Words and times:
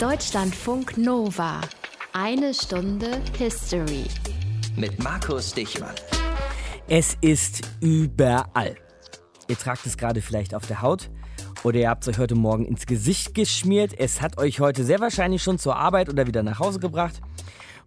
Deutschlandfunk 0.00 0.98
Nova. 0.98 1.62
Eine 2.12 2.52
Stunde 2.52 3.18
History. 3.38 4.04
Mit 4.76 5.02
Markus 5.02 5.54
Dichmann. 5.54 5.94
Es 6.86 7.16
ist 7.22 7.62
überall. 7.80 8.76
Ihr 9.48 9.56
tragt 9.56 9.86
es 9.86 9.96
gerade 9.96 10.20
vielleicht 10.20 10.54
auf 10.54 10.66
der 10.66 10.82
Haut 10.82 11.08
oder 11.64 11.78
ihr 11.78 11.88
habt 11.88 12.02
es 12.02 12.08
euch 12.08 12.18
heute 12.18 12.34
Morgen 12.34 12.66
ins 12.66 12.84
Gesicht 12.84 13.34
geschmiert. 13.34 13.98
Es 13.98 14.20
hat 14.20 14.36
euch 14.36 14.60
heute 14.60 14.84
sehr 14.84 15.00
wahrscheinlich 15.00 15.42
schon 15.42 15.58
zur 15.58 15.76
Arbeit 15.76 16.10
oder 16.10 16.26
wieder 16.26 16.42
nach 16.42 16.58
Hause 16.58 16.78
gebracht. 16.78 17.22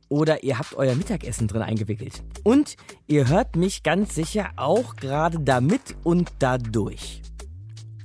Oder 0.07 0.43
ihr 0.43 0.57
habt 0.57 0.73
euer 0.73 0.95
Mittagessen 0.95 1.47
drin 1.47 1.61
eingewickelt. 1.61 2.23
Und 2.43 2.75
ihr 3.05 3.27
hört 3.27 3.55
mich 3.55 3.83
ganz 3.83 4.15
sicher 4.15 4.49
auch 4.55 4.95
gerade 4.95 5.39
damit 5.41 5.95
und 6.03 6.31
dadurch. 6.39 7.21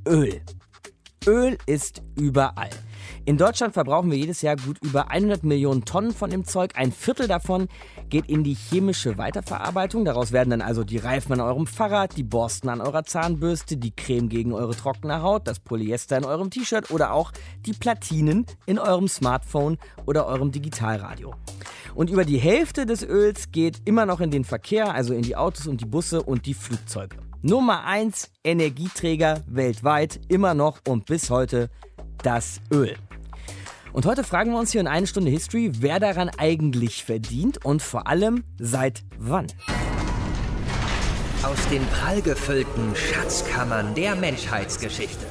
Öl. 0.07 0.43
Öl 1.27 1.57
ist 1.65 2.03
überall. 2.17 2.69
In 3.25 3.37
Deutschland 3.37 3.75
verbrauchen 3.75 4.11
wir 4.11 4.19
jedes 4.19 4.43
Jahr 4.43 4.57
gut 4.57 4.79
über 4.83 5.11
100 5.11 5.45
Millionen 5.45 5.85
Tonnen 5.85 6.13
von 6.13 6.31
dem 6.31 6.45
Zeug. 6.45 6.73
Ein 6.75 6.93
Viertel 6.93 7.29
davon 7.29 7.69
geht 8.11 8.29
in 8.29 8.45
die 8.45 8.55
chemische 8.55 9.19
Weiterverarbeitung. 9.19 10.05
Daraus 10.05 10.33
werden 10.33 10.51
dann 10.51 10.63
also 10.63 10.85
die 10.85 10.99
Reifen 10.99 11.33
an 11.33 11.41
eurem 11.41 11.67
Fahrrad, 11.67 12.17
die 12.17 12.23
Borsten 12.23 12.69
an 12.69 12.81
eurer 12.81 13.05
Zahnbürste, 13.05 13.77
die 13.77 13.95
Creme 13.95 14.29
gegen 14.29 14.53
eure 14.53 14.75
trockene 14.75 15.23
Haut, 15.23 15.49
das 15.49 15.61
Polyester 15.61 16.19
in 16.19 16.25
eurem 16.25 16.51
T-Shirt 16.51 16.91
oder 16.91 17.13
auch 17.13 17.33
die 17.67 17.73
Platinen 17.73 18.47
in 18.67 18.79
eurem 18.79 19.09
Smartphone 19.09 19.79
oder 20.07 20.27
eurem 20.27 20.53
Digitalradio. 20.53 21.35
Und 21.95 22.11
über 22.11 22.25
die 22.25 22.39
Hälfte 22.39 22.87
des 22.87 23.03
Öls 23.03 23.53
geht 23.53 23.83
immer 23.85 24.05
noch 24.05 24.21
in 24.21 24.31
den 24.31 24.45
Verkehr, 24.45 24.93
also 24.93 25.15
in 25.15 25.23
die 25.23 25.37
Autos 25.37 25.67
und 25.67 25.81
die 25.81 25.87
Busse 25.87 26.23
und 26.23 26.47
die 26.47 26.55
Flugzeuge. 26.55 27.17
Nummer 27.43 27.85
1 27.85 28.31
Energieträger 28.43 29.43
weltweit, 29.47 30.19
immer 30.29 30.55
noch 30.55 30.81
und 30.89 31.07
bis 31.07 31.31
heute 31.31 31.69
das 32.23 32.61
Öl. 32.73 32.97
Und 33.93 34.07
heute 34.07 34.25
fragen 34.25 34.51
wir 34.51 34.59
uns 34.59 34.73
hier 34.73 34.81
in 34.81 34.89
eine 34.89 35.07
Stunde 35.07 35.31
History, 35.31 35.71
wer 35.79 36.01
daran 36.01 36.29
eigentlich 36.37 37.05
verdient 37.05 37.65
und 37.65 37.81
vor 37.81 38.09
allem 38.09 38.43
seit 38.59 39.05
wann. 39.19 39.47
Aus 41.45 41.69
den 41.71 41.85
prallgefüllten 41.87 42.95
Schatzkammern 42.97 43.95
der 43.95 44.17
Menschheitsgeschichte. 44.17 45.25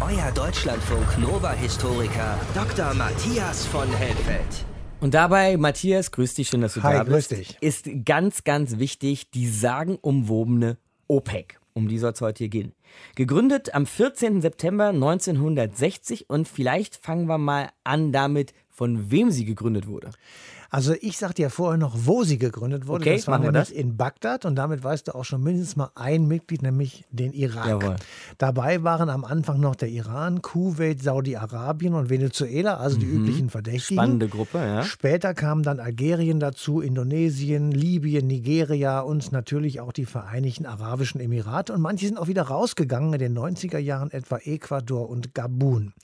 Euer 0.00 0.30
Deutschlandfunk 0.32 1.18
Nova-Historiker 1.18 2.38
Dr. 2.54 2.94
Matthias 2.94 3.66
von 3.66 3.88
Helfeld. 3.94 4.64
Und 5.00 5.14
dabei, 5.14 5.56
Matthias, 5.56 6.10
grüß 6.12 6.34
dich, 6.34 6.48
schön, 6.48 6.60
dass 6.60 6.74
du 6.74 6.82
Hi, 6.82 6.98
da 6.98 7.04
bist. 7.04 7.30
grüß 7.30 7.38
dich. 7.38 7.56
Ist 7.60 7.88
ganz, 8.04 8.44
ganz 8.44 8.78
wichtig 8.78 9.30
die 9.30 9.48
sagenumwobene 9.48 10.76
OPEC. 11.08 11.57
Um 11.78 11.86
die 11.86 11.98
soll 11.98 12.10
es 12.10 12.20
heute 12.20 12.38
hier 12.38 12.48
gehen. 12.48 12.72
Gegründet 13.14 13.72
am 13.72 13.86
14. 13.86 14.42
September 14.42 14.88
1960 14.88 16.28
und 16.28 16.48
vielleicht 16.48 16.96
fangen 16.96 17.26
wir 17.26 17.38
mal 17.38 17.68
an 17.84 18.10
damit, 18.10 18.52
von 18.68 19.12
wem 19.12 19.30
sie 19.30 19.44
gegründet 19.44 19.86
wurde. 19.86 20.10
Also 20.70 20.94
ich 21.00 21.16
sagte 21.16 21.40
ja 21.40 21.48
vorher 21.48 21.78
noch, 21.78 21.94
wo 22.04 22.24
sie 22.24 22.36
gegründet 22.36 22.86
wurde. 22.86 23.02
Okay, 23.02 23.16
das 23.16 23.26
war 23.26 23.38
nämlich 23.38 23.54
das. 23.54 23.70
in 23.70 23.96
Bagdad 23.96 24.44
und 24.44 24.54
damit 24.54 24.84
weißt 24.84 25.08
du 25.08 25.14
auch 25.14 25.24
schon 25.24 25.42
mindestens 25.42 25.76
mal 25.76 25.90
ein 25.94 26.26
Mitglied, 26.26 26.60
nämlich 26.60 27.06
den 27.10 27.32
Irak. 27.32 27.66
Jawohl. 27.66 27.96
Dabei 28.36 28.82
waren 28.82 29.08
am 29.08 29.24
Anfang 29.24 29.60
noch 29.60 29.76
der 29.76 29.88
Iran, 29.88 30.42
Kuwait, 30.42 31.02
Saudi-Arabien 31.02 31.94
und 31.94 32.10
Venezuela, 32.10 32.76
also 32.76 32.98
die 32.98 33.06
üblichen 33.06 33.48
Verdächtigen. 33.48 33.96
Mhm. 33.96 34.02
Spannende 34.02 34.28
Gruppe, 34.28 34.58
ja. 34.58 34.82
Später 34.82 35.32
kamen 35.32 35.62
dann 35.62 35.80
Algerien 35.80 36.38
dazu, 36.38 36.82
Indonesien, 36.82 37.72
Libyen, 37.72 38.26
Nigeria 38.26 39.00
und 39.00 39.32
natürlich 39.32 39.80
auch 39.80 39.92
die 39.92 40.04
Vereinigten 40.04 40.66
Arabischen 40.66 41.20
Emirate. 41.20 41.72
Und 41.72 41.80
manche 41.80 42.06
sind 42.06 42.18
auch 42.18 42.28
wieder 42.28 42.42
rausgegangen 42.42 43.14
in 43.14 43.18
den 43.20 43.38
90er 43.38 43.78
Jahren, 43.78 44.10
etwa 44.10 44.36
Ecuador 44.36 45.08
und 45.08 45.34
Gabun. 45.34 45.94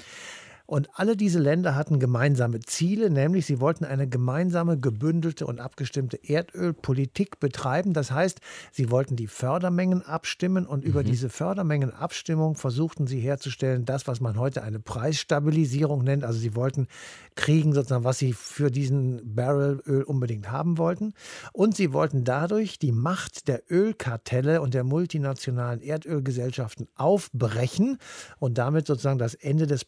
Und 0.66 0.88
alle 0.94 1.14
diese 1.14 1.38
Länder 1.38 1.74
hatten 1.74 1.98
gemeinsame 1.98 2.60
Ziele, 2.60 3.10
nämlich 3.10 3.44
sie 3.44 3.60
wollten 3.60 3.84
eine 3.84 4.08
gemeinsame, 4.08 4.78
gebündelte 4.78 5.46
und 5.46 5.60
abgestimmte 5.60 6.16
Erdölpolitik 6.16 7.38
betreiben. 7.38 7.92
Das 7.92 8.10
heißt, 8.10 8.40
sie 8.72 8.90
wollten 8.90 9.14
die 9.14 9.26
Fördermengen 9.26 10.00
abstimmen 10.02 10.66
und 10.66 10.82
über 10.82 11.04
diese 11.04 11.28
Fördermengenabstimmung 11.28 12.54
versuchten 12.54 13.06
sie 13.06 13.20
herzustellen, 13.20 13.84
das, 13.84 14.06
was 14.06 14.20
man 14.20 14.38
heute 14.38 14.62
eine 14.62 14.80
Preisstabilisierung 14.80 16.02
nennt. 16.02 16.24
Also 16.24 16.38
sie 16.38 16.54
wollten 16.54 16.88
kriegen 17.34 17.74
sozusagen, 17.74 18.04
was 18.04 18.18
sie 18.18 18.32
für 18.32 18.70
diesen 18.70 19.34
Barrel 19.34 19.82
Öl 19.86 20.02
unbedingt 20.02 20.50
haben 20.50 20.78
wollten. 20.78 21.12
Und 21.52 21.76
sie 21.76 21.92
wollten 21.92 22.24
dadurch 22.24 22.78
die 22.78 22.92
Macht 22.92 23.48
der 23.48 23.62
Ölkartelle 23.70 24.62
und 24.62 24.72
der 24.72 24.84
multinationalen 24.84 25.82
Erdölgesellschaften 25.82 26.88
aufbrechen 26.94 27.98
und 28.38 28.56
damit 28.56 28.86
sozusagen 28.86 29.18
das 29.18 29.34
Ende 29.34 29.66
des 29.66 29.84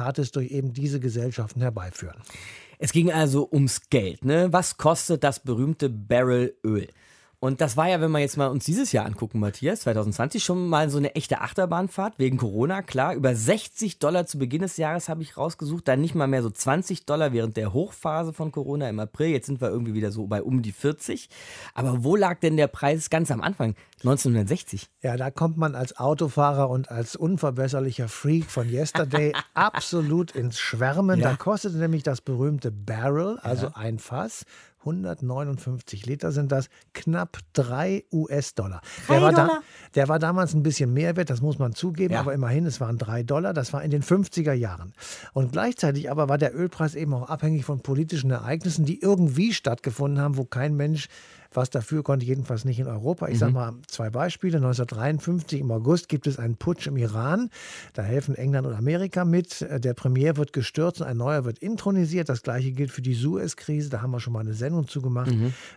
Preisdiktates 0.00 0.32
durch 0.32 0.50
eben 0.50 0.72
diese 0.72 1.00
Gesellschaften 1.00 1.60
herbeiführen. 1.60 2.16
Es 2.78 2.92
ging 2.92 3.12
also 3.12 3.48
ums 3.52 3.90
Geld. 3.90 4.24
Ne? 4.24 4.48
Was 4.52 4.76
kostet 4.76 5.22
das 5.22 5.40
berühmte 5.40 5.90
Barrel 5.90 6.54
Öl? 6.64 6.88
Und 7.42 7.62
das 7.62 7.78
war 7.78 7.88
ja, 7.88 8.02
wenn 8.02 8.10
wir 8.10 8.18
jetzt 8.18 8.36
mal 8.36 8.48
uns 8.48 8.66
dieses 8.66 8.92
Jahr 8.92 9.06
angucken, 9.06 9.40
Matthias, 9.40 9.80
2020, 9.80 10.44
schon 10.44 10.68
mal 10.68 10.90
so 10.90 10.98
eine 10.98 11.14
echte 11.14 11.40
Achterbahnfahrt 11.40 12.18
wegen 12.18 12.36
Corona, 12.36 12.82
klar. 12.82 13.14
Über 13.14 13.34
60 13.34 13.98
Dollar 13.98 14.26
zu 14.26 14.38
Beginn 14.38 14.60
des 14.60 14.76
Jahres 14.76 15.08
habe 15.08 15.22
ich 15.22 15.38
rausgesucht, 15.38 15.88
dann 15.88 16.02
nicht 16.02 16.14
mal 16.14 16.26
mehr 16.26 16.42
so 16.42 16.50
20 16.50 17.06
Dollar 17.06 17.32
während 17.32 17.56
der 17.56 17.72
Hochphase 17.72 18.34
von 18.34 18.52
Corona 18.52 18.90
im 18.90 19.00
April. 19.00 19.28
Jetzt 19.28 19.46
sind 19.46 19.62
wir 19.62 19.70
irgendwie 19.70 19.94
wieder 19.94 20.12
so 20.12 20.26
bei 20.26 20.42
um 20.42 20.60
die 20.60 20.72
40. 20.72 21.30
Aber 21.72 22.04
wo 22.04 22.14
lag 22.14 22.40
denn 22.40 22.58
der 22.58 22.66
Preis 22.66 23.08
ganz 23.08 23.30
am 23.30 23.40
Anfang? 23.40 23.74
1960. 24.00 24.90
Ja, 25.00 25.16
da 25.16 25.30
kommt 25.30 25.56
man 25.56 25.74
als 25.74 25.96
Autofahrer 25.96 26.68
und 26.68 26.90
als 26.90 27.16
unverbesserlicher 27.16 28.08
Freak 28.08 28.50
von 28.50 28.68
Yesterday 28.68 29.32
absolut 29.54 30.32
ins 30.32 30.58
Schwärmen. 30.58 31.20
Ja. 31.20 31.30
Da 31.30 31.36
kostete 31.36 31.78
nämlich 31.78 32.02
das 32.02 32.20
berühmte 32.20 32.70
Barrel, 32.70 33.38
also 33.38 33.70
ein 33.74 33.98
Fass, 33.98 34.44
159 34.80 36.06
Liter 36.06 36.32
sind 36.32 36.50
das, 36.52 36.68
knapp 36.94 37.38
3 37.52 38.04
US-Dollar. 38.12 38.80
Der, 39.08 39.22
war 39.22 39.32
da- 39.32 39.60
der 39.94 40.08
war 40.08 40.18
damals 40.18 40.54
ein 40.54 40.62
bisschen 40.62 40.92
mehr 40.92 41.16
wert, 41.16 41.30
das 41.30 41.40
muss 41.40 41.58
man 41.58 41.74
zugeben, 41.74 42.14
Ja. 42.14 42.20
aber 42.20 42.32
immerhin, 42.34 42.66
es 42.66 42.80
waren 42.80 42.98
3 42.98 43.22
Dollar. 43.22 43.52
Das 43.54 43.72
war 43.72 43.82
in 43.82 43.90
den 43.90 44.02
50er 44.02 44.52
Jahren. 44.52 44.92
Und 45.32 45.52
gleichzeitig 45.52 46.10
aber 46.10 46.28
war 46.28 46.38
der 46.38 46.54
Ölpreis 46.58 46.94
eben 46.94 47.12
auch 47.14 47.28
abhängig 47.28 47.64
von 47.64 47.80
politischen 47.80 48.30
Ereignissen, 48.30 48.84
die 48.84 49.00
irgendwie 49.00 49.52
stattgefunden 49.52 50.20
haben, 50.20 50.36
wo 50.36 50.44
kein 50.44 50.74
Mensch 50.76 51.08
was 51.52 51.70
dafür 51.70 52.02
konnte, 52.02 52.24
jedenfalls 52.26 52.64
nicht 52.64 52.78
in 52.78 52.86
Europa. 52.86 53.28
Ich 53.28 53.38
sage 53.38 53.52
mal 53.52 53.72
zwei 53.88 54.10
Beispiele. 54.10 54.56
1953 54.58 55.60
im 55.60 55.70
August 55.70 56.08
gibt 56.08 56.26
es 56.26 56.38
einen 56.38 56.56
Putsch 56.56 56.86
im 56.86 56.96
Iran. 56.96 57.50
Da 57.92 58.02
helfen 58.02 58.34
England 58.34 58.66
und 58.66 58.74
Amerika 58.74 59.24
mit. 59.24 59.62
Äh, 59.62 59.80
Der 59.80 59.94
Premier 59.94 60.36
wird 60.36 60.52
gestürzt 60.52 61.00
und 61.00 61.06
ein 61.06 61.16
neuer 61.16 61.44
wird 61.44 61.58
intronisiert. 61.58 62.28
Das 62.28 62.42
gleiche 62.42 62.72
gilt 62.72 62.90
für 62.90 63.02
die 63.02 63.14
Suez-Krise. 63.14 63.90
Da 63.90 64.00
haben 64.02 64.10
wir 64.12 64.20
schon 64.20 64.32
mal 64.32 64.40
eine 64.40 64.54
Sendung 64.54 64.86
zugemacht. 64.86 65.30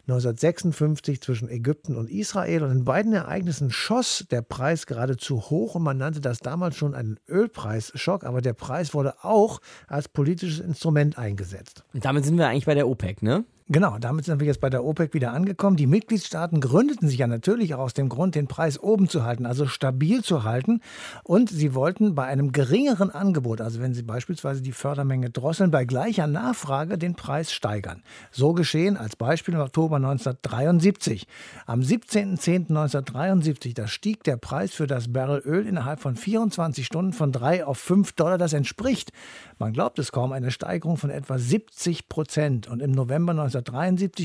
1956 0.07 1.21
zwischen 1.21 1.49
Ägypten 1.49 1.95
und 1.95 2.09
Israel. 2.09 2.63
Und 2.63 2.71
in 2.71 2.85
beiden 2.85 3.13
Ereignissen 3.13 3.71
schoss 3.71 4.25
der 4.29 4.41
Preis 4.41 4.85
geradezu 4.85 5.41
hoch 5.49 5.75
und 5.75 5.83
man 5.83 5.97
nannte 5.97 6.21
das 6.21 6.39
damals 6.39 6.75
schon 6.75 6.93
einen 6.95 7.19
Ölpreisschock. 7.27 8.23
Aber 8.25 8.41
der 8.41 8.53
Preis 8.53 8.93
wurde 8.93 9.23
auch 9.23 9.59
als 9.87 10.07
politisches 10.07 10.59
Instrument 10.59 11.17
eingesetzt. 11.17 11.83
Und 11.93 12.05
damit 12.05 12.25
sind 12.25 12.37
wir 12.37 12.47
eigentlich 12.47 12.65
bei 12.65 12.75
der 12.75 12.87
OPEC, 12.87 13.21
ne? 13.23 13.43
Genau, 13.69 13.97
damit 13.97 14.25
sind 14.25 14.41
wir 14.41 14.47
jetzt 14.47 14.59
bei 14.59 14.69
der 14.69 14.83
OPEC 14.83 15.13
wieder 15.13 15.31
angekommen. 15.31 15.77
Die 15.77 15.87
Mitgliedstaaten 15.87 16.59
gründeten 16.59 17.07
sich 17.07 17.19
ja 17.19 17.27
natürlich 17.27 17.73
auch 17.73 17.79
aus 17.79 17.93
dem 17.93 18.09
Grund, 18.09 18.35
den 18.35 18.47
Preis 18.47 18.77
oben 18.77 19.07
zu 19.07 19.23
halten, 19.23 19.45
also 19.45 19.67
stabil 19.67 20.21
zu 20.21 20.43
halten. 20.43 20.81
Und 21.23 21.49
sie 21.49 21.73
wollten 21.73 22.13
bei 22.13 22.25
einem 22.25 22.51
geringeren 22.51 23.09
Angebot, 23.09 23.61
also 23.61 23.79
wenn 23.79 23.93
sie 23.93 24.03
beispielsweise 24.03 24.61
die 24.61 24.73
Fördermenge 24.73 25.29
drosseln, 25.29 25.71
bei 25.71 25.85
gleicher 25.85 26.27
Nachfrage 26.27 26.97
den 26.97 27.15
Preis 27.15 27.53
steigern. 27.53 28.03
So 28.31 28.51
geschehen 28.51 28.97
als 28.97 29.15
Beispiel 29.15 29.53
im 29.53 29.61
Oktober 29.61 29.95
1973. 29.95 31.25
Am 31.65 31.79
17.10.1973, 31.79 33.75
da 33.75 33.87
stieg 33.87 34.25
der 34.25 34.35
Preis 34.35 34.73
für 34.73 34.87
das 34.87 35.13
Barrel 35.13 35.41
Öl 35.45 35.65
innerhalb 35.65 36.01
von 36.01 36.17
24 36.17 36.85
Stunden 36.85 37.13
von 37.13 37.31
3 37.31 37.65
auf 37.65 37.77
5 37.77 38.11
Dollar. 38.11 38.37
Das 38.37 38.51
entspricht, 38.51 39.13
man 39.57 39.71
glaubt 39.71 39.99
es 39.99 40.11
kaum, 40.11 40.33
eine 40.33 40.51
Steigerung 40.51 40.97
von 40.97 41.09
etwa 41.09 41.37
70 41.37 42.09
Prozent. 42.09 42.67
Und 42.67 42.81
im 42.81 42.91
November 42.91 43.31
1973 43.31 43.62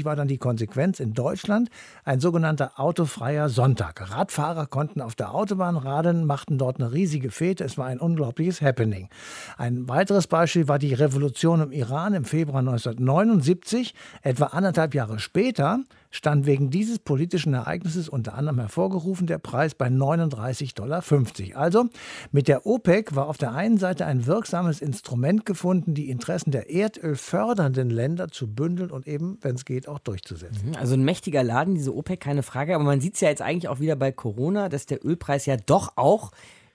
war 0.05 0.17
dann 0.17 0.29
die 0.29 0.39
Konsequenz 0.39 1.01
in 1.01 1.15
Deutschland 1.15 1.71
ein 2.05 2.21
sogenannter 2.21 2.73
autofreier 2.81 3.49
Sonntag. 3.49 4.11
Radfahrer 4.11 4.67
konnten 4.67 5.01
auf 5.01 5.15
der 5.15 5.35
Autobahn 5.35 5.77
radeln, 5.77 6.25
machten 6.25 6.59
dort 6.59 6.81
eine 6.81 6.93
riesige 6.93 7.31
Fete. 7.31 7.65
Es 7.65 7.79
war 7.79 7.87
ein 7.87 8.01
unglaubliches 8.01 8.61
Happening. 8.61 9.09
Ein 9.57 9.89
weiteres 9.89 10.27
Beispiel 10.27 10.69
war 10.69 10.79
die 10.79 10.95
Revolution 10.95 11.61
im 11.61 11.73
Iran 11.73 12.15
im 12.15 12.25
Februar 12.25 12.61
1979. 12.61 13.95
Etwa 14.23 14.47
anderthalb 14.47 14.95
Jahre 14.95 15.19
später 15.19 15.81
stand 16.11 16.47
wegen 16.47 16.71
dieses 16.71 16.99
politischen 16.99 17.55
Ereignisses 17.55 18.09
unter 18.09 18.35
anderem 18.35 18.59
hervorgerufen 18.59 19.27
der 19.27 19.39
Preis 19.39 19.75
bei 19.75 19.89
39,50 19.89 20.75
Dollar. 20.75 21.03
Also 21.55 21.87
mit 22.33 22.49
der 22.49 22.67
OPEC 22.67 23.15
war 23.15 23.29
auf 23.29 23.39
der 23.39 23.53
einen 23.53 23.79
Seite 23.79 24.07
ein 24.07 24.27
wirksames 24.27 24.81
Instrument 24.81 25.45
gefunden, 25.45 25.95
die 25.95 26.09
Interessen 26.11 26.51
der 26.51 26.71
erdölfördernden 26.71 27.91
Länder 27.91 28.29
zu 28.29 28.53
bündeln 28.53 28.91
und 28.91 29.07
eben, 29.07 29.39
wenn 29.43 29.57
es 29.57 29.65
geht, 29.65 29.89
auch 29.89 29.99
durchzusetzen. 29.99 30.77
Also 30.77 30.95
ein 30.95 31.05
mächtiger 31.05 31.43
Laden, 31.43 31.75
diese 31.75 31.95
OPEC, 31.95 32.21
keine 32.21 32.43
Frage. 32.43 32.75
Aber 32.75 32.85
man 32.85 33.01
sieht 33.01 33.15
es 33.15 33.21
ja 33.21 33.29
jetzt 33.29 33.43
eigentlich 33.43 33.69
auch 33.69 33.81
wieder 33.81 33.97
bei 33.97 34.13
Corona, 34.13 34.69
dass 34.69 34.87
der 34.87 35.05
Ölpreis 35.05 35.47
ja 35.47 35.57
doch 35.57 35.93
auch 35.97 36.33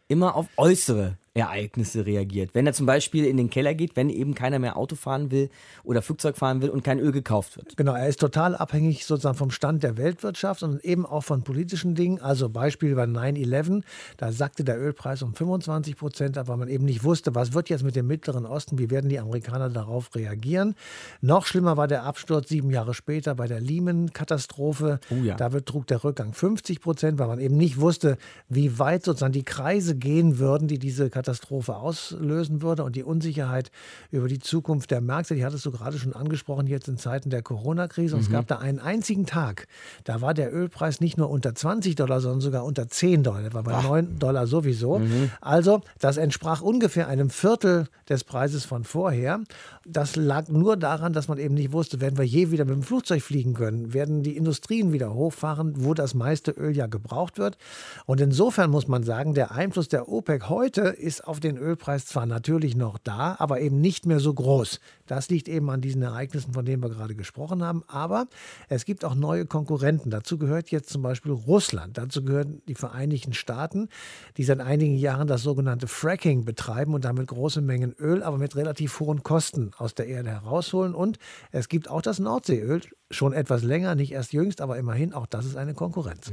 immer 0.07 0.35
auf 0.35 0.47
äußere 0.57 1.18
Ereignisse 1.35 2.06
reagiert. 2.06 2.53
Wenn 2.53 2.68
er 2.68 2.74
zum 2.74 2.85
Beispiel 2.85 3.25
in 3.25 3.38
den 3.38 3.50
Keller 3.50 3.74
geht, 3.74 3.95
wenn 3.95 4.09
eben 4.09 4.35
keiner 4.35 4.59
mehr 4.59 4.77
Auto 4.77 4.95
fahren 4.95 5.31
will 5.31 5.50
oder 5.83 6.03
Flugzeug 6.03 6.38
fahren 6.38 6.62
will 6.62 6.69
und 6.69 6.83
kein 6.83 7.00
Öl 7.00 7.12
gekauft 7.12 7.57
wird. 7.57 7.75
Genau, 7.75 7.94
er 7.94 8.07
ist 8.07 8.19
total 8.19 8.56
abhängig 8.56 9.06
sozusagen 9.06 9.35
vom 9.35 9.50
Stand 9.50 9.81
der 9.81 9.97
Weltwirtschaft 9.97 10.62
und 10.62 10.85
eben 10.85 11.07
auch 11.07 11.24
von 11.24 11.41
politischen 11.41 11.95
Dingen. 11.95 12.21
Also 12.21 12.50
Beispiel 12.50 12.94
bei 12.94 13.06
9-11, 13.06 13.81
da 14.18 14.31
sackte 14.31 14.63
der 14.63 14.80
Ölpreis 14.80 15.24
um 15.24 15.33
25 15.33 15.97
Prozent 15.97 16.38
ab, 16.38 16.50
weil 16.50 16.57
man 16.57 16.68
eben 16.68 16.85
nicht 16.85 17.03
wusste, 17.03 17.33
was 17.33 17.53
wird 17.53 17.68
jetzt 17.68 17.83
mit 17.83 17.95
dem 17.95 18.06
Mittleren 18.06 18.45
Osten, 18.45 18.77
wie 18.77 18.91
werden 18.91 19.09
die 19.09 19.19
Amerikaner 19.19 19.69
darauf 19.69 20.13
reagieren. 20.13 20.75
Noch 21.21 21.47
schlimmer 21.47 21.77
war 21.77 21.88
der 21.88 22.03
Absturz 22.03 22.50
sieben 22.50 22.69
Jahre 22.69 22.94
später 22.94 23.33
bei 23.33 23.47
der 23.47 23.59
Lehman-Katastrophe. 23.59 25.00
Oh 25.09 25.15
ja. 25.15 25.35
Da 25.35 25.50
betrug 25.50 25.88
der 25.88 26.03
Rückgang 26.03 26.33
50 26.33 26.80
Prozent, 26.80 27.18
weil 27.18 27.27
man 27.27 27.39
eben 27.39 27.57
nicht 27.57 27.80
wusste, 27.80 28.18
wie 28.50 28.77
weit 28.77 29.03
sozusagen 29.03 29.33
die 29.33 29.44
Kreise 29.44 29.95
gehen 29.95 30.38
würden, 30.38 30.68
die 30.68 30.77
diese 30.77 31.09
Katastrophe 31.09 31.23
auslösen 31.28 32.62
würde 32.62 32.84
und 32.84 32.96
die 32.96 33.04
Unsicherheit 33.04 33.72
über 34.12 34.28
die 34.28 34.40
Zukunft 34.40 34.92
der 34.92 35.02
Märkte, 35.02 35.36
die 35.36 35.46
hattest 35.46 35.66
du 35.66 35.72
gerade 35.72 35.98
schon 35.98 36.14
angesprochen, 36.14 36.68
jetzt 36.68 36.88
in 36.88 36.98
Zeiten 36.98 37.30
der 37.30 37.42
Corona-Krise. 37.42 38.16
Und 38.16 38.22
es 38.22 38.31
gab 38.31 38.48
da 38.48 38.58
einen 38.58 38.80
einzigen 38.80 39.25
Tag, 39.25 39.68
da 40.04 40.22
war 40.22 40.34
der 40.34 40.54
Ölpreis 40.54 41.02
nicht 41.02 41.18
nur 41.18 41.30
unter 41.30 41.56
20 41.56 41.96
Dollar, 41.96 42.22
sondern 42.22 42.42
sogar 42.42 42.66
unter 42.66 42.88
10 42.88 43.24
Dollar. 43.24 43.42
Der 43.42 43.54
war 43.54 43.64
bei 43.64 43.81
9 43.81 44.20
Dollar 44.20 44.48
sowieso. 44.48 45.02
Also, 45.42 45.81
das 46.00 46.18
entsprach 46.18 46.62
ungefähr 46.62 47.08
einem 47.08 47.30
Viertel 47.30 47.88
des 48.10 48.24
Preises 48.24 48.66
von 48.66 48.84
vorher. 48.84 49.42
Das 49.86 50.16
lag 50.16 50.48
nur 50.48 50.78
daran, 50.78 51.14
dass 51.14 51.28
man 51.28 51.38
eben 51.38 51.56
nicht 51.56 51.72
wusste, 51.72 52.02
werden 52.02 52.18
wir 52.18 52.26
je 52.26 52.52
wieder 52.52 52.66
mit 52.66 52.76
dem 52.76 52.84
Flugzeug 52.84 53.22
fliegen 53.22 53.54
können, 53.54 53.94
werden 53.94 54.24
die 54.24 54.38
Industrien 54.38 54.94
wieder 54.94 55.14
hochfahren, 55.14 55.74
wo 55.84 55.94
das 55.94 56.14
meiste 56.14 56.52
Öl 56.52 56.76
ja 56.76 56.88
gebraucht 56.88 57.38
wird. 57.38 57.58
Und 58.06 58.22
insofern 58.22 58.69
muss 58.69 58.88
man 58.88 59.04
sagen, 59.04 59.34
der 59.34 59.52
Einfluss 59.52 59.88
der 59.88 60.10
OPEC 60.10 60.50
heute 60.50 60.81
ist 60.81 61.12
auf 61.21 61.39
den 61.39 61.57
Ölpreis 61.57 62.06
zwar 62.06 62.25
natürlich 62.25 62.75
noch 62.75 62.98
da, 62.98 63.36
aber 63.39 63.62
eben 63.62 63.81
nicht 63.81 64.06
mehr 64.06 64.19
so 64.19 64.33
groß. 64.33 64.80
Das 65.06 65.30
liegt 65.30 65.48
eben 65.48 65.69
an 65.69 65.81
diesen 65.81 66.01
Ereignissen, 66.01 66.54
von 66.54 66.65
denen 66.65 66.81
wir 66.81 66.89
gerade 66.89 67.15
gesprochen 67.15 67.63
haben. 67.63 67.83
Aber 67.88 68.27
es 68.69 68.86
gibt 68.86 69.04
auch 69.04 69.15
neue 69.15 69.45
Konkurrenten. 69.45 70.10
Dazu 70.10 70.38
gehört 70.38 70.71
jetzt 70.71 70.89
zum 70.89 71.01
Beispiel 71.01 71.31
Russland. 71.31 71.98
Dazu 71.98 72.24
gehören 72.24 72.62
die 72.68 72.75
Vereinigten 72.75 73.33
Staaten, 73.33 73.89
die 74.38 74.44
seit 74.44 74.60
einigen 74.60 74.95
Jahren 74.95 75.27
das 75.27 75.44
sogenannte 75.44 75.88
Fracking 75.88 76.45
betreiben 76.45 76.94
und 76.94 77.06
damit 77.06 77.27
große 77.27 77.62
Mengen 77.62 77.94
Öl, 78.00 78.24
aber 78.24 78.38
mit 78.38 78.56
relativ 78.56 79.00
hohen 79.00 79.24
Kosten 79.24 79.71
aus 79.77 79.94
der 79.95 80.07
Erde 80.07 80.30
herausholen. 80.30 80.95
Und 80.95 81.19
es 81.51 81.69
gibt 81.69 81.89
auch 81.89 82.01
das 82.01 82.19
Nordseeöl, 82.19 82.81
schon 83.13 83.33
etwas 83.33 83.63
länger, 83.63 83.95
nicht 83.95 84.12
erst 84.12 84.33
jüngst, 84.33 84.62
aber 84.62 84.77
immerhin, 84.77 85.13
auch 85.13 85.27
das 85.27 85.45
ist 85.45 85.56
eine 85.56 85.74
Konkurrenz. 85.74 86.31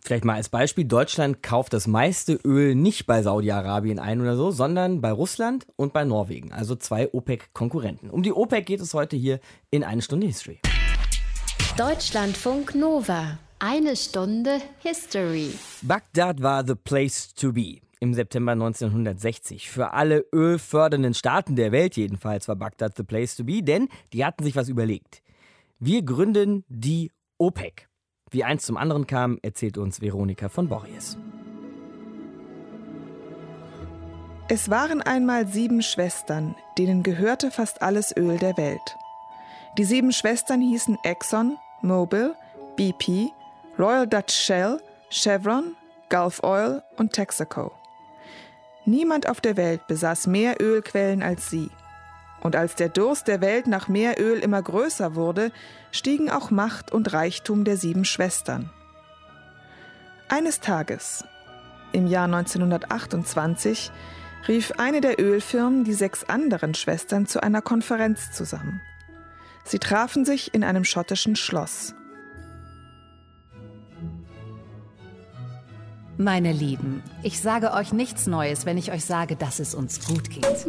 Vielleicht 0.00 0.24
mal 0.24 0.34
als 0.34 0.48
Beispiel, 0.48 0.84
Deutschland 0.84 1.42
kauft 1.42 1.72
das 1.72 1.86
meiste 1.86 2.34
Öl 2.44 2.74
nicht 2.74 3.06
bei 3.06 3.22
Saudi-Arabien 3.22 3.91
ein 3.98 4.20
oder 4.20 4.36
so, 4.36 4.50
sondern 4.50 5.00
bei 5.00 5.10
Russland 5.10 5.66
und 5.76 5.92
bei 5.92 6.04
Norwegen, 6.04 6.52
also 6.52 6.76
zwei 6.76 7.12
OPEC-Konkurrenten. 7.12 8.10
Um 8.10 8.22
die 8.22 8.32
OPEC 8.32 8.66
geht 8.66 8.80
es 8.80 8.94
heute 8.94 9.16
hier 9.16 9.40
in 9.70 9.84
eine 9.84 10.02
Stunde 10.02 10.26
History. 10.26 10.60
Deutschlandfunk 11.76 12.74
Nova. 12.74 13.38
Eine 13.58 13.96
Stunde 13.96 14.60
History. 14.80 15.52
Bagdad 15.82 16.42
war 16.42 16.66
the 16.66 16.74
place 16.74 17.32
to 17.34 17.52
be. 17.52 17.78
Im 18.00 18.12
September 18.12 18.52
1960. 18.52 19.70
Für 19.70 19.92
alle 19.92 20.26
ölfördernden 20.34 21.14
Staaten 21.14 21.54
der 21.54 21.70
Welt 21.70 21.96
jedenfalls 21.96 22.48
war 22.48 22.56
Bagdad 22.56 22.96
the 22.96 23.04
place 23.04 23.36
to 23.36 23.44
be, 23.44 23.62
denn 23.62 23.88
die 24.12 24.24
hatten 24.24 24.42
sich 24.42 24.56
was 24.56 24.68
überlegt. 24.68 25.22
Wir 25.78 26.02
gründen 26.02 26.64
die 26.68 27.12
OPEC. 27.38 27.88
Wie 28.30 28.44
eins 28.44 28.64
zum 28.64 28.76
anderen 28.76 29.06
kam, 29.06 29.38
erzählt 29.42 29.78
uns 29.78 30.00
Veronika 30.00 30.48
von 30.48 30.68
Borries. 30.68 31.16
Es 34.48 34.68
waren 34.68 35.00
einmal 35.00 35.46
sieben 35.46 35.82
Schwestern, 35.82 36.56
denen 36.76 37.02
gehörte 37.02 37.50
fast 37.50 37.80
alles 37.80 38.14
Öl 38.16 38.38
der 38.38 38.56
Welt. 38.56 38.96
Die 39.78 39.84
sieben 39.84 40.12
Schwestern 40.12 40.60
hießen 40.60 40.98
Exxon, 41.04 41.56
Mobil, 41.80 42.34
BP, 42.76 43.32
Royal 43.78 44.06
Dutch 44.06 44.34
Shell, 44.34 44.80
Chevron, 45.10 45.76
Gulf 46.10 46.42
Oil 46.42 46.82
und 46.96 47.12
Texaco. 47.12 47.72
Niemand 48.84 49.28
auf 49.28 49.40
der 49.40 49.56
Welt 49.56 49.86
besaß 49.86 50.26
mehr 50.26 50.60
Ölquellen 50.60 51.22
als 51.22 51.48
sie. 51.48 51.70
Und 52.40 52.56
als 52.56 52.74
der 52.74 52.88
Durst 52.88 53.28
der 53.28 53.40
Welt 53.40 53.68
nach 53.68 53.86
mehr 53.86 54.20
Öl 54.20 54.40
immer 54.40 54.60
größer 54.60 55.14
wurde, 55.14 55.52
stiegen 55.92 56.28
auch 56.28 56.50
Macht 56.50 56.90
und 56.90 57.12
Reichtum 57.12 57.64
der 57.64 57.76
sieben 57.76 58.04
Schwestern. 58.04 58.70
Eines 60.28 60.58
Tages, 60.60 61.24
im 61.92 62.06
Jahr 62.08 62.24
1928, 62.24 63.92
rief 64.48 64.72
eine 64.78 65.00
der 65.00 65.20
Ölfirmen 65.20 65.84
die 65.84 65.94
sechs 65.94 66.24
anderen 66.24 66.74
Schwestern 66.74 67.26
zu 67.26 67.42
einer 67.42 67.62
Konferenz 67.62 68.32
zusammen. 68.32 68.80
Sie 69.64 69.78
trafen 69.78 70.24
sich 70.24 70.54
in 70.54 70.64
einem 70.64 70.84
schottischen 70.84 71.36
Schloss. 71.36 71.94
Meine 76.18 76.52
Lieben, 76.52 77.02
ich 77.22 77.40
sage 77.40 77.72
euch 77.72 77.92
nichts 77.92 78.26
Neues, 78.26 78.66
wenn 78.66 78.76
ich 78.76 78.92
euch 78.92 79.04
sage, 79.04 79.34
dass 79.34 79.58
es 79.58 79.74
uns 79.74 80.04
gut 80.06 80.28
geht. 80.28 80.66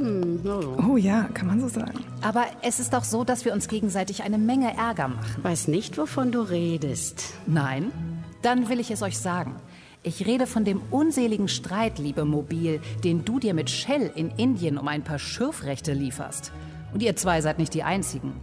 Oh 0.87 0.95
ja, 0.95 1.23
kann 1.33 1.47
man 1.47 1.59
so 1.59 1.67
sagen. 1.67 1.99
Aber 2.21 2.45
es 2.61 2.79
ist 2.79 2.93
doch 2.93 3.03
so, 3.03 3.23
dass 3.23 3.43
wir 3.43 3.53
uns 3.53 3.67
gegenseitig 3.67 4.23
eine 4.23 4.37
Menge 4.37 4.75
Ärger 4.75 5.09
machen. 5.09 5.43
Weiß 5.43 5.67
nicht, 5.67 5.97
wovon 5.97 6.31
du 6.31 6.41
redest. 6.41 7.33
Nein? 7.45 7.91
Dann 8.41 8.69
will 8.69 8.79
ich 8.79 8.89
es 8.89 9.01
euch 9.01 9.17
sagen. 9.17 9.55
Ich 10.05 10.27
rede 10.27 10.47
von 10.47 10.65
dem 10.65 10.81
unseligen 10.91 11.47
Streit, 11.47 11.97
liebe 11.97 12.25
Mobil, 12.25 12.81
den 13.05 13.23
du 13.23 13.39
dir 13.39 13.53
mit 13.53 13.69
Shell 13.69 14.11
in 14.15 14.31
Indien 14.31 14.77
um 14.77 14.89
ein 14.89 15.01
paar 15.01 15.17
Schürfrechte 15.17 15.93
lieferst. 15.93 16.51
Und 16.93 17.01
ihr 17.01 17.15
zwei 17.15 17.39
seid 17.39 17.57
nicht 17.57 17.73
die 17.73 17.83
Einzigen. 17.83 18.33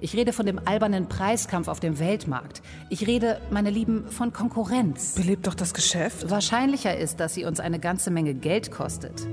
Ich 0.00 0.14
rede 0.14 0.32
von 0.32 0.46
dem 0.46 0.60
albernen 0.64 1.08
Preiskampf 1.08 1.66
auf 1.66 1.80
dem 1.80 1.98
Weltmarkt. 1.98 2.62
Ich 2.88 3.08
rede, 3.08 3.40
meine 3.50 3.70
Lieben, 3.70 4.06
von 4.08 4.32
Konkurrenz. 4.32 5.16
Belebt 5.16 5.48
doch 5.48 5.54
das 5.54 5.74
Geschäft. 5.74 6.30
Wahrscheinlicher 6.30 6.96
ist, 6.96 7.18
dass 7.18 7.34
sie 7.34 7.44
uns 7.44 7.58
eine 7.58 7.80
ganze 7.80 8.12
Menge 8.12 8.34
Geld 8.34 8.70
kostet. 8.70 9.26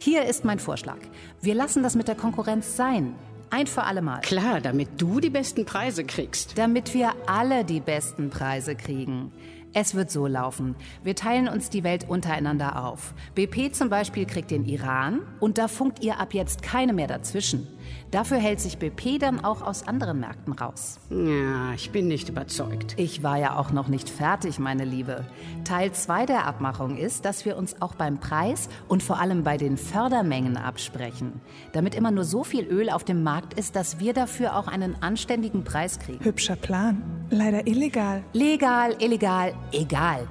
Hier 0.00 0.24
ist 0.24 0.46
mein 0.46 0.58
Vorschlag. 0.58 0.98
Wir 1.42 1.54
lassen 1.54 1.82
das 1.82 1.96
mit 1.96 2.08
der 2.08 2.14
Konkurrenz 2.14 2.76
sein. 2.76 3.14
Ein 3.50 3.66
für 3.66 3.82
alle 3.82 4.00
Mal. 4.00 4.22
Klar, 4.22 4.62
damit 4.62 4.88
du 4.96 5.20
die 5.20 5.30
besten 5.30 5.66
Preise 5.66 6.04
kriegst. 6.04 6.56
Damit 6.56 6.94
wir 6.94 7.12
alle 7.26 7.64
die 7.66 7.80
besten 7.80 8.30
Preise 8.30 8.74
kriegen. 8.74 9.32
Es 9.78 9.94
wird 9.94 10.10
so 10.10 10.26
laufen. 10.26 10.74
Wir 11.04 11.14
teilen 11.14 11.48
uns 11.48 11.68
die 11.68 11.84
Welt 11.84 12.08
untereinander 12.08 12.82
auf. 12.82 13.12
BP 13.34 13.74
zum 13.74 13.90
Beispiel 13.90 14.24
kriegt 14.24 14.50
den 14.50 14.64
Iran 14.64 15.20
und 15.38 15.58
da 15.58 15.68
funkt 15.68 16.02
ihr 16.02 16.18
ab 16.18 16.32
jetzt 16.32 16.62
keine 16.62 16.94
mehr 16.94 17.08
dazwischen. 17.08 17.68
Dafür 18.10 18.38
hält 18.38 18.60
sich 18.60 18.78
BP 18.78 19.18
dann 19.18 19.44
auch 19.44 19.62
aus 19.62 19.86
anderen 19.86 20.20
Märkten 20.20 20.52
raus. 20.52 20.98
Ja, 21.10 21.72
ich 21.74 21.90
bin 21.90 22.08
nicht 22.08 22.28
überzeugt. 22.28 22.94
Ich 22.96 23.22
war 23.22 23.36
ja 23.38 23.58
auch 23.58 23.72
noch 23.72 23.88
nicht 23.88 24.08
fertig, 24.08 24.58
meine 24.58 24.84
Liebe. 24.84 25.24
Teil 25.64 25.92
2 25.92 26.26
der 26.26 26.46
Abmachung 26.46 26.96
ist, 26.96 27.24
dass 27.24 27.44
wir 27.44 27.56
uns 27.56 27.82
auch 27.82 27.94
beim 27.94 28.18
Preis 28.18 28.68
und 28.88 29.02
vor 29.02 29.18
allem 29.18 29.42
bei 29.42 29.56
den 29.56 29.76
Fördermengen 29.76 30.56
absprechen. 30.56 31.40
Damit 31.72 31.94
immer 31.94 32.10
nur 32.10 32.24
so 32.24 32.44
viel 32.44 32.64
Öl 32.66 32.90
auf 32.90 33.04
dem 33.04 33.22
Markt 33.22 33.54
ist, 33.58 33.76
dass 33.76 33.98
wir 33.98 34.12
dafür 34.12 34.56
auch 34.56 34.68
einen 34.68 35.02
anständigen 35.02 35.64
Preis 35.64 35.98
kriegen. 35.98 36.24
Hübscher 36.24 36.56
Plan. 36.56 37.02
Leider 37.30 37.66
illegal. 37.66 38.22
Legal, 38.32 38.94
illegal, 39.00 39.54
egal. 39.72 40.28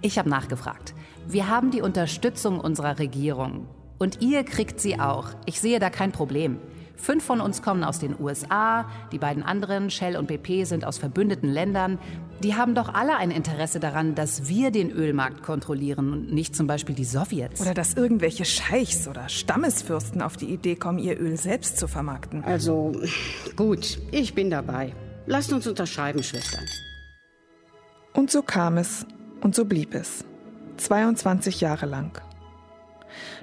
Ich 0.00 0.18
habe 0.18 0.30
nachgefragt. 0.30 0.94
Wir 1.26 1.48
haben 1.48 1.70
die 1.70 1.82
Unterstützung 1.82 2.58
unserer 2.58 2.98
Regierung. 2.98 3.66
Und 3.98 4.22
ihr 4.22 4.44
kriegt 4.44 4.80
sie 4.80 4.98
auch. 4.98 5.30
Ich 5.44 5.60
sehe 5.60 5.78
da 5.78 5.90
kein 5.90 6.12
Problem. 6.12 6.58
Fünf 6.98 7.24
von 7.24 7.40
uns 7.40 7.62
kommen 7.62 7.84
aus 7.84 7.98
den 7.98 8.14
USA, 8.20 8.84
die 9.12 9.18
beiden 9.18 9.42
anderen, 9.42 9.88
Shell 9.88 10.16
und 10.16 10.26
BP, 10.26 10.64
sind 10.64 10.84
aus 10.84 10.98
verbündeten 10.98 11.48
Ländern. 11.48 11.98
Die 12.42 12.54
haben 12.54 12.74
doch 12.74 12.92
alle 12.92 13.16
ein 13.16 13.30
Interesse 13.30 13.80
daran, 13.80 14.14
dass 14.14 14.48
wir 14.48 14.70
den 14.70 14.90
Ölmarkt 14.90 15.42
kontrollieren 15.42 16.12
und 16.12 16.32
nicht 16.32 16.54
zum 16.54 16.66
Beispiel 16.66 16.94
die 16.94 17.04
Sowjets. 17.04 17.60
Oder 17.60 17.74
dass 17.74 17.94
irgendwelche 17.94 18.44
Scheichs 18.44 19.08
oder 19.08 19.28
Stammesfürsten 19.28 20.22
auf 20.22 20.36
die 20.36 20.46
Idee 20.46 20.76
kommen, 20.76 20.98
ihr 20.98 21.18
Öl 21.18 21.36
selbst 21.36 21.78
zu 21.78 21.88
vermarkten. 21.88 22.44
Also, 22.44 22.92
gut, 23.56 23.98
ich 24.10 24.34
bin 24.34 24.50
dabei. 24.50 24.94
Lasst 25.26 25.52
uns 25.52 25.66
unterschreiben, 25.66 26.22
Schwestern. 26.22 26.64
Und 28.12 28.30
so 28.30 28.42
kam 28.42 28.76
es 28.78 29.06
und 29.40 29.54
so 29.54 29.64
blieb 29.64 29.94
es. 29.94 30.24
22 30.78 31.60
Jahre 31.60 31.86
lang. 31.86 32.20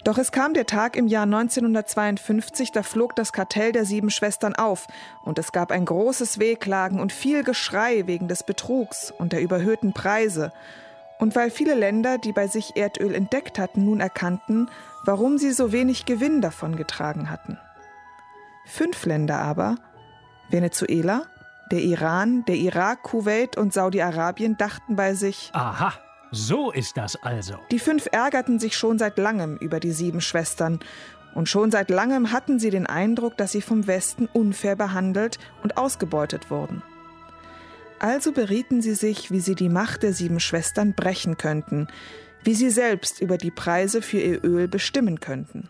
Doch 0.03 0.17
es 0.17 0.31
kam 0.31 0.53
der 0.53 0.65
Tag 0.65 0.95
im 0.95 1.07
Jahr 1.07 1.23
1952, 1.23 2.71
da 2.71 2.83
flog 2.83 3.15
das 3.15 3.33
Kartell 3.33 3.71
der 3.71 3.85
sieben 3.85 4.09
Schwestern 4.09 4.55
auf 4.55 4.87
und 5.23 5.39
es 5.39 5.51
gab 5.51 5.71
ein 5.71 5.85
großes 5.85 6.39
Wehklagen 6.39 6.99
und 6.99 7.11
viel 7.11 7.43
Geschrei 7.43 8.07
wegen 8.07 8.27
des 8.27 8.43
Betrugs 8.43 9.11
und 9.11 9.33
der 9.33 9.41
überhöhten 9.41 9.93
Preise. 9.93 10.51
Und 11.17 11.35
weil 11.35 11.49
viele 11.49 11.75
Länder, 11.75 12.17
die 12.17 12.33
bei 12.33 12.47
sich 12.47 12.75
Erdöl 12.75 13.15
entdeckt 13.15 13.57
hatten, 13.57 13.85
nun 13.85 13.99
erkannten, 13.99 14.69
warum 15.05 15.37
sie 15.37 15.51
so 15.51 15.71
wenig 15.71 16.05
Gewinn 16.05 16.41
davon 16.41 16.75
getragen 16.75 17.29
hatten. 17.29 17.57
Fünf 18.65 19.05
Länder 19.05 19.39
aber, 19.39 19.77
Venezuela, 20.49 21.23
der 21.71 21.79
Iran, 21.79 22.43
der 22.45 22.55
Irak, 22.55 23.03
Kuwait 23.03 23.57
und 23.57 23.73
Saudi-Arabien 23.73 24.57
dachten 24.57 24.95
bei 24.95 25.13
sich, 25.13 25.51
Aha, 25.53 25.93
So 26.35 26.69
ist 26.69 26.97
das 26.97 27.15
also. 27.23 27.55
Die 27.71 27.79
fünf 27.79 28.09
ärgerten 28.11 28.59
sich 28.59 28.75
schon 28.75 28.99
seit 28.99 29.17
langem 29.17 29.55
über 29.55 29.79
die 29.79 29.93
sieben 29.93 30.19
Schwestern. 30.19 30.79
Und 31.33 31.47
schon 31.47 31.71
seit 31.71 31.89
langem 31.89 32.33
hatten 32.33 32.59
sie 32.59 32.71
den 32.71 32.85
Eindruck, 32.85 33.37
dass 33.37 33.53
sie 33.53 33.61
vom 33.61 33.87
Westen 33.87 34.27
unfair 34.33 34.75
behandelt 34.75 35.39
und 35.63 35.77
ausgebeutet 35.77 36.51
wurden. 36.51 36.81
Also 37.99 38.33
berieten 38.33 38.81
sie 38.81 38.95
sich, 38.95 39.31
wie 39.31 39.39
sie 39.39 39.55
die 39.55 39.69
Macht 39.69 40.03
der 40.03 40.11
sieben 40.11 40.41
Schwestern 40.41 40.93
brechen 40.93 41.37
könnten, 41.37 41.87
wie 42.43 42.53
sie 42.53 42.69
selbst 42.69 43.21
über 43.21 43.37
die 43.37 43.51
Preise 43.51 44.01
für 44.01 44.19
ihr 44.19 44.43
Öl 44.43 44.67
bestimmen 44.67 45.21
könnten. 45.21 45.69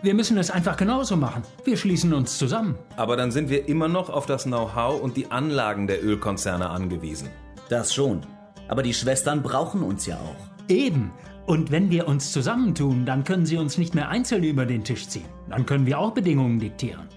Wir 0.00 0.14
müssen 0.14 0.38
es 0.38 0.50
einfach 0.50 0.78
genauso 0.78 1.16
machen. 1.16 1.42
Wir 1.64 1.76
schließen 1.76 2.14
uns 2.14 2.38
zusammen. 2.38 2.78
Aber 2.96 3.16
dann 3.16 3.30
sind 3.30 3.50
wir 3.50 3.68
immer 3.68 3.88
noch 3.88 4.08
auf 4.08 4.24
das 4.24 4.44
Know-how 4.44 4.98
und 4.98 5.18
die 5.18 5.30
Anlagen 5.30 5.86
der 5.86 6.02
Ölkonzerne 6.02 6.70
angewiesen. 6.70 7.28
Das 7.68 7.92
schon. 7.92 8.22
Aber 8.68 8.82
die 8.82 8.94
Schwestern 8.94 9.42
brauchen 9.42 9.82
uns 9.82 10.06
ja 10.06 10.16
auch. 10.16 10.68
Eben. 10.68 11.12
Und 11.46 11.70
wenn 11.70 11.90
wir 11.90 12.08
uns 12.08 12.32
zusammentun, 12.32 13.04
dann 13.04 13.24
können 13.24 13.44
sie 13.44 13.58
uns 13.58 13.76
nicht 13.76 13.94
mehr 13.94 14.08
einzeln 14.08 14.44
über 14.44 14.64
den 14.64 14.84
Tisch 14.84 15.08
ziehen. 15.08 15.28
Dann 15.50 15.66
können 15.66 15.86
wir 15.86 15.98
auch 15.98 16.12
Bedingungen 16.12 16.58
diktieren. 16.58 17.08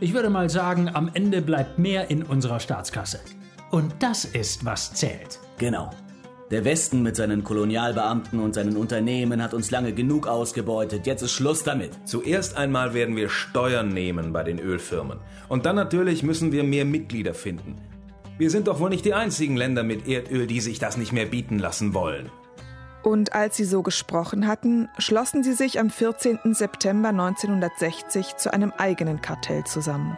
Ich 0.00 0.12
würde 0.14 0.30
mal 0.30 0.50
sagen, 0.50 0.88
am 0.92 1.10
Ende 1.14 1.42
bleibt 1.42 1.78
mehr 1.78 2.10
in 2.10 2.22
unserer 2.22 2.60
Staatskasse. 2.60 3.20
Und 3.70 3.94
das 4.00 4.24
ist, 4.24 4.64
was 4.64 4.94
zählt. 4.94 5.38
Genau. 5.58 5.90
Der 6.50 6.64
Westen 6.64 7.02
mit 7.02 7.14
seinen 7.14 7.44
Kolonialbeamten 7.44 8.40
und 8.40 8.54
seinen 8.54 8.78
Unternehmen 8.78 9.42
hat 9.42 9.52
uns 9.52 9.70
lange 9.70 9.92
genug 9.92 10.26
ausgebeutet. 10.26 11.06
Jetzt 11.06 11.20
ist 11.20 11.32
Schluss 11.32 11.62
damit. 11.62 11.90
Zuerst 12.04 12.56
einmal 12.56 12.94
werden 12.94 13.16
wir 13.16 13.28
Steuern 13.28 13.90
nehmen 13.90 14.32
bei 14.32 14.44
den 14.44 14.58
Ölfirmen. 14.58 15.18
Und 15.48 15.66
dann 15.66 15.76
natürlich 15.76 16.22
müssen 16.22 16.50
wir 16.50 16.64
mehr 16.64 16.86
Mitglieder 16.86 17.34
finden. 17.34 17.76
Wir 18.38 18.50
sind 18.50 18.68
doch 18.68 18.78
wohl 18.78 18.88
nicht 18.88 19.04
die 19.04 19.14
einzigen 19.14 19.56
Länder 19.56 19.82
mit 19.82 20.06
Erdöl, 20.06 20.46
die 20.46 20.60
sich 20.60 20.78
das 20.78 20.96
nicht 20.96 21.12
mehr 21.12 21.26
bieten 21.26 21.58
lassen 21.58 21.92
wollen. 21.92 22.30
Und 23.02 23.32
als 23.32 23.56
sie 23.56 23.64
so 23.64 23.82
gesprochen 23.82 24.46
hatten, 24.46 24.88
schlossen 24.98 25.42
sie 25.42 25.54
sich 25.54 25.80
am 25.80 25.90
14. 25.90 26.54
September 26.54 27.08
1960 27.08 28.36
zu 28.36 28.52
einem 28.52 28.72
eigenen 28.76 29.20
Kartell 29.20 29.64
zusammen. 29.64 30.16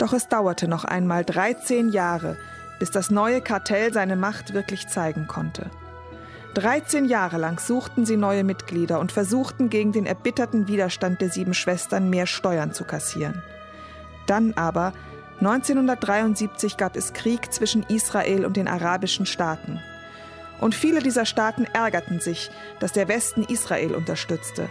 Doch 0.00 0.12
es 0.12 0.26
dauerte 0.26 0.66
noch 0.66 0.84
einmal 0.84 1.24
13 1.24 1.90
Jahre, 1.90 2.36
bis 2.80 2.90
das 2.90 3.10
neue 3.10 3.40
Kartell 3.40 3.92
seine 3.92 4.16
Macht 4.16 4.52
wirklich 4.52 4.88
zeigen 4.88 5.28
konnte. 5.28 5.70
13 6.54 7.04
Jahre 7.04 7.38
lang 7.38 7.60
suchten 7.60 8.04
sie 8.04 8.16
neue 8.16 8.42
Mitglieder 8.42 8.98
und 8.98 9.12
versuchten 9.12 9.70
gegen 9.70 9.92
den 9.92 10.06
erbitterten 10.06 10.66
Widerstand 10.66 11.20
der 11.20 11.30
sieben 11.30 11.54
Schwestern 11.54 12.10
mehr 12.10 12.26
Steuern 12.26 12.72
zu 12.72 12.84
kassieren. 12.84 13.42
Dann 14.26 14.54
aber, 14.54 14.92
1973 15.38 16.76
gab 16.76 16.96
es 16.96 17.12
Krieg 17.12 17.52
zwischen 17.52 17.82
Israel 17.84 18.44
und 18.44 18.56
den 18.56 18.68
arabischen 18.68 19.26
Staaten. 19.26 19.80
Und 20.60 20.74
viele 20.74 21.00
dieser 21.00 21.26
Staaten 21.26 21.64
ärgerten 21.72 22.20
sich, 22.20 22.50
dass 22.80 22.92
der 22.92 23.08
Westen 23.08 23.42
Israel 23.42 23.94
unterstützte. 23.94 24.68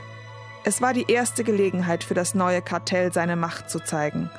Es 0.64 0.82
war 0.82 0.94
die 0.94 1.12
erste 1.12 1.44
Gelegenheit 1.44 2.04
für 2.04 2.14
das 2.14 2.34
neue 2.36 2.62
Kartell, 2.62 3.12
seine 3.12 3.36
Macht 3.36 3.70
zu 3.70 3.80
zeigen. 3.80 4.30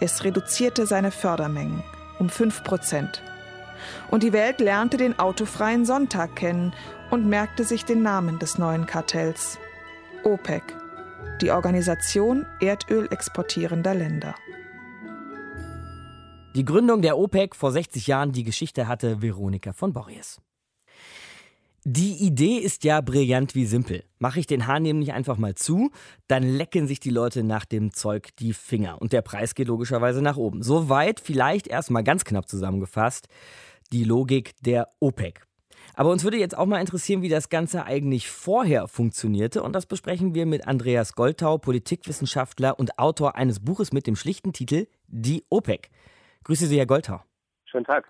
Es 0.00 0.24
reduzierte 0.24 0.86
seine 0.86 1.12
Fördermengen 1.12 1.82
um 2.18 2.28
5 2.28 2.64
Prozent. 2.64 3.22
Und 4.10 4.22
die 4.22 4.32
Welt 4.32 4.60
lernte 4.60 4.96
den 4.96 5.18
autofreien 5.18 5.84
Sonntag 5.84 6.36
kennen 6.36 6.74
und 7.10 7.26
merkte 7.26 7.64
sich 7.64 7.84
den 7.84 8.02
Namen 8.02 8.38
des 8.38 8.58
neuen 8.58 8.86
Kartells. 8.86 9.58
OPEC, 10.24 10.62
die 11.40 11.50
Organisation 11.50 12.46
Erdöl 12.60 13.08
exportierender 13.10 13.94
Länder. 13.94 14.34
Die 16.54 16.64
Gründung 16.64 17.02
der 17.02 17.18
OPEC 17.18 17.56
vor 17.56 17.72
60 17.72 18.06
Jahren, 18.06 18.30
die 18.30 18.44
Geschichte 18.44 18.86
hatte 18.86 19.20
Veronika 19.20 19.72
von 19.72 19.92
Borries. 19.92 20.40
Die 21.82 22.24
Idee 22.24 22.58
ist 22.58 22.84
ja 22.84 23.00
brillant 23.00 23.56
wie 23.56 23.66
simpel. 23.66 24.04
Mache 24.20 24.38
ich 24.38 24.46
den 24.46 24.68
Hahn 24.68 24.84
nämlich 24.84 25.12
einfach 25.12 25.36
mal 25.36 25.56
zu, 25.56 25.90
dann 26.28 26.44
lecken 26.44 26.86
sich 26.86 27.00
die 27.00 27.10
Leute 27.10 27.42
nach 27.42 27.64
dem 27.64 27.92
Zeug 27.92 28.28
die 28.38 28.52
Finger 28.52 29.02
und 29.02 29.12
der 29.12 29.22
Preis 29.22 29.56
geht 29.56 29.66
logischerweise 29.66 30.22
nach 30.22 30.36
oben. 30.36 30.62
Soweit 30.62 31.18
vielleicht 31.18 31.66
erstmal 31.66 32.04
ganz 32.04 32.24
knapp 32.24 32.48
zusammengefasst 32.48 33.26
die 33.92 34.04
Logik 34.04 34.54
der 34.60 34.90
OPEC. 35.00 35.44
Aber 35.94 36.10
uns 36.10 36.22
würde 36.22 36.38
jetzt 36.38 36.56
auch 36.56 36.66
mal 36.66 36.80
interessieren, 36.80 37.22
wie 37.22 37.28
das 37.28 37.48
Ganze 37.48 37.84
eigentlich 37.84 38.30
vorher 38.30 38.86
funktionierte. 38.86 39.60
Und 39.62 39.72
das 39.72 39.86
besprechen 39.86 40.34
wir 40.34 40.46
mit 40.46 40.68
Andreas 40.68 41.14
Goltau, 41.14 41.58
Politikwissenschaftler 41.58 42.78
und 42.78 42.98
Autor 42.98 43.34
eines 43.34 43.58
Buches 43.58 43.92
mit 43.92 44.06
dem 44.06 44.14
schlichten 44.14 44.52
Titel 44.52 44.86
Die 45.08 45.44
OPEC. 45.50 45.90
Grüße 46.44 46.66
Sie, 46.66 46.78
Herr 46.78 46.86
Goltau. 46.86 47.22
Schönen 47.64 47.86
Tag. 47.86 48.06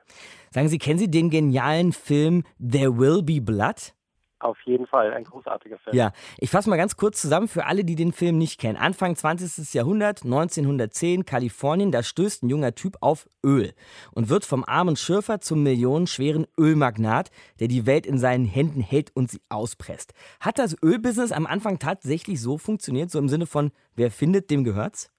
Sagen 0.50 0.68
Sie, 0.68 0.78
kennen 0.78 0.98
Sie 0.98 1.10
den 1.10 1.30
genialen 1.30 1.92
Film 1.92 2.44
There 2.58 2.98
Will 2.98 3.22
Be 3.22 3.40
Blood? 3.40 3.94
Auf 4.40 4.58
jeden 4.66 4.86
Fall, 4.86 5.14
ein 5.14 5.24
großartiger 5.24 5.78
Film. 5.78 5.96
Ja, 5.96 6.12
ich 6.36 6.50
fasse 6.50 6.68
mal 6.68 6.76
ganz 6.76 6.96
kurz 6.98 7.18
zusammen 7.22 7.48
für 7.48 7.64
alle, 7.64 7.82
die 7.82 7.94
den 7.94 8.12
Film 8.12 8.36
nicht 8.36 8.60
kennen. 8.60 8.76
Anfang 8.76 9.16
20. 9.16 9.72
Jahrhundert, 9.72 10.24
1910, 10.24 11.24
Kalifornien, 11.24 11.90
da 11.90 12.02
stößt 12.02 12.42
ein 12.42 12.50
junger 12.50 12.74
Typ 12.74 12.98
auf 13.00 13.26
Öl 13.42 13.72
und 14.12 14.28
wird 14.28 14.44
vom 14.44 14.62
armen 14.62 14.96
Schürfer 14.96 15.40
zum 15.40 15.62
millionenschweren 15.62 16.46
Ölmagnat, 16.58 17.30
der 17.58 17.68
die 17.68 17.86
Welt 17.86 18.04
in 18.04 18.18
seinen 18.18 18.44
Händen 18.44 18.82
hält 18.82 19.12
und 19.14 19.30
sie 19.30 19.40
auspresst. 19.48 20.12
Hat 20.40 20.58
das 20.58 20.76
Ölbusiness 20.82 21.32
am 21.32 21.46
Anfang 21.46 21.78
tatsächlich 21.78 22.38
so 22.38 22.58
funktioniert, 22.58 23.10
so 23.10 23.18
im 23.20 23.30
Sinne 23.30 23.46
von, 23.46 23.70
wer 23.94 24.10
findet, 24.10 24.50
dem 24.50 24.64
gehört's? 24.64 25.13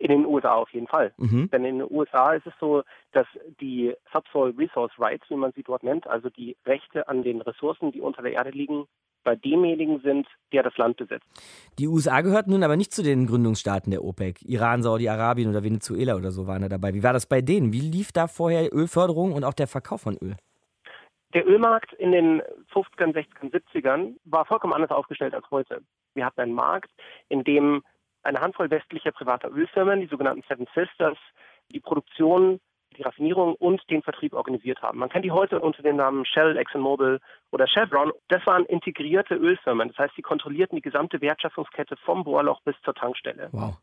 In 0.00 0.08
den 0.08 0.24
USA 0.24 0.54
auf 0.54 0.70
jeden 0.70 0.86
Fall. 0.86 1.12
Mhm. 1.18 1.50
Denn 1.50 1.64
in 1.66 1.78
den 1.78 1.88
USA 1.90 2.32
ist 2.32 2.46
es 2.46 2.54
so, 2.58 2.82
dass 3.12 3.26
die 3.60 3.94
Subsoil 4.10 4.54
Resource 4.56 4.92
Rights, 4.98 5.28
wie 5.28 5.36
man 5.36 5.52
sie 5.52 5.62
dort 5.62 5.82
nennt, 5.82 6.06
also 6.06 6.30
die 6.30 6.56
Rechte 6.64 7.06
an 7.06 7.22
den 7.22 7.42
Ressourcen, 7.42 7.92
die 7.92 8.00
unter 8.00 8.22
der 8.22 8.32
Erde 8.32 8.48
liegen, 8.48 8.86
bei 9.24 9.36
demjenigen 9.36 10.00
sind, 10.00 10.26
der 10.54 10.62
das 10.62 10.74
Land 10.78 10.96
besitzt. 10.96 11.26
Die 11.78 11.86
USA 11.86 12.22
gehörten 12.22 12.50
nun 12.50 12.62
aber 12.62 12.78
nicht 12.78 12.94
zu 12.94 13.02
den 13.02 13.26
Gründungsstaaten 13.26 13.90
der 13.90 14.02
OPEC. 14.02 14.40
Iran, 14.40 14.82
Saudi-Arabien 14.82 15.50
oder 15.50 15.62
Venezuela 15.62 16.16
oder 16.16 16.30
so 16.30 16.46
waren 16.46 16.62
da 16.62 16.70
dabei. 16.70 16.94
Wie 16.94 17.02
war 17.02 17.12
das 17.12 17.26
bei 17.26 17.42
denen? 17.42 17.74
Wie 17.74 17.80
lief 17.80 18.10
da 18.10 18.26
vorher 18.26 18.72
Ölförderung 18.72 19.34
und 19.34 19.44
auch 19.44 19.52
der 19.52 19.66
Verkauf 19.66 20.00
von 20.00 20.16
Öl? 20.16 20.36
Der 21.34 21.46
Ölmarkt 21.46 21.92
in 21.92 22.12
den 22.12 22.40
50ern, 22.72 23.12
60ern, 23.14 23.52
70ern 23.52 24.16
war 24.24 24.46
vollkommen 24.46 24.72
anders 24.72 24.90
aufgestellt 24.90 25.34
als 25.34 25.48
heute. 25.50 25.82
Wir 26.14 26.24
hatten 26.24 26.40
einen 26.40 26.54
Markt, 26.54 26.90
in 27.28 27.44
dem 27.44 27.82
eine 28.22 28.40
Handvoll 28.40 28.70
westlicher 28.70 29.12
privater 29.12 29.50
Ölfirmen, 29.50 30.00
die 30.00 30.06
sogenannten 30.06 30.44
Seven 30.48 30.66
Sisters, 30.74 31.18
die 31.72 31.80
Produktion, 31.80 32.60
die 32.96 33.02
Raffinierung 33.02 33.54
und 33.54 33.88
den 33.90 34.02
Vertrieb 34.02 34.32
organisiert 34.32 34.82
haben. 34.82 34.98
Man 34.98 35.08
kennt 35.08 35.24
die 35.24 35.30
heute 35.30 35.60
unter 35.60 35.82
dem 35.82 35.96
Namen 35.96 36.24
Shell, 36.24 36.56
ExxonMobil 36.56 37.20
oder 37.52 37.66
Chevron. 37.66 38.12
Das 38.28 38.44
waren 38.46 38.64
integrierte 38.64 39.34
Ölfirmen. 39.34 39.88
Das 39.88 39.98
heißt, 39.98 40.14
sie 40.16 40.22
kontrollierten 40.22 40.76
die 40.76 40.82
gesamte 40.82 41.20
Wertschöpfungskette 41.20 41.96
vom 41.98 42.24
Bohrloch 42.24 42.60
bis 42.62 42.74
zur 42.82 42.94
Tankstelle. 42.94 43.48
Wow. 43.52 43.76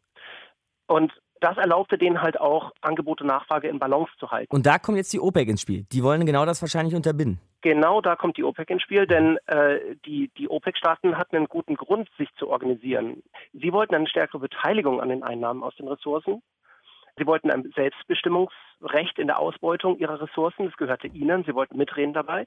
Und 0.88 1.14
das 1.42 1.58
erlaubte 1.58 1.98
denen 1.98 2.22
halt 2.22 2.40
auch, 2.40 2.72
Angebot 2.82 3.22
und 3.22 3.28
Nachfrage 3.28 3.68
in 3.68 3.80
Balance 3.80 4.12
zu 4.20 4.32
halten. 4.32 4.54
Und 4.54 4.66
da 4.66 4.80
kommt 4.80 4.98
jetzt 4.98 5.14
die 5.14 5.20
OPEC 5.20 5.50
ins 5.50 5.62
Spiel. 5.62 5.86
Die 5.92 6.04
wollen 6.04 6.26
genau 6.26 6.46
das 6.46 6.62
wahrscheinlich 6.62 6.96
unterbinden. 6.96 7.40
Genau 7.62 8.02
da 8.02 8.16
kommt 8.16 8.38
die 8.38 8.44
OPEC 8.44 8.70
ins 8.70 8.84
Spiel, 8.84 9.08
denn 9.08 9.38
äh, 9.48 9.96
die, 10.06 10.30
die 10.38 10.50
OPEC-Staaten 10.50 11.18
hatten 11.18 11.36
einen 11.36 11.48
guten 11.48 11.76
Grund, 11.76 12.10
sich 12.18 12.30
zu 12.36 12.50
organisieren. 12.50 13.24
Sie 13.54 13.74
wollten 13.74 13.96
eine 13.96 14.08
stärkere 14.08 14.40
Beteiligung 14.40 15.02
an 15.02 15.10
den 15.10 15.24
Einnahmen 15.24 15.64
aus 15.64 15.76
den 15.76 15.88
Ressourcen. 15.88 16.42
Sie 17.18 17.26
wollten 17.26 17.50
ein 17.50 17.72
Selbstbestimmungsrecht 17.76 19.18
in 19.18 19.28
der 19.28 19.40
Ausbeutung 19.40 19.98
ihrer 19.98 20.22
Ressourcen. 20.22 20.66
Das 20.66 20.78
gehörte 20.78 21.08
ihnen. 21.08 21.44
Sie 21.46 21.54
wollten 21.56 21.78
mitreden 21.78 22.14
dabei. 22.14 22.46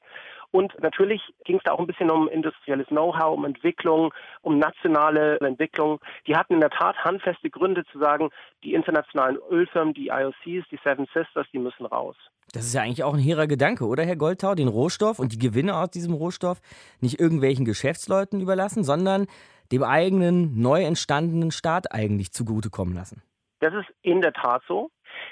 Und 0.52 0.72
natürlich 0.80 1.22
ging 1.44 1.56
es 1.56 1.62
da 1.64 1.72
auch 1.72 1.80
ein 1.80 1.86
bisschen 1.86 2.10
um 2.10 2.28
industrielles 2.28 2.86
Know-how, 2.88 3.36
um 3.36 3.44
Entwicklung, 3.44 4.12
um 4.42 4.58
nationale 4.58 5.38
Entwicklung. 5.40 6.00
Die 6.26 6.36
hatten 6.36 6.54
in 6.54 6.60
der 6.60 6.70
Tat 6.70 6.96
handfeste 7.04 7.50
Gründe 7.50 7.84
zu 7.92 7.98
sagen, 7.98 8.30
die 8.62 8.74
internationalen 8.74 9.38
Ölfirmen, 9.50 9.94
die 9.94 10.08
IOCs, 10.08 10.68
die 10.70 10.78
Seven 10.84 11.06
Sisters, 11.12 11.46
die 11.52 11.58
müssen 11.58 11.86
raus. 11.86 12.16
Das 12.52 12.66
ist 12.66 12.74
ja 12.74 12.82
eigentlich 12.82 13.04
auch 13.04 13.14
ein 13.14 13.20
hehrer 13.20 13.46
Gedanke, 13.46 13.86
oder 13.86 14.04
Herr 14.04 14.16
Goldtau? 14.16 14.56
Den 14.56 14.66
Rohstoff 14.68 15.20
und 15.20 15.32
die 15.32 15.38
Gewinne 15.38 15.76
aus 15.76 15.90
diesem 15.90 16.14
Rohstoff 16.14 16.60
nicht 17.00 17.20
irgendwelchen 17.20 17.64
Geschäftsleuten 17.64 18.40
überlassen, 18.40 18.82
sondern 18.82 19.26
dem 19.70 19.84
eigenen, 19.84 20.60
neu 20.60 20.82
entstandenen 20.82 21.52
Staat 21.52 21.92
eigentlich 21.92 22.32
zugutekommen 22.32 22.94
lassen. 22.94 23.22
Das 23.60 23.74
ist 23.74 23.86
in 24.02 24.20
der 24.20 24.32
Tat 24.32 24.62
so. 24.66 24.90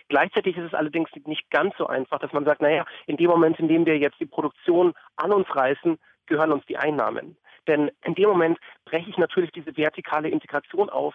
Gleichzeitig 0.09 0.57
ist 0.57 0.67
es 0.67 0.75
allerdings 0.75 1.11
nicht 1.25 1.51
ganz 1.51 1.75
so 1.77 1.87
einfach, 1.87 2.19
dass 2.19 2.33
man 2.33 2.45
sagt, 2.45 2.63
naja, 2.63 2.85
in 3.07 3.17
dem 3.17 3.31
Moment, 3.31 3.59
in 3.59 3.69
dem 3.69 3.87
wir 3.87 3.99
jetzt 3.99 4.21
die 4.21 4.27
Produktion 4.27 4.95
an 5.17 5.33
uns 5.33 5.47
reißen, 5.55 5.99
gehören 6.27 6.53
uns 6.53 6.65
die 6.67 6.77
Einnahmen. 6.77 7.37
Denn 7.67 7.91
in 8.05 8.15
dem 8.15 8.29
Moment 8.29 8.59
breche 8.85 9.11
ich 9.11 9.19
natürlich 9.19 9.53
diese 9.53 9.77
vertikale 9.77 10.29
Integration 10.29 10.89
auf. 10.91 11.15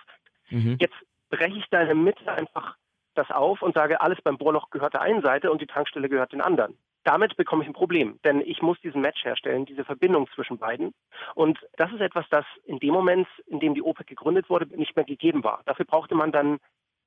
Mhm. 0.50 0.78
Jetzt 0.80 0.96
breche 1.30 1.58
ich 1.58 1.66
da 1.70 1.82
in 1.82 1.88
der 1.88 1.96
Mitte 1.96 2.32
einfach 2.32 2.76
das 3.16 3.30
auf 3.32 3.62
und 3.62 3.76
sage, 3.76 4.02
alles 4.02 4.20
beim 4.22 4.38
Bohrloch 4.38 4.70
gehört 4.70 4.94
der 4.94 5.02
einen 5.02 5.22
Seite 5.22 5.52
und 5.52 5.62
die 5.62 5.68
Tankstelle 5.68 6.10
gehört 6.10 6.32
den 6.32 6.42
anderen. 6.42 6.78
Damit 7.04 7.36
bekomme 7.36 7.64
ich 7.64 7.70
ein 7.70 7.74
Problem, 7.74 8.20
denn 8.24 8.40
ich 8.42 8.62
muss 8.62 8.80
diesen 8.80 9.02
Match 9.02 9.26
herstellen, 9.26 9.66
diese 9.66 9.84
Verbindung 9.84 10.28
zwischen 10.34 10.58
beiden. 10.58 10.94
Und 11.36 11.60
das 11.76 11.92
ist 11.92 12.00
etwas, 12.00 12.26
das 12.30 12.46
in 12.66 12.80
dem 12.80 12.94
Moment, 12.94 13.28
in 13.46 13.60
dem 13.60 13.74
die 13.74 13.82
OPEC 13.82 14.08
gegründet 14.08 14.50
wurde, 14.50 14.68
nicht 14.78 14.96
mehr 14.96 15.06
gegeben 15.06 15.44
war. 15.44 15.62
Dafür 15.66 15.86
brauchte 15.86 16.16
man 16.16 16.32
dann 16.32 16.60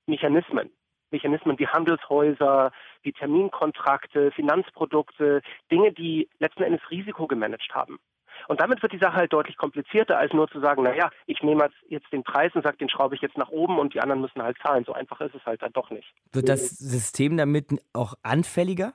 Mechanismen. 0.07 0.71
Mechanismen 1.11 1.59
wie 1.59 1.69
Handelshäuser, 1.69 2.73
wie 3.03 3.13
Terminkontrakte, 3.13 4.33
Finanzprodukte, 4.33 5.41
Dinge, 5.71 5.93
die 5.93 6.29
letzten 6.41 6.65
Endes 6.65 6.81
Risiko 6.91 7.27
gemanagt 7.27 7.75
haben. 7.75 7.99
Und 8.49 8.61
damit 8.61 8.83
wird 8.83 8.93
die 8.93 8.99
Sache 8.99 9.17
halt 9.17 9.33
deutlich 9.33 9.57
komplizierter, 9.57 10.19
als 10.19 10.33
nur 10.33 10.49
zu 10.49 10.61
sagen, 10.61 10.83
naja, 10.83 11.11
ich 11.27 11.43
nehme 11.43 11.69
jetzt 11.89 12.13
den 12.13 12.23
Preis 12.23 12.53
und 12.55 12.63
sage, 12.63 12.77
den 12.77 12.89
schraube 12.89 13.15
ich 13.15 13.23
jetzt 13.23 13.39
nach 13.39 13.49
oben 13.49 13.79
und 13.79 13.95
die 13.95 14.01
anderen 14.01 14.21
müssen 14.21 14.43
halt 14.43 14.59
zahlen. 14.59 14.85
So 14.85 14.93
einfach 14.93 15.21
ist 15.21 15.35
es 15.35 15.45
halt 15.45 15.63
dann 15.63 15.73
doch 15.73 15.91
nicht. 15.91 16.13
Wird 16.33 16.49
das 16.49 16.69
System 16.69 17.37
damit 17.37 17.69
auch 17.93 18.15
anfälliger? 18.23 18.95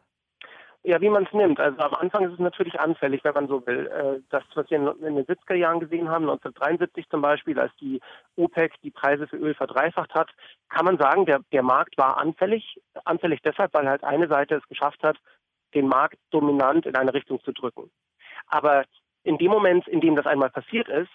Ja, 0.84 1.00
wie 1.00 1.10
man 1.10 1.26
es 1.26 1.34
nimmt. 1.34 1.60
Also 1.60 1.80
am 1.80 1.94
Anfang 1.94 2.26
ist 2.26 2.34
es 2.34 2.40
natürlich 2.40 2.80
anfällig, 2.80 3.24
wenn 3.24 3.36
man 3.36 3.48
so 3.48 3.66
will. 3.68 3.86
Äh, 3.88 4.22
das, 4.30 4.44
was 4.56 4.68
wir 4.72 4.80
in 4.80 5.16
den 5.16 5.26
70er 5.26 5.54
Jahren 5.54 5.80
gesehen 5.80 6.10
haben, 6.10 6.24
1973 6.24 7.08
zum 7.08 7.22
Beispiel, 7.22 7.60
als 7.60 7.72
die 7.76 8.02
OPEC 8.36 8.74
die 8.82 8.90
Preise 8.90 9.28
für 9.28 9.38
Öl 9.38 9.54
verdreifacht 9.54 10.12
hat, 10.16 10.30
kann 10.70 10.86
man 10.86 10.98
sagen, 10.98 11.28
der, 11.28 11.42
der 11.52 11.62
Markt 11.62 12.00
war 12.00 12.18
anfällig. 12.18 12.80
Anfällig 13.06 13.42
deshalb, 13.44 13.76
weil 13.76 13.88
halt 13.88 14.04
eine 14.04 14.28
Seite 14.28 14.56
es 14.56 14.68
geschafft 14.70 15.04
hat, 15.04 15.18
den 15.76 15.88
Markt 15.88 16.18
dominant 16.32 16.88
in 16.88 16.96
eine 16.96 17.14
Richtung 17.14 17.40
zu 17.44 17.52
drücken. 17.52 17.92
Aber 18.48 18.86
in 19.24 19.38
dem 19.38 19.52
Moment, 19.52 19.88
in 19.88 20.02
dem 20.02 20.16
das 20.16 20.26
einmal 20.26 20.50
passiert 20.50 20.90
ist, 20.90 21.12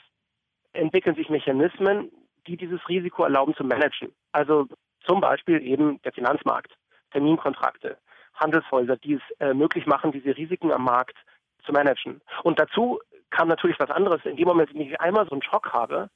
entwickeln 0.75 1.17
sich 1.17 1.29
Mechanismen, 1.29 2.13
die 2.47 2.57
dieses 2.57 2.89
Risiko 2.89 3.25
erlauben 3.25 3.55
zu 3.57 3.65
managen. 3.65 4.13
Also 4.31 4.69
zum 5.05 5.21
Beispiel 5.21 5.61
eben 5.61 6.01
der 6.03 6.13
Finanzmarkt, 6.13 6.73
Terminkontrakte, 7.11 7.99
Handelshäuser, 8.37 8.97
die 8.97 9.15
es 9.15 9.23
äh, 9.41 9.55
möglich 9.55 9.87
machen, 9.87 10.13
diese 10.13 10.37
Risiken 10.37 10.73
am 10.73 10.85
Markt 10.85 11.17
zu 11.65 11.73
managen. 11.73 12.21
Und 12.43 12.59
dazu 12.59 13.01
kam 13.31 13.49
natürlich 13.49 13.79
was 13.81 13.91
anderes. 13.91 14.25
In 14.25 14.37
dem 14.37 14.47
Moment, 14.47 14.71
in 14.71 14.79
dem 14.79 14.89
ich 14.89 15.01
einmal 15.01 15.27
so 15.27 15.33
einen 15.33 15.43
Schock 15.43 15.73
habe, 15.73 16.09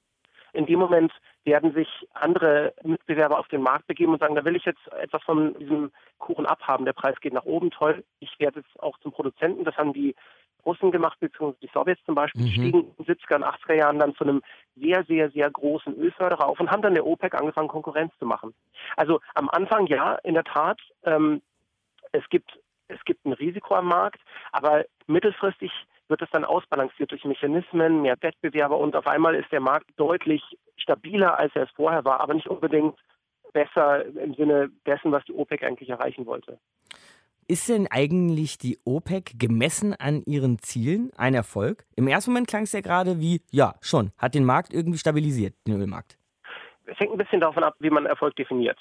in 0.52 0.66
dem 0.66 0.78
Moment 0.78 1.12
werden 1.44 1.72
sich 1.72 1.88
andere 2.12 2.74
Mitbewerber 2.82 3.38
auf 3.38 3.48
den 3.48 3.62
Markt 3.62 3.86
begeben 3.86 4.12
und 4.12 4.20
sagen, 4.20 4.34
da 4.34 4.44
will 4.44 4.56
ich 4.56 4.64
jetzt 4.64 4.92
etwas 4.92 5.22
von 5.22 5.54
diesem 5.58 5.92
Kuchen 6.18 6.46
abhaben. 6.46 6.84
Der 6.84 6.92
Preis 6.92 7.18
geht 7.20 7.32
nach 7.32 7.44
oben, 7.44 7.70
toll. 7.70 8.04
Ich 8.18 8.38
werde 8.38 8.60
jetzt 8.60 8.82
auch 8.82 8.98
zum 8.98 9.12
Produzenten. 9.12 9.64
Das 9.64 9.76
haben 9.76 9.92
die 9.92 10.14
Russen 10.64 10.90
gemacht, 10.90 11.18
beziehungsweise 11.20 11.60
die 11.62 11.70
Sowjets 11.72 12.04
zum 12.04 12.14
Beispiel, 12.14 12.42
die 12.42 12.48
mhm. 12.48 12.52
stiegen 12.52 12.80
in 12.98 13.04
den 13.04 13.16
70er 13.16 13.36
und 13.36 13.44
80er 13.44 13.74
Jahren 13.74 13.98
dann 13.98 14.14
zu 14.14 14.24
einem 14.24 14.42
sehr, 14.76 15.04
sehr, 15.04 15.30
sehr 15.30 15.50
großen 15.50 15.96
Ölförderer 15.96 16.46
auf 16.46 16.60
und 16.60 16.70
haben 16.70 16.82
dann 16.82 16.94
der 16.94 17.06
OPEC 17.06 17.34
angefangen, 17.34 17.68
Konkurrenz 17.68 18.12
zu 18.18 18.26
machen. 18.26 18.54
Also 18.96 19.20
am 19.34 19.48
Anfang 19.48 19.86
ja, 19.86 20.16
in 20.16 20.34
der 20.34 20.44
Tat, 20.44 20.78
ähm, 21.04 21.40
es 22.12 22.28
gibt, 22.30 22.58
es 22.88 23.02
gibt 23.04 23.24
ein 23.24 23.32
Risiko 23.32 23.74
am 23.74 23.86
Markt, 23.86 24.20
aber 24.52 24.84
mittelfristig 25.06 25.70
wird 26.08 26.22
es 26.22 26.30
dann 26.30 26.44
ausbalanciert 26.44 27.10
durch 27.12 27.24
Mechanismen, 27.24 28.02
mehr 28.02 28.16
Wettbewerber 28.20 28.78
und 28.78 28.96
auf 28.96 29.06
einmal 29.06 29.34
ist 29.34 29.50
der 29.52 29.60
Markt 29.60 29.88
deutlich 29.96 30.42
stabiler, 30.76 31.38
als 31.38 31.54
er 31.54 31.64
es 31.64 31.70
vorher 31.70 32.04
war, 32.04 32.20
aber 32.20 32.34
nicht 32.34 32.48
unbedingt 32.48 32.98
besser 33.52 34.04
im 34.04 34.34
Sinne 34.34 34.70
dessen, 34.86 35.12
was 35.12 35.24
die 35.24 35.32
OPEC 35.32 35.62
eigentlich 35.62 35.88
erreichen 35.88 36.26
wollte. 36.26 36.58
Ist 37.48 37.68
denn 37.68 37.88
eigentlich 37.90 38.58
die 38.58 38.78
OPEC 38.84 39.32
gemessen 39.36 39.92
an 39.94 40.22
ihren 40.24 40.60
Zielen 40.60 41.10
ein 41.16 41.34
Erfolg? 41.34 41.84
Im 41.96 42.06
ersten 42.06 42.30
Moment 42.30 42.46
klang 42.46 42.62
es 42.62 42.72
ja 42.72 42.80
gerade 42.80 43.18
wie, 43.18 43.42
ja, 43.50 43.74
schon, 43.80 44.12
hat 44.18 44.34
den 44.34 44.44
Markt 44.44 44.72
irgendwie 44.72 44.98
stabilisiert, 44.98 45.54
den 45.66 45.80
Ölmarkt. 45.80 46.16
Es 46.86 46.98
hängt 47.00 47.10
ein 47.10 47.18
bisschen 47.18 47.40
davon 47.40 47.64
ab, 47.64 47.74
wie 47.80 47.90
man 47.90 48.06
Erfolg 48.06 48.36
definiert. 48.36 48.78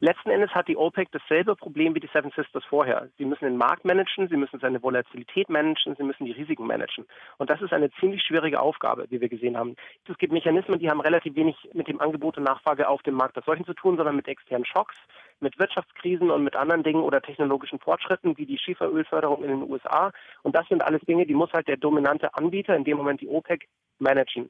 Letzten 0.00 0.30
Endes 0.30 0.50
hat 0.50 0.68
die 0.68 0.76
OPEC 0.76 1.10
dasselbe 1.10 1.56
Problem 1.56 1.92
wie 1.94 2.00
die 2.00 2.10
Seven 2.12 2.30
Sisters 2.36 2.64
vorher. 2.64 3.08
Sie 3.18 3.24
müssen 3.24 3.46
den 3.46 3.56
Markt 3.56 3.84
managen, 3.84 4.28
sie 4.28 4.36
müssen 4.36 4.60
seine 4.60 4.80
Volatilität 4.80 5.48
managen, 5.48 5.96
sie 5.96 6.04
müssen 6.04 6.24
die 6.24 6.32
Risiken 6.32 6.66
managen. 6.66 7.04
Und 7.38 7.50
das 7.50 7.60
ist 7.60 7.72
eine 7.72 7.90
ziemlich 7.98 8.22
schwierige 8.22 8.60
Aufgabe, 8.60 9.06
wie 9.10 9.20
wir 9.20 9.28
gesehen 9.28 9.56
haben. 9.56 9.74
Es 10.08 10.16
gibt 10.18 10.32
Mechanismen, 10.32 10.78
die 10.78 10.88
haben 10.88 11.00
relativ 11.00 11.34
wenig 11.34 11.56
mit 11.72 11.88
dem 11.88 12.00
Angebot 12.00 12.36
und 12.36 12.44
Nachfrage 12.44 12.88
auf 12.88 13.02
dem 13.02 13.14
Markt 13.14 13.36
als 13.36 13.46
solchen 13.46 13.64
zu 13.64 13.74
tun, 13.74 13.96
sondern 13.96 14.14
mit 14.14 14.28
externen 14.28 14.64
Schocks, 14.64 14.96
mit 15.40 15.58
Wirtschaftskrisen 15.58 16.30
und 16.30 16.44
mit 16.44 16.54
anderen 16.54 16.84
Dingen 16.84 17.02
oder 17.02 17.20
technologischen 17.20 17.80
Fortschritten 17.80 18.38
wie 18.38 18.46
die 18.46 18.58
Schieferölförderung 18.58 19.42
in 19.42 19.50
den 19.50 19.68
USA. 19.68 20.12
Und 20.42 20.54
das 20.54 20.68
sind 20.68 20.82
alles 20.82 21.00
Dinge, 21.02 21.26
die 21.26 21.34
muss 21.34 21.52
halt 21.52 21.66
der 21.66 21.76
dominante 21.76 22.34
Anbieter, 22.34 22.76
in 22.76 22.84
dem 22.84 22.98
Moment 22.98 23.20
die 23.20 23.28
OPEC, 23.28 23.66
managen. 23.98 24.48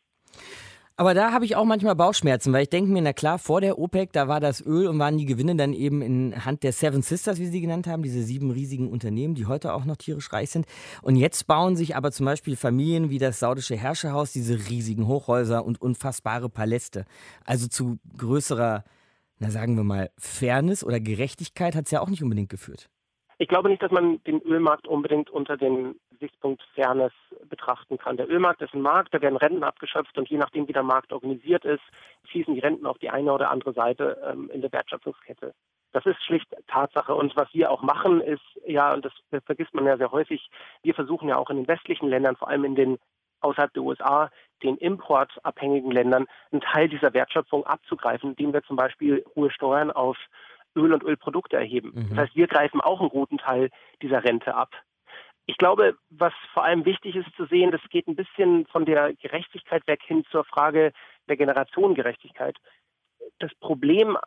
Aber 1.00 1.14
da 1.14 1.30
habe 1.32 1.44
ich 1.44 1.54
auch 1.54 1.64
manchmal 1.64 1.94
Bauchschmerzen, 1.94 2.52
weil 2.52 2.64
ich 2.64 2.70
denke 2.70 2.90
mir, 2.90 3.00
na 3.00 3.12
klar, 3.12 3.38
vor 3.38 3.60
der 3.60 3.78
OPEC, 3.78 4.12
da 4.12 4.26
war 4.26 4.40
das 4.40 4.60
Öl 4.60 4.88
und 4.88 4.98
waren 4.98 5.16
die 5.16 5.26
Gewinne 5.26 5.54
dann 5.54 5.72
eben 5.72 6.02
in 6.02 6.44
Hand 6.44 6.64
der 6.64 6.72
Seven 6.72 7.02
Sisters, 7.02 7.38
wie 7.38 7.46
sie 7.46 7.60
genannt 7.60 7.86
haben, 7.86 8.02
diese 8.02 8.20
sieben 8.24 8.50
riesigen 8.50 8.90
Unternehmen, 8.90 9.36
die 9.36 9.46
heute 9.46 9.74
auch 9.74 9.84
noch 9.84 9.94
tierisch 9.94 10.32
reich 10.32 10.50
sind. 10.50 10.66
Und 11.00 11.14
jetzt 11.14 11.46
bauen 11.46 11.76
sich 11.76 11.94
aber 11.94 12.10
zum 12.10 12.26
Beispiel 12.26 12.56
Familien 12.56 13.10
wie 13.10 13.18
das 13.18 13.38
saudische 13.38 13.76
Herrscherhaus 13.76 14.32
diese 14.32 14.58
riesigen 14.68 15.06
Hochhäuser 15.06 15.64
und 15.64 15.80
unfassbare 15.80 16.48
Paläste. 16.48 17.04
Also 17.44 17.68
zu 17.68 18.00
größerer, 18.16 18.82
na 19.38 19.50
sagen 19.52 19.76
wir 19.76 19.84
mal, 19.84 20.10
Fairness 20.18 20.82
oder 20.82 20.98
Gerechtigkeit 20.98 21.76
hat 21.76 21.84
es 21.84 21.92
ja 21.92 22.00
auch 22.00 22.10
nicht 22.10 22.24
unbedingt 22.24 22.48
geführt. 22.48 22.90
Ich 23.40 23.46
glaube 23.46 23.68
nicht, 23.68 23.82
dass 23.82 23.92
man 23.92 24.22
den 24.24 24.42
Ölmarkt 24.42 24.88
unbedingt 24.88 25.30
unter 25.30 25.56
den 25.56 25.94
Gesichtspunkt 26.10 26.60
Fairness 26.74 27.12
betrachten 27.48 27.96
kann. 27.96 28.16
Der 28.16 28.28
Ölmarkt 28.28 28.60
ist 28.62 28.74
ein 28.74 28.82
Markt, 28.82 29.14
da 29.14 29.20
werden 29.20 29.36
Renten 29.36 29.62
abgeschöpft 29.62 30.18
und 30.18 30.28
je 30.28 30.38
nachdem, 30.38 30.66
wie 30.66 30.72
der 30.72 30.82
Markt 30.82 31.12
organisiert 31.12 31.64
ist, 31.64 31.82
fließen 32.30 32.52
die 32.54 32.60
Renten 32.60 32.84
auf 32.84 32.98
die 32.98 33.10
eine 33.10 33.32
oder 33.32 33.52
andere 33.52 33.72
Seite 33.72 34.20
ähm, 34.28 34.50
in 34.52 34.60
der 34.60 34.72
Wertschöpfungskette. 34.72 35.54
Das 35.92 36.04
ist 36.04 36.22
schlicht 36.24 36.52
Tatsache. 36.66 37.14
Und 37.14 37.36
was 37.36 37.48
wir 37.54 37.70
auch 37.70 37.82
machen, 37.82 38.20
ist, 38.20 38.42
ja, 38.66 38.92
und 38.92 39.04
das 39.04 39.12
vergisst 39.44 39.72
man 39.72 39.86
ja 39.86 39.96
sehr 39.96 40.10
häufig, 40.10 40.50
wir 40.82 40.94
versuchen 40.94 41.28
ja 41.28 41.36
auch 41.36 41.48
in 41.48 41.58
den 41.58 41.68
westlichen 41.68 42.08
Ländern, 42.08 42.36
vor 42.36 42.48
allem 42.48 42.64
in 42.64 42.74
den 42.74 42.98
außerhalb 43.40 43.72
der 43.72 43.84
USA, 43.84 44.30
den 44.64 44.76
importabhängigen 44.78 45.92
Ländern, 45.92 46.26
einen 46.50 46.60
Teil 46.60 46.88
dieser 46.88 47.14
Wertschöpfung 47.14 47.64
abzugreifen, 47.64 48.30
indem 48.30 48.52
wir 48.52 48.64
zum 48.64 48.74
Beispiel 48.76 49.24
hohe 49.36 49.52
Steuern 49.52 49.92
auf 49.92 50.16
Öl 50.78 50.92
und 50.92 51.02
Ölprodukte 51.02 51.56
erheben. 51.56 51.92
Mhm. 51.94 52.08
Das 52.10 52.18
heißt, 52.18 52.36
wir 52.36 52.46
greifen 52.46 52.80
auch 52.80 53.00
einen 53.00 53.10
guten 53.10 53.38
Teil 53.38 53.70
dieser 54.02 54.24
Rente 54.24 54.54
ab. 54.54 54.70
Ich 55.46 55.56
glaube, 55.56 55.96
was 56.10 56.32
vor 56.52 56.64
allem 56.64 56.84
wichtig 56.84 57.16
ist 57.16 57.34
zu 57.36 57.46
sehen, 57.46 57.70
das 57.70 57.80
geht 57.90 58.06
ein 58.06 58.16
bisschen 58.16 58.66
von 58.66 58.84
der 58.84 59.14
Gerechtigkeit 59.14 59.86
weg 59.86 60.00
hin 60.04 60.24
zur 60.30 60.44
Frage 60.44 60.92
der 61.28 61.36
Generationengerechtigkeit. 61.36 62.56
Das 63.38 63.54
Problem 63.54 64.18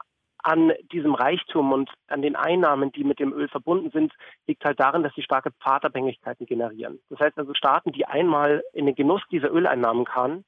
an 0.43 0.73
diesem 0.91 1.13
Reichtum 1.13 1.71
und 1.71 1.91
an 2.07 2.23
den 2.23 2.35
Einnahmen, 2.35 2.91
die 2.91 3.03
mit 3.03 3.19
dem 3.19 3.33
Öl 3.33 3.47
verbunden 3.47 3.91
sind, 3.91 4.13
liegt 4.47 4.65
halt 4.65 4.79
darin, 4.79 5.03
dass 5.03 5.13
sie 5.13 5.21
starke 5.21 5.51
Pfadabhängigkeiten 5.51 6.47
generieren. 6.47 6.99
Das 7.09 7.19
heißt 7.19 7.37
also 7.37 7.53
Staaten, 7.53 7.91
die 7.91 8.05
einmal 8.05 8.63
in 8.73 8.87
den 8.87 8.95
Genuss 8.95 9.21
dieser 9.29 9.51
Öleinnahmen 9.51 10.05
kamen, 10.05 10.43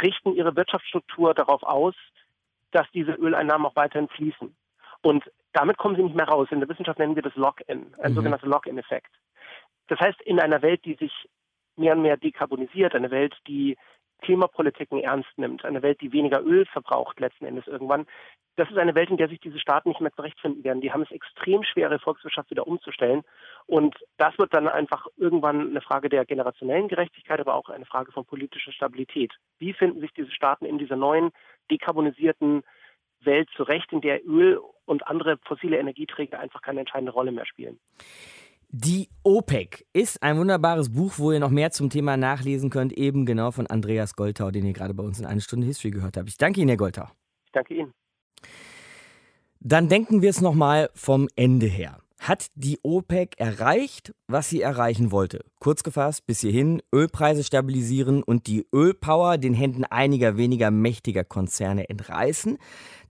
richten 0.00 0.34
ihre 0.34 0.54
Wirtschaftsstruktur 0.54 1.34
darauf 1.34 1.62
aus, 1.62 1.94
dass 2.70 2.90
diese 2.92 3.12
Öleinnahmen 3.12 3.66
auch 3.66 3.76
weiterhin 3.76 4.08
fließen. 4.08 4.54
Und 5.04 5.30
damit 5.52 5.76
kommen 5.76 5.96
sie 5.96 6.02
nicht 6.02 6.16
mehr 6.16 6.26
raus. 6.26 6.48
In 6.50 6.60
der 6.60 6.68
Wissenschaft 6.68 6.98
nennen 6.98 7.14
wir 7.14 7.22
das 7.22 7.36
Lock-in, 7.36 7.94
ein 8.00 8.12
mhm. 8.12 8.14
sogenannter 8.14 8.46
Lock-in-Effekt. 8.46 9.10
Das 9.88 10.00
heißt, 10.00 10.20
in 10.22 10.40
einer 10.40 10.62
Welt, 10.62 10.82
die 10.86 10.94
sich 10.94 11.12
mehr 11.76 11.92
und 11.92 12.00
mehr 12.00 12.16
dekarbonisiert, 12.16 12.94
eine 12.94 13.10
Welt, 13.10 13.36
die 13.46 13.76
Klimapolitiken 14.22 15.00
ernst 15.00 15.28
nimmt, 15.36 15.62
eine 15.66 15.82
Welt, 15.82 16.00
die 16.00 16.12
weniger 16.12 16.40
Öl 16.42 16.64
verbraucht 16.64 17.20
letzten 17.20 17.44
Endes 17.44 17.66
irgendwann, 17.66 18.06
das 18.56 18.70
ist 18.70 18.78
eine 18.78 18.94
Welt, 18.94 19.10
in 19.10 19.18
der 19.18 19.28
sich 19.28 19.40
diese 19.40 19.58
Staaten 19.58 19.90
nicht 19.90 20.00
mehr 20.00 20.12
zurechtfinden 20.12 20.64
werden. 20.64 20.80
Die 20.80 20.92
haben 20.92 21.02
es 21.02 21.10
extrem 21.10 21.64
schwer, 21.64 21.90
ihre 21.90 21.98
Volkswirtschaft 21.98 22.50
wieder 22.50 22.66
umzustellen. 22.66 23.22
Und 23.66 23.94
das 24.16 24.38
wird 24.38 24.54
dann 24.54 24.68
einfach 24.68 25.06
irgendwann 25.18 25.68
eine 25.68 25.82
Frage 25.82 26.08
der 26.08 26.24
generationellen 26.24 26.88
Gerechtigkeit, 26.88 27.40
aber 27.40 27.54
auch 27.54 27.68
eine 27.68 27.84
Frage 27.84 28.12
von 28.12 28.24
politischer 28.24 28.72
Stabilität. 28.72 29.32
Wie 29.58 29.74
finden 29.74 30.00
sich 30.00 30.12
diese 30.12 30.30
Staaten 30.30 30.64
in 30.64 30.78
dieser 30.78 30.96
neuen, 30.96 31.30
dekarbonisierten 31.70 32.62
Welt 33.26 33.48
zurecht, 33.56 33.92
in 33.92 34.00
der 34.00 34.26
Öl 34.26 34.60
und 34.84 35.06
andere 35.06 35.38
fossile 35.44 35.78
Energieträger 35.78 36.38
einfach 36.38 36.62
keine 36.62 36.80
entscheidende 36.80 37.12
Rolle 37.12 37.32
mehr 37.32 37.46
spielen? 37.46 37.78
Die 38.68 39.08
OPEC 39.22 39.86
ist 39.92 40.22
ein 40.22 40.36
wunderbares 40.36 40.92
Buch, 40.92 41.14
wo 41.18 41.30
ihr 41.30 41.38
noch 41.38 41.50
mehr 41.50 41.70
zum 41.70 41.90
Thema 41.90 42.16
nachlesen 42.16 42.70
könnt, 42.70 42.92
eben 42.92 43.24
genau 43.24 43.52
von 43.52 43.68
Andreas 43.68 44.16
Goltau, 44.16 44.50
den 44.50 44.66
ihr 44.66 44.72
gerade 44.72 44.94
bei 44.94 45.04
uns 45.04 45.20
in 45.20 45.26
einer 45.26 45.40
Stunde 45.40 45.66
History 45.66 45.90
gehört 45.90 46.16
habt. 46.16 46.28
Ich 46.28 46.38
danke 46.38 46.60
Ihnen, 46.60 46.70
Herr 46.70 46.76
Goltau. 46.76 47.06
Ich 47.44 47.52
danke 47.52 47.74
Ihnen. 47.74 47.92
Dann 49.60 49.88
denken 49.88 50.22
wir 50.22 50.30
es 50.30 50.40
nochmal 50.40 50.90
vom 50.94 51.28
Ende 51.36 51.66
her 51.66 52.03
hat 52.28 52.46
die 52.54 52.78
OPEC 52.82 53.38
erreicht, 53.38 54.14
was 54.28 54.48
sie 54.48 54.62
erreichen 54.62 55.10
wollte. 55.10 55.44
Kurz 55.60 55.82
gefasst, 55.82 56.26
bis 56.26 56.40
hierhin 56.40 56.80
Ölpreise 56.90 57.44
stabilisieren 57.44 58.22
und 58.22 58.46
die 58.46 58.66
Ölpower 58.72 59.36
den 59.36 59.52
Händen 59.52 59.84
einiger 59.84 60.38
weniger 60.38 60.70
mächtiger 60.70 61.22
Konzerne 61.22 61.90
entreißen, 61.90 62.56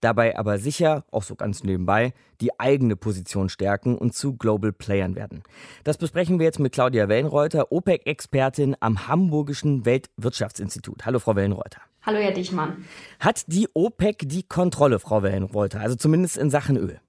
dabei 0.00 0.36
aber 0.36 0.58
sicher, 0.58 1.04
auch 1.12 1.22
so 1.22 1.36
ganz 1.36 1.62
nebenbei, 1.62 2.12
die 2.40 2.58
eigene 2.58 2.96
Position 2.96 3.48
stärken 3.48 3.96
und 3.96 4.14
zu 4.14 4.36
Global 4.36 4.72
Playern 4.72 5.14
werden. 5.14 5.44
Das 5.84 5.96
besprechen 5.96 6.40
wir 6.40 6.46
jetzt 6.46 6.58
mit 6.58 6.72
Claudia 6.72 7.08
Wellenreuter, 7.08 7.70
OPEC-Expertin 7.70 8.74
am 8.80 9.06
Hamburgischen 9.06 9.84
Weltwirtschaftsinstitut. 9.84 11.06
Hallo, 11.06 11.20
Frau 11.20 11.36
Wellenreuter. 11.36 11.80
Hallo, 12.02 12.18
Herr 12.18 12.32
Dichmann. 12.32 12.84
Hat 13.20 13.44
die 13.46 13.68
OPEC 13.74 14.28
die 14.28 14.42
Kontrolle, 14.42 14.98
Frau 14.98 15.22
Wellenreuter, 15.22 15.80
also 15.80 15.94
zumindest 15.94 16.36
in 16.36 16.50
Sachen 16.50 16.76
Öl? 16.76 17.00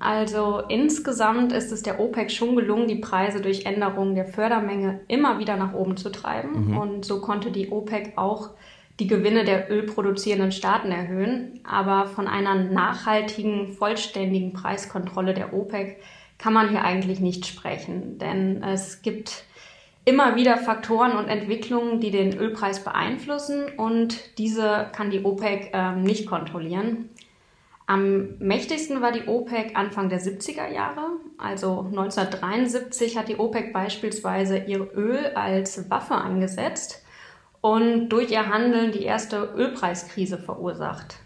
Also 0.00 0.62
insgesamt 0.68 1.52
ist 1.52 1.72
es 1.72 1.82
der 1.82 2.00
OPEC 2.00 2.30
schon 2.30 2.56
gelungen, 2.56 2.88
die 2.88 2.96
Preise 2.96 3.40
durch 3.40 3.66
Änderungen 3.66 4.14
der 4.14 4.24
Fördermenge 4.24 5.00
immer 5.08 5.38
wieder 5.38 5.56
nach 5.56 5.74
oben 5.74 5.96
zu 5.96 6.10
treiben. 6.10 6.70
Mhm. 6.70 6.78
Und 6.78 7.04
so 7.04 7.20
konnte 7.20 7.50
die 7.50 7.70
OPEC 7.70 8.14
auch 8.16 8.50
die 8.98 9.06
Gewinne 9.06 9.44
der 9.44 9.70
ölproduzierenden 9.70 10.52
Staaten 10.52 10.90
erhöhen. 10.90 11.60
Aber 11.64 12.06
von 12.06 12.26
einer 12.26 12.54
nachhaltigen, 12.54 13.68
vollständigen 13.68 14.52
Preiskontrolle 14.52 15.34
der 15.34 15.54
OPEC 15.54 15.98
kann 16.38 16.54
man 16.54 16.70
hier 16.70 16.82
eigentlich 16.82 17.20
nicht 17.20 17.46
sprechen. 17.46 18.18
Denn 18.18 18.62
es 18.62 19.02
gibt 19.02 19.44
immer 20.04 20.34
wieder 20.36 20.56
Faktoren 20.56 21.12
und 21.12 21.28
Entwicklungen, 21.28 22.00
die 22.00 22.10
den 22.10 22.36
Ölpreis 22.36 22.82
beeinflussen 22.82 23.66
und 23.76 24.38
diese 24.38 24.88
kann 24.92 25.10
die 25.10 25.24
OPEC 25.24 25.70
äh, 25.72 25.92
nicht 25.96 26.26
kontrollieren. 26.26 27.10
Am 27.90 28.38
mächtigsten 28.38 29.02
war 29.02 29.10
die 29.10 29.26
OPEC 29.26 29.76
Anfang 29.76 30.10
der 30.10 30.20
70er 30.20 30.72
Jahre. 30.72 31.08
Also 31.38 31.86
1973 31.90 33.18
hat 33.18 33.26
die 33.26 33.36
OPEC 33.36 33.72
beispielsweise 33.72 34.58
ihr 34.58 34.88
Öl 34.94 35.32
als 35.34 35.90
Waffe 35.90 36.14
eingesetzt 36.14 37.04
und 37.60 38.08
durch 38.10 38.30
ihr 38.30 38.48
Handeln 38.48 38.92
die 38.92 39.02
erste 39.02 39.54
Ölpreiskrise 39.56 40.38
verursacht. 40.38 41.16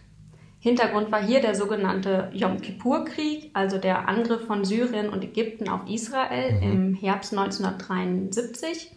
Hintergrund 0.59 1.13
war 1.13 1.23
hier 1.23 1.43
der 1.43 1.55
sogenannte 1.55 2.31
Yom 2.33 2.63
Kippur-Krieg, 2.63 3.51
also 3.53 3.77
der 3.77 4.09
Angriff 4.09 4.47
von 4.47 4.65
Syrien 4.65 5.11
und 5.11 5.23
Ägypten 5.23 5.69
auf 5.69 5.83
Israel 5.87 6.55
mhm. 6.55 6.63
im 6.63 6.95
Herbst 6.95 7.37
1973. 7.37 8.91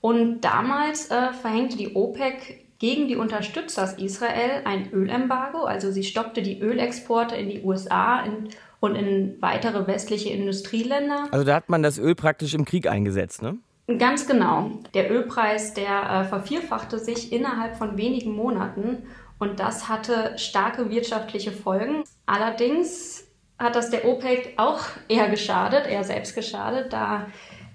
Und 0.00 0.40
damals 0.40 1.10
äh, 1.10 1.34
verhängte 1.34 1.76
die 1.76 1.94
OPEC 1.94 2.61
gegen 2.82 3.06
die 3.06 3.14
Unterstützer 3.14 3.96
Israel 4.00 4.62
ein 4.64 4.90
Ölembargo, 4.92 5.62
also 5.62 5.92
sie 5.92 6.02
stoppte 6.02 6.42
die 6.42 6.60
Ölexporte 6.60 7.36
in 7.36 7.48
die 7.48 7.62
USA 7.62 8.24
in, 8.24 8.48
und 8.80 8.96
in 8.96 9.40
weitere 9.40 9.86
westliche 9.86 10.30
Industrieländer. 10.30 11.28
Also 11.30 11.44
da 11.44 11.54
hat 11.54 11.68
man 11.68 11.84
das 11.84 11.96
Öl 11.96 12.16
praktisch 12.16 12.54
im 12.54 12.64
Krieg 12.64 12.88
eingesetzt, 12.88 13.40
ne? 13.40 13.56
Ganz 13.98 14.26
genau. 14.26 14.72
Der 14.94 15.12
Ölpreis, 15.12 15.74
der 15.74 16.10
äh, 16.10 16.24
vervierfachte 16.24 16.98
sich 16.98 17.32
innerhalb 17.32 17.76
von 17.76 17.96
wenigen 17.96 18.32
Monaten 18.32 19.04
und 19.38 19.60
das 19.60 19.88
hatte 19.88 20.36
starke 20.36 20.90
wirtschaftliche 20.90 21.52
Folgen. 21.52 22.02
Allerdings 22.26 23.28
hat 23.60 23.76
das 23.76 23.90
der 23.90 24.04
OPEC 24.06 24.54
auch 24.56 24.80
eher 25.06 25.28
geschadet, 25.28 25.86
eher 25.86 26.02
selbst 26.02 26.34
geschadet, 26.34 26.92
da 26.92 27.28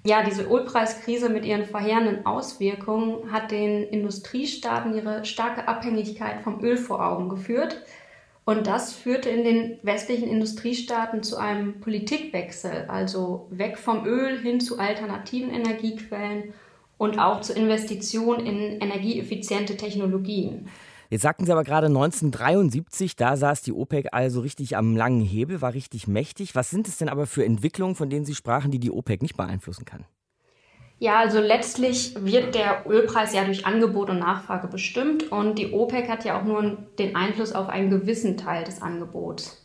ja, 0.08 0.24
diese 0.24 0.44
Ölpreiskrise 0.44 1.30
mit 1.30 1.46
ihren 1.46 1.66
verheerenden 1.66 2.26
Auswirkungen 2.26 3.30
hat 3.32 3.52
den 3.52 3.84
Industriestaaten 3.84 4.96
ihre 4.96 5.26
starke 5.26 5.68
Abhängigkeit 5.68 6.42
vom 6.44 6.64
Öl 6.64 6.78
vor 6.78 7.06
Augen 7.06 7.28
geführt. 7.28 7.82
Und 8.46 8.68
das 8.68 8.94
führte 8.94 9.30
in 9.30 9.44
den 9.44 9.80
westlichen 9.84 10.30
Industriestaaten 10.30 11.24
zu 11.24 11.36
einem 11.36 11.82
Politikwechsel, 11.82 12.86
also 12.88 13.48
weg 13.50 13.78
vom 13.78 14.06
Öl 14.06 14.40
hin 14.40 14.62
zu 14.62 14.80
alternativen 14.80 15.52
Energiequellen 15.54 16.54
und 16.98 17.20
auch 17.20 17.42
zu 17.42 17.52
Investitionen 17.52 18.46
in 18.46 18.80
energieeffiziente 18.80 19.76
Technologien. 19.76 20.70
Jetzt 21.10 21.22
sagten 21.22 21.46
Sie 21.46 21.52
aber 21.52 21.64
gerade 21.64 21.88
1973, 21.88 23.16
da 23.16 23.38
saß 23.38 23.62
die 23.62 23.72
OPEC 23.72 24.08
also 24.12 24.42
richtig 24.42 24.76
am 24.76 24.96
langen 24.96 25.22
Hebel, 25.22 25.62
war 25.62 25.74
richtig 25.74 26.08
mächtig. 26.08 26.56
Was 26.56 26.70
sind 26.70 26.88
es 26.88 26.98
denn 26.98 27.08
aber 27.08 27.28
für 27.28 27.46
Entwicklungen, 27.46 27.96
von 27.96 28.10
denen 28.10 28.26
Sie 28.26 28.36
sprachen, 28.36 28.72
die 28.72 28.80
die 28.80 28.92
OPEC 28.92 29.22
nicht 29.22 29.38
beeinflussen 29.38 29.86
kann? 29.86 30.06
Ja, 31.00 31.20
also 31.20 31.40
letztlich 31.40 32.16
wird 32.20 32.56
der 32.56 32.86
Ölpreis 32.88 33.34
ja 33.34 33.46
durch 33.46 33.66
Angebot 33.66 34.10
und 34.10 34.20
Nachfrage 34.20 34.68
bestimmt 34.68 35.32
und 35.32 35.60
die 35.60 35.72
OPEC 35.72 36.10
hat 36.10 36.26
ja 36.26 36.40
auch 36.40 36.44
nur 36.44 36.78
den 36.98 37.16
Einfluss 37.16 37.54
auf 37.54 37.70
einen 37.70 37.92
gewissen 37.92 38.36
Teil 38.36 38.64
des 38.64 38.82
Angebots. 38.82 39.64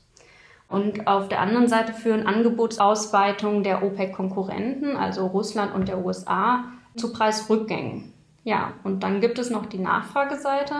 Und 0.69 1.07
auf 1.07 1.29
der 1.29 1.41
anderen 1.41 1.69
Seite 1.69 1.93
führen 1.93 2.27
Angebotsausweitungen 2.27 3.63
der 3.63 3.83
OPEC-Konkurrenten, 3.83 4.97
also 4.97 5.27
Russland 5.27 5.75
und 5.75 5.89
der 5.89 6.05
USA, 6.05 6.65
zu 6.97 7.13
Preisrückgängen. 7.13 8.13
Ja, 8.45 8.75
und 8.85 9.03
dann 9.03 9.21
gibt 9.21 9.39
es 9.39 9.51
noch 9.51 9.67
die 9.67 9.79
Nachfrageseite. 9.79 10.75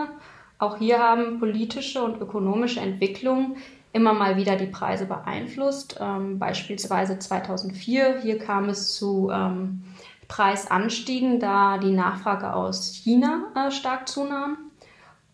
Auch 0.63 0.77
hier 0.77 1.01
haben 1.01 1.41
politische 1.41 2.01
und 2.05 2.21
ökonomische 2.21 2.79
Entwicklungen 2.79 3.57
immer 3.93 4.13
mal 4.13 4.37
wieder 4.37 4.55
die 4.55 4.67
Preise 4.67 5.07
beeinflusst. 5.07 5.99
Ähm, 6.01 6.39
beispielsweise 6.39 7.19
2004, 7.19 8.21
hier 8.23 8.39
kam 8.39 8.69
es 8.69 8.95
zu 8.95 9.29
ähm, 9.35 9.83
Preisanstiegen, 10.29 11.41
da 11.41 11.79
die 11.79 11.91
Nachfrage 11.91 12.55
aus 12.55 12.95
China 12.95 13.49
äh, 13.57 13.73
stark 13.73 14.09
zunahm. 14.09 14.57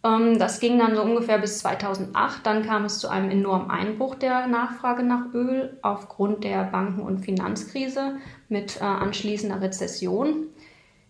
Ähm, 0.02 0.38
das 0.38 0.60
ging 0.60 0.78
dann 0.78 0.96
so 0.96 1.02
ungefähr 1.02 1.36
bis 1.36 1.58
2008. 1.58 2.46
Dann 2.46 2.64
kam 2.64 2.86
es 2.86 2.98
zu 2.98 3.08
einem 3.08 3.30
enormen 3.30 3.70
Einbruch 3.70 4.14
der 4.14 4.46
Nachfrage 4.46 5.02
nach 5.02 5.34
Öl 5.34 5.78
aufgrund 5.82 6.42
der 6.42 6.64
Banken- 6.64 7.02
und 7.02 7.18
Finanzkrise 7.18 8.16
mit 8.48 8.80
äh, 8.80 8.84
anschließender 8.84 9.60
Rezession. 9.60 10.46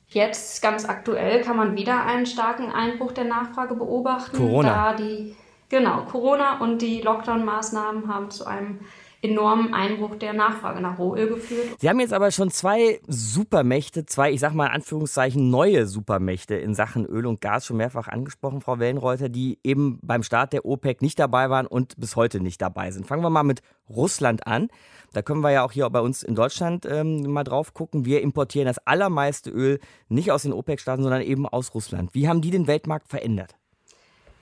Jetzt 0.09 0.63
ganz 0.63 0.87
aktuell 0.87 1.43
kann 1.43 1.57
man 1.57 1.77
wieder 1.77 2.05
einen 2.07 2.25
starken 2.25 2.73
Einbruch 2.73 3.13
der 3.13 3.25
Nachfrage 3.25 3.75
beobachten. 3.75 4.37
Corona. 4.39 4.69
Da 4.69 4.95
die, 4.95 5.37
genau, 5.69 6.03
Corona 6.11 6.61
und 6.61 6.81
die 6.81 7.03
Lockdown-Maßnahmen 7.03 8.09
haben 8.09 8.31
zu 8.31 8.47
einem 8.47 8.81
enormen 9.23 9.75
Einbruch 9.75 10.17
der 10.17 10.33
Nachfrage 10.33 10.81
nach 10.81 10.99
Rohöl 10.99 11.29
geführt. 11.29 11.67
Sie 11.79 11.89
haben 11.89 12.01
jetzt 12.01 12.13
aber 12.13 12.31
schon 12.31 12.51
zwei 12.51 13.01
Supermächte, 13.07 14.07
zwei, 14.07 14.33
ich 14.33 14.41
sag 14.41 14.55
mal 14.55 14.67
in 14.67 14.73
Anführungszeichen, 14.73 15.51
neue 15.51 15.87
Supermächte 15.87 16.55
in 16.55 16.75
Sachen 16.75 17.05
Öl 17.05 17.27
und 17.27 17.41
Gas 17.41 17.67
schon 17.67 17.79
mehrfach 17.79 18.09
angesprochen, 18.09 18.61
Frau 18.61 18.79
Wellenreuter, 18.79 19.29
die 19.29 19.59
eben 19.65 19.99
beim 20.03 20.23
Start 20.23 20.53
der 20.53 20.65
OPEC 20.65 21.03
nicht 21.03 21.19
dabei 21.19 21.51
waren 21.51 21.67
und 21.67 21.99
bis 21.99 22.17
heute 22.17 22.41
nicht 22.41 22.63
dabei 22.63 22.91
sind. 22.91 23.07
Fangen 23.07 23.23
wir 23.23 23.31
mal 23.31 23.43
mit 23.43 23.63
Russland 23.89 24.47
an. 24.47 24.69
Da 25.13 25.23
können 25.23 25.41
wir 25.41 25.51
ja 25.51 25.65
auch 25.65 25.73
hier 25.73 25.89
bei 25.91 26.01
uns 26.01 26.23
in 26.23 26.35
Deutschland 26.35 26.87
ähm, 26.87 27.23
mal 27.33 27.45
drauf 27.45 27.75
gucken. 27.75 28.05
Wir 28.05 28.21
importieren 28.21 28.67
das 28.67 28.79
allermeiste 28.87 29.51
Öl 29.51 29.81
nicht 30.09 30.31
aus 30.31 30.43
den 30.43 30.53
OPEC-Staaten, 30.53 31.03
sondern 31.03 31.23
eben 31.23 31.47
aus 31.47 31.75
Russland. 31.75 32.15
Wie 32.15 32.29
haben 32.29 32.43
die 32.43 32.51
den 32.51 32.67
Weltmarkt 32.67 33.09
verändert? 33.09 33.58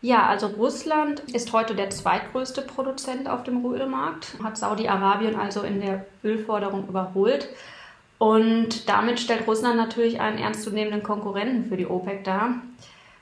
Ja, 0.02 0.26
also 0.26 0.48
Russland 0.48 1.20
ist 1.32 1.52
heute 1.52 1.74
der 1.74 1.90
zweitgrößte 1.90 2.62
Produzent 2.62 3.28
auf 3.28 3.44
dem 3.44 3.64
Ölmarkt, 3.64 4.35
hat 4.42 4.59
Saudi-Arabien 4.59 5.37
also 5.37 5.62
in 5.62 5.80
der 5.80 6.04
Ölforderung 6.22 6.87
überholt. 6.88 7.48
Und 8.18 8.88
damit 8.88 9.20
stellt 9.20 9.46
Russland 9.46 9.76
natürlich 9.76 10.20
einen 10.20 10.38
ernstzunehmenden 10.38 11.02
Konkurrenten 11.02 11.68
für 11.68 11.76
die 11.76 11.87
OPEC 11.87 12.24
dar. 12.24 12.54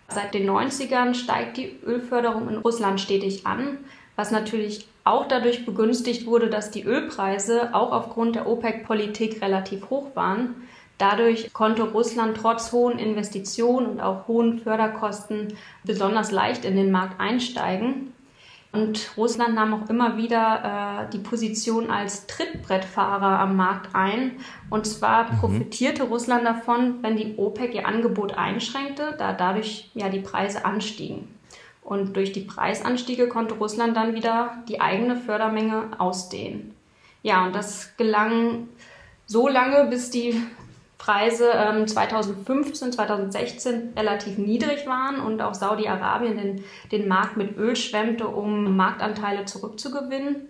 Seit 0.08 0.34
den 0.34 0.48
90ern 0.48 1.14
steigt 1.14 1.56
die 1.56 1.76
Ölförderung 1.84 2.48
in 2.48 2.58
Russland 2.58 3.00
stetig 3.00 3.46
an, 3.46 3.78
was 4.16 4.30
natürlich 4.30 4.86
auch 5.04 5.26
dadurch 5.26 5.66
begünstigt 5.66 6.26
wurde, 6.26 6.48
dass 6.48 6.70
die 6.70 6.84
Ölpreise 6.84 7.74
auch 7.74 7.92
aufgrund 7.92 8.36
der 8.36 8.46
OPEC-Politik 8.46 9.42
relativ 9.42 9.90
hoch 9.90 10.14
waren. 10.14 10.54
Dadurch 10.98 11.52
konnte 11.52 11.82
Russland 11.82 12.36
trotz 12.36 12.72
hohen 12.72 12.98
Investitionen 12.98 13.86
und 13.86 14.00
auch 14.00 14.28
hohen 14.28 14.58
Förderkosten 14.58 15.56
besonders 15.82 16.30
leicht 16.30 16.64
in 16.64 16.76
den 16.76 16.90
Markt 16.90 17.20
einsteigen. 17.20 18.12
Und 18.70 19.12
Russland 19.16 19.54
nahm 19.54 19.72
auch 19.72 19.88
immer 19.88 20.16
wieder 20.16 21.06
äh, 21.06 21.10
die 21.12 21.18
Position 21.18 21.90
als 21.90 22.26
Trittbrettfahrer 22.26 23.38
am 23.38 23.56
Markt 23.56 23.94
ein. 23.94 24.32
Und 24.68 24.84
zwar 24.86 25.32
mhm. 25.32 25.38
profitierte 25.38 26.04
Russland 26.04 26.44
davon, 26.44 27.02
wenn 27.02 27.16
die 27.16 27.36
OPEC 27.36 27.74
ihr 27.74 27.86
Angebot 27.86 28.34
einschränkte, 28.34 29.14
da 29.16 29.32
dadurch 29.32 29.90
ja 29.94 30.08
die 30.08 30.18
Preise 30.18 30.64
anstiegen. 30.64 31.28
Und 31.82 32.16
durch 32.16 32.32
die 32.32 32.40
Preisanstiege 32.40 33.28
konnte 33.28 33.54
Russland 33.54 33.96
dann 33.96 34.14
wieder 34.14 34.64
die 34.68 34.80
eigene 34.80 35.16
Fördermenge 35.16 35.90
ausdehnen. 35.98 36.74
Ja, 37.22 37.46
und 37.46 37.54
das 37.54 37.96
gelang 37.96 38.68
so 39.26 39.46
lange, 39.48 39.88
bis 39.88 40.10
die 40.10 40.42
Preise 41.04 41.50
ähm, 41.54 41.86
2015, 41.86 42.92
2016 42.92 43.92
relativ 43.94 44.38
niedrig 44.38 44.86
waren 44.86 45.20
und 45.20 45.42
auch 45.42 45.52
Saudi-Arabien 45.52 46.38
den, 46.38 46.64
den 46.92 47.08
Markt 47.08 47.36
mit 47.36 47.58
Öl 47.58 47.76
schwemmte, 47.76 48.26
um 48.26 48.74
Marktanteile 48.74 49.44
zurückzugewinnen. 49.44 50.48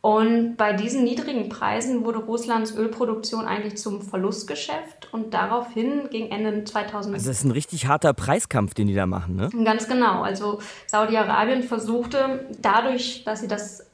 Und 0.00 0.56
bei 0.56 0.72
diesen 0.72 1.02
niedrigen 1.02 1.48
Preisen 1.48 2.04
wurde 2.04 2.18
Russlands 2.18 2.76
Ölproduktion 2.76 3.44
eigentlich 3.44 3.76
zum 3.76 4.02
Verlustgeschäft 4.02 5.12
und 5.12 5.34
daraufhin 5.34 6.08
ging 6.10 6.30
Ende 6.30 6.62
2000. 6.62 7.14
Also 7.14 7.28
das 7.28 7.38
ist 7.38 7.44
ein 7.44 7.50
richtig 7.50 7.86
harter 7.86 8.12
Preiskampf, 8.12 8.74
den 8.74 8.86
die 8.86 8.94
da 8.94 9.06
machen, 9.06 9.34
ne? 9.34 9.50
Ganz 9.64 9.88
genau. 9.88 10.22
Also 10.22 10.60
Saudi-Arabien 10.86 11.64
versuchte 11.64 12.46
dadurch, 12.60 13.24
dass 13.24 13.40
sie 13.40 13.48
das 13.48 13.84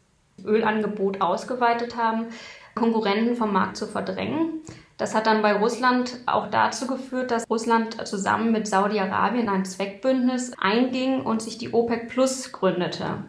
Ölangebot 0.45 1.23
ausgeweitet 1.23 1.97
haben, 1.97 2.27
Konkurrenten 2.75 3.37
vom 3.37 3.55
Markt 3.55 3.79
zu 3.79 3.87
verdrängen. 3.87 4.61
Das 4.99 5.15
hat 5.15 5.27
dann 5.27 5.43
bei 5.43 5.53
Russland 5.53 6.19
auch 6.27 6.51
dazu 6.51 6.89
geführt, 6.89 7.31
dass 7.31 7.49
Russland 7.49 8.07
zusammen 8.07 8.51
mit 8.51 8.67
Saudi-Arabien 8.67 9.49
ein 9.49 9.65
Zweckbündnis 9.65 10.53
einging 10.59 11.23
und 11.23 11.41
sich 11.41 11.57
die 11.57 11.73
OPEC 11.73 12.09
Plus 12.09 12.51
gründete. 12.51 13.23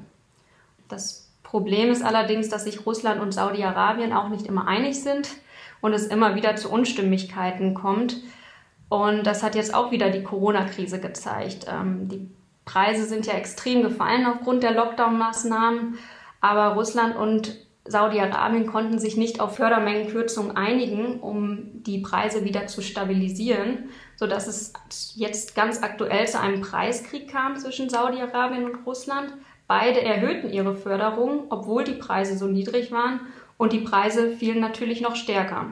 Das 0.87 1.31
Problem 1.43 1.91
ist 1.91 2.03
allerdings, 2.03 2.49
dass 2.49 2.63
sich 2.63 2.87
Russland 2.87 3.21
und 3.21 3.33
Saudi-Arabien 3.33 4.13
auch 4.13 4.29
nicht 4.29 4.47
immer 4.47 4.67
einig 4.67 5.01
sind 5.03 5.29
und 5.79 5.93
es 5.93 6.07
immer 6.07 6.33
wieder 6.33 6.55
zu 6.55 6.71
Unstimmigkeiten 6.71 7.75
kommt. 7.75 8.17
Und 8.89 9.27
das 9.27 9.43
hat 9.43 9.53
jetzt 9.53 9.75
auch 9.75 9.91
wieder 9.91 10.09
die 10.09 10.23
Corona-Krise 10.23 10.99
gezeigt. 10.99 11.67
Ähm, 11.69 12.09
die 12.09 12.31
Preise 12.65 13.05
sind 13.05 13.27
ja 13.27 13.33
extrem 13.33 13.83
gefallen 13.83 14.25
aufgrund 14.25 14.63
der 14.63 14.73
Lockdown-Maßnahmen, 14.73 15.99
aber 16.41 16.73
Russland 16.73 17.15
und 17.15 17.55
Saudi-Arabien 17.89 18.67
konnten 18.67 18.99
sich 18.99 19.17
nicht 19.17 19.39
auf 19.39 19.55
Fördermengenkürzungen 19.55 20.55
einigen, 20.55 21.19
um 21.19 21.83
die 21.83 21.99
Preise 21.99 22.45
wieder 22.45 22.67
zu 22.67 22.81
stabilisieren, 22.81 23.89
sodass 24.15 24.47
es 24.47 24.73
jetzt 25.15 25.55
ganz 25.55 25.81
aktuell 25.81 26.27
zu 26.27 26.39
einem 26.39 26.61
Preiskrieg 26.61 27.29
kam 27.29 27.57
zwischen 27.57 27.89
Saudi-Arabien 27.89 28.65
und 28.65 28.85
Russland. 28.85 29.33
Beide 29.67 30.01
erhöhten 30.01 30.51
ihre 30.51 30.75
Förderung, 30.75 31.45
obwohl 31.49 31.83
die 31.83 31.93
Preise 31.93 32.37
so 32.37 32.45
niedrig 32.45 32.91
waren 32.91 33.21
und 33.57 33.73
die 33.73 33.81
Preise 33.81 34.31
fielen 34.31 34.59
natürlich 34.59 35.01
noch 35.01 35.15
stärker. 35.15 35.67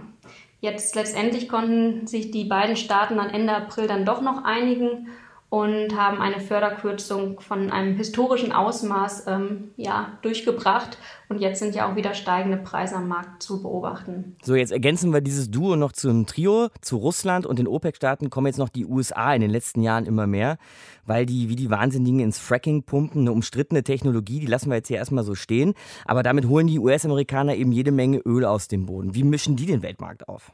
Jetzt 0.59 0.95
letztendlich 0.95 1.47
konnten 1.47 2.07
sich 2.07 2.31
die 2.31 2.45
beiden 2.45 2.75
Staaten 2.75 3.19
an 3.19 3.29
Ende 3.29 3.55
April 3.55 3.87
dann 3.87 4.05
doch 4.05 4.21
noch 4.21 4.43
einigen 4.43 5.07
und 5.49 5.95
haben 5.95 6.19
eine 6.19 6.41
Förderkürzung 6.41 7.39
von 7.39 7.71
einem 7.71 7.95
historischen 7.95 8.51
Ausmaß 8.51 9.27
ähm, 9.27 9.71
ja, 9.77 10.17
durchgebracht. 10.21 10.97
Und 11.29 11.39
jetzt 11.39 11.59
sind 11.59 11.73
ja 11.73 11.89
auch 11.89 11.95
wieder 11.95 12.13
steigende 12.13 12.57
Preise 12.57 12.97
am 12.97 13.07
Markt 13.07 13.43
zu 13.43 13.61
beobachten. 13.61 14.35
So, 14.43 14.55
jetzt 14.55 14.71
ergänzen 14.71 15.13
wir 15.13 15.21
dieses 15.21 15.49
Duo 15.49 15.77
noch 15.77 15.93
zu 15.93 16.09
einem 16.09 16.25
Trio. 16.25 16.67
Zu 16.81 16.97
Russland 16.97 17.45
und 17.45 17.59
den 17.59 17.67
OPEC-Staaten 17.67 18.29
kommen 18.29 18.47
jetzt 18.47 18.59
noch 18.59 18.69
die 18.69 18.85
USA 18.85 19.33
in 19.33 19.41
den 19.41 19.51
letzten 19.51 19.81
Jahren 19.81 20.05
immer 20.05 20.27
mehr, 20.27 20.57
weil 21.05 21.25
die 21.25 21.47
wie 21.47 21.55
die 21.55 21.69
Wahnsinnigen 21.69 22.19
ins 22.19 22.39
Fracking 22.39 22.83
pumpen. 22.83 23.21
Eine 23.21 23.31
umstrittene 23.31 23.83
Technologie, 23.83 24.41
die 24.41 24.47
lassen 24.47 24.69
wir 24.69 24.75
jetzt 24.75 24.89
hier 24.89 24.97
erstmal 24.97 25.23
so 25.23 25.33
stehen. 25.33 25.75
Aber 26.05 26.23
damit 26.23 26.47
holen 26.47 26.67
die 26.67 26.79
US-Amerikaner 26.79 27.55
eben 27.55 27.71
jede 27.71 27.91
Menge 27.91 28.17
Öl 28.19 28.43
aus 28.43 28.67
dem 28.67 28.85
Boden. 28.85 29.15
Wie 29.15 29.23
mischen 29.23 29.55
die 29.55 29.65
den 29.65 29.81
Weltmarkt 29.81 30.27
auf? 30.27 30.51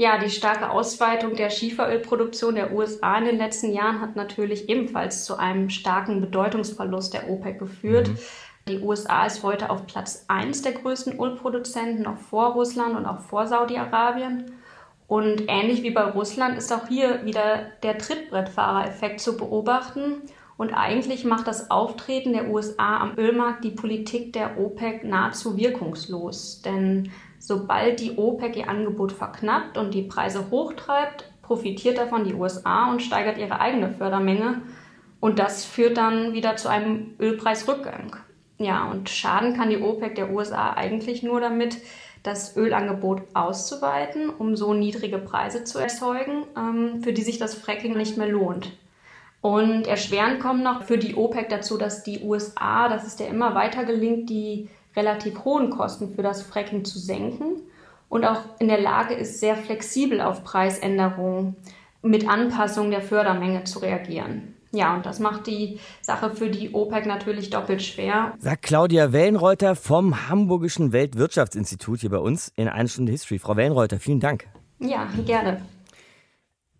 Ja, 0.00 0.16
die 0.16 0.30
starke 0.30 0.70
Ausweitung 0.70 1.34
der 1.34 1.50
Schieferölproduktion 1.50 2.54
der 2.54 2.72
USA 2.72 3.18
in 3.18 3.24
den 3.24 3.36
letzten 3.36 3.72
Jahren 3.72 4.00
hat 4.00 4.14
natürlich 4.14 4.68
ebenfalls 4.68 5.24
zu 5.24 5.36
einem 5.36 5.70
starken 5.70 6.20
Bedeutungsverlust 6.20 7.14
der 7.14 7.28
OPEC 7.28 7.58
geführt. 7.58 8.08
Mhm. 8.08 8.18
Die 8.68 8.78
USA 8.78 9.26
ist 9.26 9.42
heute 9.42 9.70
auf 9.70 9.88
Platz 9.88 10.24
1 10.28 10.62
der 10.62 10.72
größten 10.72 11.18
Ölproduzenten, 11.18 12.04
noch 12.04 12.16
vor 12.16 12.52
Russland 12.52 12.96
und 12.96 13.06
auch 13.06 13.18
vor 13.18 13.48
Saudi-Arabien. 13.48 14.52
Und 15.08 15.44
ähnlich 15.48 15.82
wie 15.82 15.90
bei 15.90 16.04
Russland 16.04 16.56
ist 16.56 16.72
auch 16.72 16.86
hier 16.86 17.24
wieder 17.24 17.66
der 17.82 17.98
Trittbrettfahrereffekt 17.98 19.18
zu 19.18 19.36
beobachten. 19.36 20.22
Und 20.58 20.74
eigentlich 20.74 21.24
macht 21.24 21.46
das 21.46 21.70
Auftreten 21.70 22.34
der 22.34 22.50
USA 22.50 22.98
am 22.98 23.16
Ölmarkt 23.16 23.64
die 23.64 23.70
Politik 23.70 24.34
der 24.34 24.58
OPEC 24.58 25.04
nahezu 25.04 25.56
wirkungslos. 25.56 26.60
Denn 26.60 27.10
Sobald 27.38 28.00
die 28.00 28.16
OPEC 28.16 28.56
ihr 28.56 28.68
Angebot 28.68 29.12
verknappt 29.12 29.78
und 29.78 29.94
die 29.94 30.02
Preise 30.02 30.50
hochtreibt, 30.50 31.30
profitiert 31.42 31.96
davon 31.96 32.24
die 32.24 32.34
USA 32.34 32.90
und 32.90 33.00
steigert 33.00 33.38
ihre 33.38 33.60
eigene 33.60 33.90
Fördermenge. 33.92 34.60
Und 35.20 35.38
das 35.38 35.64
führt 35.64 35.96
dann 35.96 36.32
wieder 36.32 36.56
zu 36.56 36.68
einem 36.68 37.14
Ölpreisrückgang. 37.18 38.16
Ja, 38.58 38.90
und 38.90 39.08
schaden 39.08 39.54
kann 39.54 39.70
die 39.70 39.80
OPEC 39.80 40.16
der 40.16 40.30
USA 40.30 40.74
eigentlich 40.74 41.22
nur 41.22 41.40
damit, 41.40 41.78
das 42.24 42.56
Ölangebot 42.56 43.22
auszuweiten, 43.32 44.28
um 44.28 44.56
so 44.56 44.74
niedrige 44.74 45.18
Preise 45.18 45.62
zu 45.62 45.78
erzeugen, 45.78 46.44
ähm, 46.56 47.00
für 47.02 47.12
die 47.12 47.22
sich 47.22 47.38
das 47.38 47.54
Fracking 47.54 47.96
nicht 47.96 48.16
mehr 48.16 48.28
lohnt. 48.28 48.72
Und 49.40 49.86
erschwerend 49.86 50.40
kommt 50.40 50.64
noch 50.64 50.82
für 50.82 50.98
die 50.98 51.14
OPEC 51.14 51.48
dazu, 51.48 51.78
dass 51.78 52.02
die 52.02 52.20
USA, 52.22 52.88
dass 52.88 53.06
es 53.06 53.16
der 53.16 53.28
immer 53.28 53.54
weiter 53.54 53.84
gelingt, 53.84 54.28
die 54.30 54.68
relativ 54.96 55.44
hohen 55.44 55.70
Kosten 55.70 56.14
für 56.14 56.22
das 56.22 56.42
Fracking 56.42 56.84
zu 56.84 56.98
senken 56.98 57.62
und 58.08 58.24
auch 58.24 58.40
in 58.58 58.68
der 58.68 58.80
Lage 58.80 59.14
ist, 59.14 59.38
sehr 59.38 59.56
flexibel 59.56 60.20
auf 60.20 60.42
Preisänderungen 60.42 61.56
mit 62.02 62.28
Anpassung 62.28 62.90
der 62.90 63.02
Fördermenge 63.02 63.64
zu 63.64 63.80
reagieren. 63.80 64.54
Ja, 64.70 64.94
und 64.94 65.06
das 65.06 65.18
macht 65.18 65.46
die 65.46 65.78
Sache 66.02 66.30
für 66.30 66.50
die 66.50 66.74
OPEC 66.74 67.06
natürlich 67.06 67.48
doppelt 67.48 67.82
schwer. 67.82 68.34
Sagt 68.38 68.62
Claudia 68.62 69.12
Wellenreuter 69.12 69.74
vom 69.74 70.28
Hamburgischen 70.28 70.92
Weltwirtschaftsinstitut 70.92 72.00
hier 72.00 72.10
bei 72.10 72.18
uns 72.18 72.52
in 72.54 72.68
einer 72.68 72.88
Stunde 72.88 73.12
History. 73.12 73.38
Frau 73.38 73.56
Wellenreuter, 73.56 73.98
vielen 73.98 74.20
Dank. 74.20 74.46
Ja, 74.78 75.08
gerne. 75.24 75.62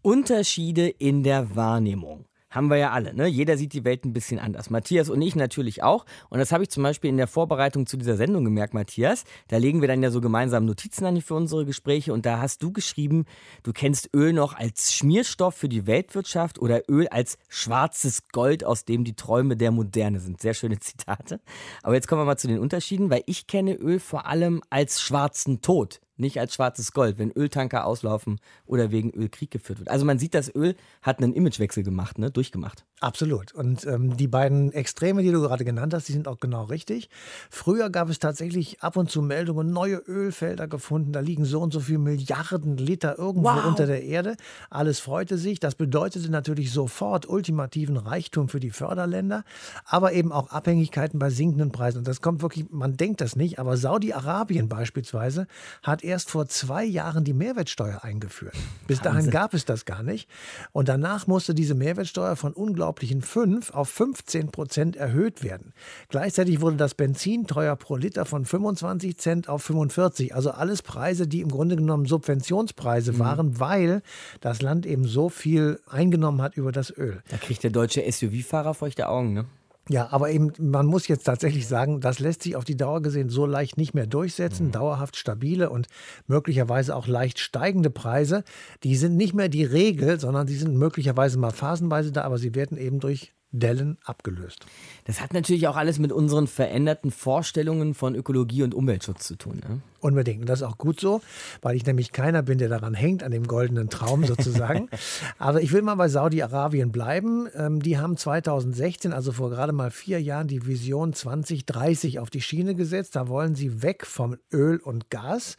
Unterschiede 0.03 0.88
in 0.88 1.23
der 1.23 1.57
Wahrnehmung 1.57 2.28
haben 2.59 2.71
wir 2.71 2.77
ja 2.77 2.90
alle. 2.90 3.14
Ne? 3.14 3.29
Jeder 3.29 3.57
sieht 3.57 3.73
die 3.73 3.85
Welt 3.85 4.05
ein 4.05 4.12
bisschen 4.12 4.40
anders. 4.40 4.68
Matthias 4.68 5.09
und 5.09 5.23
ich 5.23 5.37
natürlich 5.37 5.85
auch. 5.85 6.05
Und 6.29 6.40
das 6.40 6.51
habe 6.51 6.64
ich 6.64 6.71
zum 6.71 6.83
Beispiel 6.83 7.09
in 7.09 7.16
der 7.16 7.29
Vorbereitung 7.29 7.87
zu 7.87 7.97
dieser 7.97 8.16
Sendung 8.16 8.44
gemerkt, 8.44 8.75
Matthias. 8.75 9.23
Da 9.47 9.59
legen 9.59 9.81
wir 9.81 9.87
dann 9.87 10.03
ja 10.03 10.11
so 10.11 10.21
gemeinsam 10.21 10.64
Notizen 10.64 11.07
an 11.07 11.21
für 11.23 11.35
unsere 11.35 11.64
Gespräche. 11.64 12.12
Und 12.12 12.27
da 12.27 12.40
hast 12.40 12.64
du 12.64 12.73
geschrieben, 12.73 13.27
du 13.62 13.73
kennst 13.73 14.11
Öl 14.12 14.33
noch 14.33 14.55
als 14.55 14.92
Schmierstoff 14.92 15.55
für 15.55 15.68
die 15.68 15.87
Weltwirtschaft 15.87 16.59
oder 16.59 16.83
Öl 16.90 17.07
als 17.09 17.38
schwarzes 17.49 18.27
Gold, 18.33 18.64
aus 18.64 18.85
dem 18.85 19.05
die 19.05 19.14
Träume 19.14 19.57
der 19.57 19.71
Moderne 19.71 20.18
sind. 20.18 20.40
Sehr 20.40 20.55
schöne 20.55 20.81
Zitate. 20.81 21.40
Aber 21.85 21.94
jetzt 21.94 22.09
kommen 22.09 22.23
wir 22.23 22.27
mal 22.27 22.38
zu 22.38 22.49
den 22.49 22.59
Unterschieden, 22.59 23.09
weil 23.09 23.23
ich 23.27 23.47
kenne 23.47 23.75
Öl 23.75 24.01
vor 24.01 24.27
allem 24.27 24.62
als 24.68 25.01
schwarzen 25.01 25.62
Tod 25.62 26.01
nicht 26.18 26.38
als 26.40 26.54
schwarzes 26.54 26.92
Gold, 26.92 27.18
wenn 27.18 27.31
Öltanker 27.33 27.87
auslaufen 27.87 28.40
oder 28.66 28.90
wegen 28.90 29.11
Öl 29.11 29.28
Krieg 29.28 29.50
geführt 29.50 29.78
wird. 29.78 29.90
Also 29.90 30.04
man 30.04 30.18
sieht, 30.18 30.35
das 30.35 30.54
Öl 30.54 30.74
hat 31.02 31.22
einen 31.22 31.35
Imagewechsel 31.35 31.83
gemacht, 31.83 32.18
ne? 32.18 32.31
durchgemacht. 32.31 32.85
Absolut. 33.00 33.54
Und 33.54 33.87
ähm, 33.87 34.16
die 34.16 34.26
beiden 34.26 34.72
Extreme, 34.72 35.22
die 35.22 35.30
du 35.30 35.40
gerade 35.40 35.64
genannt 35.64 35.94
hast, 35.94 36.08
die 36.08 36.12
sind 36.12 36.26
auch 36.26 36.40
genau 36.40 36.64
richtig. 36.64 37.08
Früher 37.48 37.90
gab 37.90 38.08
es 38.08 38.18
tatsächlich 38.18 38.82
ab 38.82 38.96
und 38.96 39.08
zu 39.08 39.22
Meldungen, 39.22 39.72
neue 39.72 39.96
Ölfelder 39.96 40.66
gefunden, 40.66 41.12
da 41.12 41.20
liegen 41.20 41.44
so 41.44 41.61
und 41.61 41.72
so 41.72 41.80
viele 41.80 41.98
Milliarden 41.98 42.76
Liter 42.76 43.16
irgendwo 43.16 43.48
wow. 43.48 43.64
unter 43.66 43.87
der 43.87 44.02
Erde. 44.02 44.37
Alles 44.68 44.98
freute 44.98 45.38
sich. 45.38 45.61
Das 45.61 45.76
bedeutete 45.76 46.28
natürlich 46.30 46.72
sofort 46.72 47.28
ultimativen 47.28 47.96
Reichtum 47.96 48.48
für 48.48 48.58
die 48.58 48.70
Förderländer, 48.70 49.44
aber 49.84 50.12
eben 50.12 50.32
auch 50.32 50.50
Abhängigkeiten 50.50 51.20
bei 51.20 51.30
sinkenden 51.30 51.70
Preisen. 51.70 51.98
Und 51.98 52.08
das 52.08 52.20
kommt 52.20 52.42
wirklich, 52.42 52.66
man 52.70 52.96
denkt 52.96 53.20
das 53.20 53.37
nicht, 53.37 53.61
aber 53.61 53.76
Saudi-Arabien 53.76 54.68
beispielsweise 54.68 55.46
hat 55.84 56.02
erst 56.02 56.30
vor 56.30 56.48
zwei 56.48 56.84
Jahren 56.84 57.22
die 57.22 57.32
Mehrwertsteuer 57.32 58.02
eingeführt. 58.02 58.56
Bis 58.88 59.00
dahin 59.00 59.18
Wahnsinn. 59.18 59.32
gab 59.32 59.54
es 59.54 59.64
das 59.64 59.84
gar 59.84 60.02
nicht. 60.02 60.28
Und 60.72 60.88
danach 60.88 61.28
musste 61.28 61.54
diese 61.54 61.76
Mehrwertsteuer 61.76 62.34
von 62.34 62.52
unglaublichen 62.88 63.20
5 63.20 63.74
auf 63.74 63.90
15 63.90 64.51
Prozent 64.51 64.96
erhöht 64.96 65.42
werden. 65.42 65.74
Gleichzeitig 66.09 66.62
wurde 66.62 66.77
das 66.77 66.94
Benzin 66.94 67.46
teuer 67.46 67.77
pro 67.77 67.96
Liter 67.96 68.24
von 68.24 68.46
25 68.46 69.18
Cent 69.18 69.48
auf 69.48 69.62
45. 69.62 70.35
Also 70.35 70.53
alles 70.53 70.81
Preise, 70.81 71.29
die 71.29 71.42
im 71.42 71.51
Grunde 71.51 71.77
genommen 71.77 72.07
Subventionspreise 72.07 73.12
mhm. 73.12 73.18
waren, 73.18 73.61
weil 73.61 74.03
das 74.40 74.62
Land 74.62 74.87
eben 74.87 75.05
so 75.05 75.29
viel 75.29 75.81
eingenommen 75.87 76.40
hat 76.40 76.57
über 76.57 76.72
das 76.72 76.90
Öl. 76.96 77.22
Da 77.29 77.37
kriegt 77.37 77.62
der 77.62 77.70
deutsche 77.70 78.11
SUV-Fahrer 78.11 78.72
feuchte 78.72 79.09
Augen, 79.09 79.35
ne? 79.35 79.44
Ja, 79.90 80.09
aber 80.11 80.31
eben, 80.31 80.53
man 80.59 80.87
muss 80.87 81.09
jetzt 81.09 81.24
tatsächlich 81.24 81.66
sagen, 81.66 82.01
das 82.01 82.18
lässt 82.18 82.42
sich 82.42 82.57
auf 82.57 82.64
die 82.64 82.77
Dauer 82.77 83.01
gesehen 83.01 83.31
so 83.31 83.46
leicht 83.46 83.79
nicht 83.79 83.94
mehr 83.94 84.07
durchsetzen. 84.07 84.66
Mhm. 84.66 84.72
Dauerhaft 84.72 85.16
stabile 85.16 85.70
und 85.70 85.87
möglicherweise 86.27 86.94
auch 86.94 87.07
leicht 87.07 87.38
steigende 87.38 87.90
Preise, 87.90 88.44
die 88.83 88.96
sind 88.96 89.16
nicht 89.16 89.35
mehr 89.35 89.48
die 89.48 89.64
Regel, 89.64 90.20
sondern 90.20 90.46
die 90.46 90.57
sind 90.57 90.77
möglicherweise 90.77 91.38
mal 91.38 91.53
phasenweise 91.53 92.12
da, 92.12 92.22
aber 92.22 92.38
sie 92.38 92.55
werden 92.55 92.77
eben 92.77 93.01
durch 93.01 93.33
Dellen 93.50 93.96
abgelöst. 94.04 94.66
Das 95.04 95.20
hat 95.20 95.32
natürlich 95.32 95.68
auch 95.68 95.76
alles 95.76 95.98
mit 95.98 96.12
unseren 96.12 96.46
veränderten 96.46 97.11
Vorstellungen 97.11 97.94
von 97.94 98.14
Ökologie 98.14 98.62
und 98.62 98.74
Umweltschutz 98.74 99.26
zu 99.26 99.37
tun. 99.37 99.61
Ne? 99.66 99.80
Unbedingt. 100.00 100.40
Und 100.40 100.48
das 100.48 100.61
ist 100.61 100.66
auch 100.66 100.76
gut 100.76 101.00
so, 101.00 101.22
weil 101.62 101.74
ich 101.74 101.87
nämlich 101.87 102.12
keiner 102.12 102.42
bin, 102.42 102.58
der 102.58 102.68
daran 102.68 102.94
hängt, 102.94 103.22
an 103.22 103.32
dem 103.32 103.46
goldenen 103.46 103.88
Traum 103.88 104.24
sozusagen. 104.24 104.88
Aber 105.38 105.62
ich 105.62 105.72
will 105.72 105.82
mal 105.82 105.94
bei 105.94 106.08
Saudi-Arabien 106.08 106.92
bleiben. 106.92 107.48
Ähm, 107.54 107.80
die 107.80 107.98
haben 107.98 108.16
2016, 108.16 109.12
also 109.14 109.32
vor 109.32 109.48
gerade 109.48 109.72
mal 109.72 109.90
vier 109.90 110.20
Jahren, 110.20 110.46
die 110.46 110.66
Vision 110.66 111.14
2030 111.14 112.18
auf 112.18 112.28
die 112.28 112.42
Schiene 112.42 112.74
gesetzt. 112.74 113.16
Da 113.16 113.28
wollen 113.28 113.54
sie 113.54 113.82
weg 113.82 114.04
vom 114.04 114.37
Öl 114.52 114.78
und 114.78 115.08
Gas. 115.08 115.56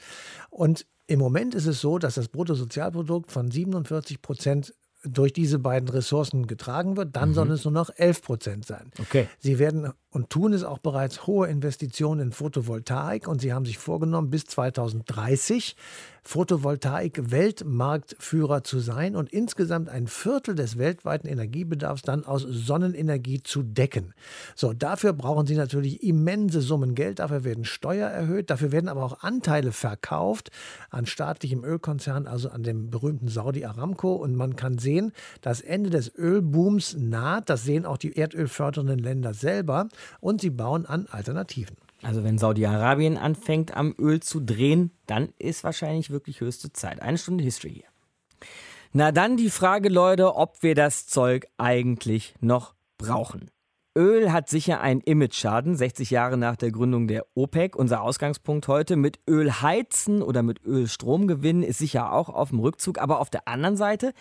Und 0.51 0.85
im 1.07 1.17
Moment 1.17 1.55
ist 1.55 1.65
es 1.65 1.81
so, 1.81 1.97
dass 1.97 2.13
das 2.13 2.27
Bruttosozialprodukt 2.27 3.31
von 3.31 3.49
47 3.49 4.21
Prozent 4.21 4.75
durch 5.03 5.33
diese 5.33 5.59
beiden 5.59 5.89
Ressourcen 5.89 6.47
getragen 6.47 6.97
wird, 6.97 7.15
dann 7.15 7.29
mhm. 7.29 7.33
sollen 7.33 7.51
es 7.51 7.63
nur 7.63 7.73
noch 7.73 7.89
11 7.95 8.21
Prozent 8.21 8.65
sein. 8.65 8.91
Okay. 8.99 9.27
Sie 9.39 9.59
werden 9.59 9.93
und 10.11 10.29
tun 10.29 10.53
es 10.53 10.63
auch 10.63 10.77
bereits 10.79 11.27
hohe 11.27 11.47
Investitionen 11.47 12.21
in 12.21 12.31
Photovoltaik. 12.31 13.27
Und 13.27 13.41
sie 13.41 13.53
haben 13.53 13.65
sich 13.65 13.77
vorgenommen, 13.77 14.31
bis 14.31 14.45
2030 14.45 15.75
Photovoltaik-Weltmarktführer 16.23 18.63
zu 18.63 18.79
sein 18.79 19.15
und 19.15 19.31
insgesamt 19.31 19.89
ein 19.89 20.07
Viertel 20.07 20.55
des 20.55 20.77
weltweiten 20.77 21.27
Energiebedarfs 21.27 22.03
dann 22.03 22.23
aus 22.23 22.43
Sonnenenergie 22.43 23.41
zu 23.41 23.63
decken. 23.63 24.13
So, 24.55 24.73
dafür 24.73 25.13
brauchen 25.13 25.47
sie 25.47 25.55
natürlich 25.55 26.03
immense 26.03 26.61
Summen 26.61 26.93
Geld, 26.93 27.17
dafür 27.19 27.43
werden 27.43 27.65
Steuer 27.65 28.07
erhöht, 28.09 28.51
dafür 28.51 28.71
werden 28.71 28.89
aber 28.89 29.03
auch 29.03 29.23
Anteile 29.23 29.71
verkauft 29.71 30.51
an 30.89 31.05
staatlichem 31.05 31.63
Ölkonzern, 31.63 32.27
also 32.27 32.49
an 32.49 32.63
dem 32.63 32.89
berühmten 32.89 33.27
Saudi 33.27 33.65
Aramco. 33.65 34.13
Und 34.13 34.35
man 34.35 34.55
kann 34.55 34.77
sehen, 34.77 35.11
das 35.41 35.61
Ende 35.61 35.89
des 35.89 36.15
Ölbooms 36.15 36.95
naht, 36.99 37.49
das 37.49 37.63
sehen 37.63 37.85
auch 37.85 37.97
die 37.97 38.15
erdölfördernden 38.15 38.99
Länder 38.99 39.33
selber 39.33 39.89
und 40.19 40.41
sie 40.41 40.49
bauen 40.49 40.85
an 40.85 41.07
Alternativen. 41.09 41.77
Also 42.01 42.23
wenn 42.23 42.37
Saudi-Arabien 42.37 43.17
anfängt 43.17 43.75
am 43.75 43.93
Öl 43.97 44.21
zu 44.21 44.39
drehen, 44.39 44.91
dann 45.05 45.29
ist 45.37 45.63
wahrscheinlich 45.63 46.09
wirklich 46.09 46.39
höchste 46.39 46.71
Zeit. 46.71 47.01
Eine 47.01 47.17
Stunde 47.17 47.43
History 47.43 47.73
hier. 47.73 48.49
Na 48.93 49.11
dann 49.11 49.37
die 49.37 49.49
Frage, 49.49 49.89
Leute, 49.89 50.35
ob 50.35 50.63
wir 50.63 50.75
das 50.75 51.07
Zeug 51.07 51.47
eigentlich 51.57 52.33
noch 52.39 52.73
brauchen. 52.97 53.51
Öl 53.99 54.31
hat 54.31 54.47
sicher 54.47 54.79
einen 54.79 55.01
Image-Schaden, 55.01 55.75
60 55.75 56.09
Jahre 56.09 56.37
nach 56.37 56.55
der 56.55 56.71
Gründung 56.71 57.09
der 57.09 57.25
OPEC. 57.35 57.75
Unser 57.75 58.01
Ausgangspunkt 58.01 58.69
heute 58.69 58.95
mit 58.95 59.19
Öl 59.29 59.51
heizen 59.51 60.21
oder 60.21 60.41
mit 60.41 60.63
Öl 60.63 60.87
Strom 60.87 61.27
gewinnen 61.27 61.63
ist 61.63 61.79
sicher 61.79 62.13
auch 62.13 62.29
auf 62.29 62.51
dem 62.51 62.59
Rückzug. 62.59 62.97
Aber 62.97 63.19
auf 63.19 63.29
der 63.29 63.49
anderen 63.49 63.75
Seite 63.75 64.13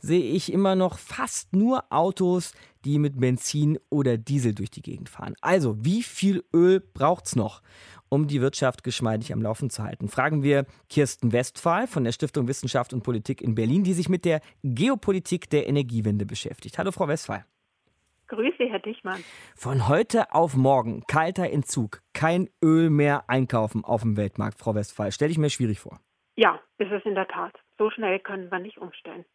sehe 0.00 0.22
ich 0.22 0.52
immer 0.52 0.74
noch 0.74 0.98
fast 0.98 1.56
nur 1.56 1.84
Autos, 1.88 2.52
die 2.84 2.98
mit 2.98 3.18
Benzin 3.18 3.78
oder 3.88 4.18
Diesel 4.18 4.54
durch 4.54 4.70
die 4.70 4.82
Gegend 4.82 5.08
fahren. 5.08 5.34
Also, 5.40 5.82
wie 5.82 6.02
viel 6.02 6.44
Öl 6.54 6.80
braucht 6.80 7.24
es 7.24 7.34
noch, 7.34 7.62
um 8.10 8.26
die 8.26 8.42
Wirtschaft 8.42 8.84
geschmeidig 8.84 9.32
am 9.32 9.40
Laufen 9.40 9.70
zu 9.70 9.82
halten? 9.82 10.08
Fragen 10.08 10.42
wir 10.42 10.66
Kirsten 10.90 11.32
Westphal 11.32 11.86
von 11.86 12.04
der 12.04 12.12
Stiftung 12.12 12.48
Wissenschaft 12.48 12.92
und 12.92 13.02
Politik 13.02 13.40
in 13.40 13.54
Berlin, 13.54 13.82
die 13.82 13.94
sich 13.94 14.10
mit 14.10 14.26
der 14.26 14.42
Geopolitik 14.62 15.48
der 15.48 15.66
Energiewende 15.68 16.26
beschäftigt. 16.26 16.76
Hallo, 16.76 16.92
Frau 16.92 17.08
Westphal. 17.08 17.46
Grüße, 18.32 18.64
Herr 18.64 18.78
Dichmann. 18.78 19.22
Von 19.54 19.88
heute 19.88 20.32
auf 20.32 20.56
morgen 20.56 21.02
kalter 21.06 21.50
Entzug, 21.50 22.00
kein 22.14 22.48
Öl 22.64 22.88
mehr 22.88 23.24
einkaufen 23.28 23.84
auf 23.84 24.00
dem 24.00 24.16
Weltmarkt, 24.16 24.58
Frau 24.58 24.74
Westphal. 24.74 25.12
Stelle 25.12 25.30
ich 25.30 25.36
mir 25.36 25.50
schwierig 25.50 25.80
vor. 25.80 26.00
Ja, 26.34 26.58
ist 26.78 26.90
es 26.90 27.04
in 27.04 27.14
der 27.14 27.28
Tat. 27.28 27.52
So 27.76 27.90
schnell 27.90 28.18
können 28.20 28.50
wir 28.50 28.58
nicht 28.58 28.78
umstellen. 28.78 29.26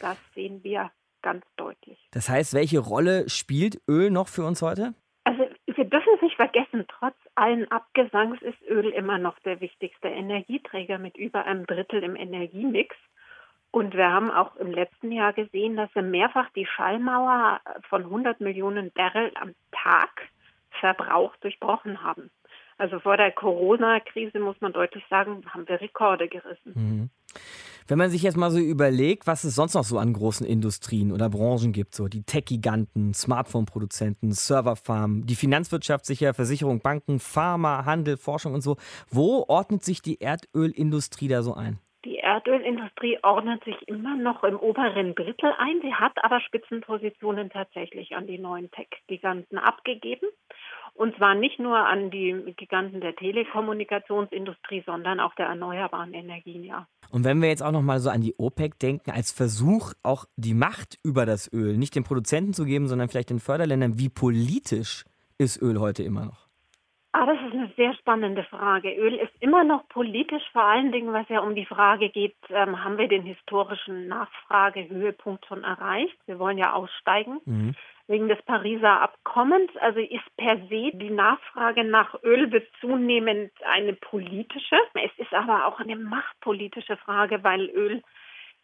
Das 0.00 0.18
sehen 0.34 0.62
wir 0.62 0.90
ganz 1.22 1.46
deutlich. 1.56 1.98
Das 2.10 2.28
heißt, 2.28 2.52
welche 2.52 2.80
Rolle 2.80 3.30
spielt 3.30 3.80
Öl 3.88 4.10
noch 4.10 4.28
für 4.28 4.44
uns 4.44 4.60
heute? 4.60 4.92
Also 5.24 5.48
wir 5.66 5.84
dürfen 5.84 6.12
es 6.16 6.20
nicht 6.20 6.36
vergessen, 6.36 6.84
trotz 6.88 7.16
allen 7.34 7.70
Abgesangs 7.70 8.42
ist 8.42 8.60
Öl 8.68 8.90
immer 8.90 9.16
noch 9.16 9.38
der 9.40 9.62
wichtigste 9.62 10.08
Energieträger 10.08 10.98
mit 10.98 11.16
über 11.16 11.46
einem 11.46 11.64
Drittel 11.64 12.02
im 12.02 12.16
Energiemix. 12.16 12.94
Und 13.72 13.94
wir 13.94 14.12
haben 14.12 14.30
auch 14.30 14.54
im 14.56 14.70
letzten 14.70 15.10
Jahr 15.12 15.32
gesehen, 15.32 15.76
dass 15.76 15.88
wir 15.94 16.02
mehrfach 16.02 16.50
die 16.54 16.66
Schallmauer 16.66 17.58
von 17.88 18.02
100 18.02 18.40
Millionen 18.40 18.92
Barrel 18.92 19.32
am 19.40 19.54
Tag 19.72 20.10
Verbrauch 20.78 21.34
durchbrochen 21.36 22.02
haben. 22.02 22.30
Also 22.76 23.00
vor 23.00 23.16
der 23.16 23.32
Corona-Krise 23.32 24.40
muss 24.40 24.60
man 24.60 24.74
deutlich 24.74 25.04
sagen, 25.08 25.42
haben 25.48 25.66
wir 25.68 25.80
Rekorde 25.80 26.28
gerissen. 26.28 26.72
Mhm. 26.74 27.10
Wenn 27.88 27.98
man 27.98 28.10
sich 28.10 28.22
jetzt 28.22 28.36
mal 28.36 28.50
so 28.50 28.58
überlegt, 28.58 29.26
was 29.26 29.44
es 29.44 29.54
sonst 29.54 29.74
noch 29.74 29.84
so 29.84 29.98
an 29.98 30.12
großen 30.12 30.46
Industrien 30.46 31.10
oder 31.10 31.30
Branchen 31.30 31.72
gibt, 31.72 31.94
so 31.94 32.08
die 32.08 32.24
Tech-Giganten, 32.24 33.14
Smartphone-Produzenten, 33.14 34.32
Serverfarmen, 34.32 35.26
die 35.26 35.34
Finanzwirtschaft 35.34 36.04
sicher, 36.04 36.34
Versicherung, 36.34 36.80
Banken, 36.80 37.20
Pharma, 37.20 37.84
Handel, 37.86 38.18
Forschung 38.18 38.52
und 38.52 38.60
so. 38.60 38.76
Wo 39.08 39.44
ordnet 39.48 39.82
sich 39.82 40.02
die 40.02 40.20
Erdölindustrie 40.20 41.28
da 41.28 41.42
so 41.42 41.54
ein? 41.54 41.78
Die 42.04 42.16
Erdölindustrie 42.16 43.18
ordnet 43.22 43.62
sich 43.64 43.76
immer 43.86 44.16
noch 44.16 44.42
im 44.42 44.56
oberen 44.56 45.14
Drittel 45.14 45.52
ein. 45.56 45.80
Sie 45.82 45.94
hat 45.94 46.12
aber 46.24 46.40
Spitzenpositionen 46.40 47.48
tatsächlich 47.50 48.16
an 48.16 48.26
die 48.26 48.38
neuen 48.38 48.70
Tech-Giganten 48.72 49.56
abgegeben. 49.58 50.26
Und 50.94 51.16
zwar 51.16 51.34
nicht 51.34 51.58
nur 51.58 51.78
an 51.78 52.10
die 52.10 52.54
Giganten 52.56 53.00
der 53.00 53.14
Telekommunikationsindustrie, 53.14 54.82
sondern 54.84 55.20
auch 55.20 55.34
der 55.36 55.46
erneuerbaren 55.46 56.12
Energien, 56.12 56.64
ja. 56.64 56.86
Und 57.10 57.24
wenn 57.24 57.40
wir 57.40 57.48
jetzt 57.48 57.62
auch 57.62 57.72
noch 57.72 57.82
mal 57.82 58.00
so 58.00 58.10
an 58.10 58.20
die 58.20 58.34
OPEC 58.36 58.78
denken, 58.78 59.10
als 59.10 59.30
Versuch, 59.30 59.92
auch 60.02 60.24
die 60.36 60.54
Macht 60.54 60.98
über 61.04 61.24
das 61.24 61.52
Öl 61.52 61.78
nicht 61.78 61.94
den 61.94 62.04
Produzenten 62.04 62.52
zu 62.52 62.64
geben, 62.64 62.88
sondern 62.88 63.08
vielleicht 63.08 63.30
den 63.30 63.38
Förderländern, 63.38 63.98
wie 63.98 64.08
politisch 64.08 65.04
ist 65.38 65.62
Öl 65.62 65.78
heute 65.78 66.02
immer 66.02 66.24
noch? 66.24 66.41
Ah, 67.22 67.26
das 67.26 67.40
ist 67.46 67.52
eine 67.52 67.70
sehr 67.76 67.94
spannende 67.94 68.42
Frage. 68.42 68.92
Öl 68.96 69.14
ist 69.14 69.32
immer 69.38 69.62
noch 69.62 69.88
politisch, 69.88 70.42
vor 70.52 70.64
allen 70.64 70.90
Dingen, 70.90 71.12
was 71.12 71.28
ja 71.28 71.38
um 71.38 71.54
die 71.54 71.66
Frage 71.66 72.08
geht, 72.08 72.34
ähm, 72.48 72.82
haben 72.82 72.98
wir 72.98 73.06
den 73.06 73.22
historischen 73.22 74.08
Nachfragehöhepunkt 74.08 75.46
schon 75.46 75.62
erreicht? 75.62 76.16
Wir 76.26 76.40
wollen 76.40 76.58
ja 76.58 76.72
aussteigen 76.72 77.38
mhm. 77.44 77.76
wegen 78.08 78.26
des 78.26 78.42
Pariser 78.42 79.00
Abkommens. 79.02 79.70
Also 79.76 80.00
ist 80.00 80.36
per 80.36 80.56
se 80.68 80.90
die 80.94 81.10
Nachfrage 81.10 81.84
nach 81.84 82.20
Öl 82.24 82.50
wird 82.50 82.66
zunehmend 82.80 83.52
eine 83.66 83.92
politische. 83.92 84.76
Es 84.94 85.16
ist 85.16 85.32
aber 85.32 85.66
auch 85.66 85.78
eine 85.78 85.94
machtpolitische 85.94 86.96
Frage, 86.96 87.44
weil 87.44 87.70
Öl 87.70 88.02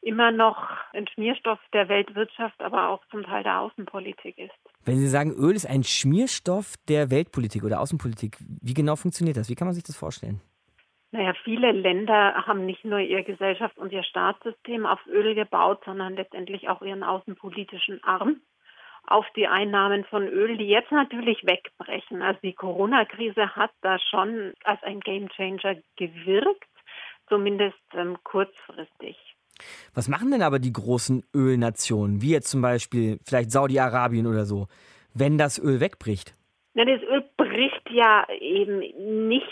immer 0.00 0.32
noch 0.32 0.68
ein 0.92 1.06
Schmierstoff 1.06 1.60
der 1.72 1.88
Weltwirtschaft, 1.88 2.60
aber 2.60 2.88
auch 2.88 3.04
zum 3.12 3.22
Teil 3.22 3.44
der 3.44 3.60
Außenpolitik 3.60 4.36
ist. 4.36 4.67
Wenn 4.84 4.96
Sie 4.96 5.08
sagen, 5.08 5.32
Öl 5.32 5.54
ist 5.54 5.66
ein 5.66 5.84
Schmierstoff 5.84 6.74
der 6.88 7.10
Weltpolitik 7.10 7.64
oder 7.64 7.80
Außenpolitik, 7.80 8.38
wie 8.62 8.74
genau 8.74 8.96
funktioniert 8.96 9.36
das? 9.36 9.48
Wie 9.50 9.54
kann 9.54 9.66
man 9.66 9.74
sich 9.74 9.84
das 9.84 9.96
vorstellen? 9.96 10.40
Naja, 11.10 11.32
viele 11.42 11.72
Länder 11.72 12.34
haben 12.46 12.66
nicht 12.66 12.84
nur 12.84 12.98
ihr 12.98 13.24
Gesellschafts- 13.24 13.78
und 13.78 13.92
ihr 13.92 14.02
Staatssystem 14.02 14.84
auf 14.84 15.00
Öl 15.06 15.34
gebaut, 15.34 15.82
sondern 15.84 16.14
letztendlich 16.16 16.68
auch 16.68 16.82
ihren 16.82 17.02
außenpolitischen 17.02 18.02
Arm 18.04 18.40
auf 19.06 19.24
die 19.34 19.48
Einnahmen 19.48 20.04
von 20.04 20.28
Öl, 20.28 20.58
die 20.58 20.68
jetzt 20.68 20.92
natürlich 20.92 21.44
wegbrechen. 21.46 22.20
Also 22.20 22.40
die 22.42 22.52
Corona-Krise 22.52 23.56
hat 23.56 23.70
da 23.80 23.98
schon 23.98 24.52
als 24.64 24.82
ein 24.82 25.00
Gamechanger 25.00 25.76
gewirkt, 25.96 26.68
zumindest 27.28 27.78
ähm, 27.94 28.18
kurzfristig. 28.22 29.16
Was 29.94 30.08
machen 30.08 30.30
denn 30.30 30.42
aber 30.42 30.58
die 30.58 30.72
großen 30.72 31.24
Ölnationen, 31.34 32.22
wie 32.22 32.30
jetzt 32.30 32.50
zum 32.50 32.62
Beispiel 32.62 33.18
vielleicht 33.24 33.50
Saudi-Arabien 33.50 34.26
oder 34.26 34.44
so, 34.44 34.68
wenn 35.14 35.38
das 35.38 35.58
Öl 35.58 35.80
wegbricht? 35.80 36.34
Na, 36.74 36.84
das 36.84 37.02
Öl 37.02 37.24
bricht 37.36 37.90
ja 37.90 38.24
eben 38.40 38.80
nicht 39.28 39.44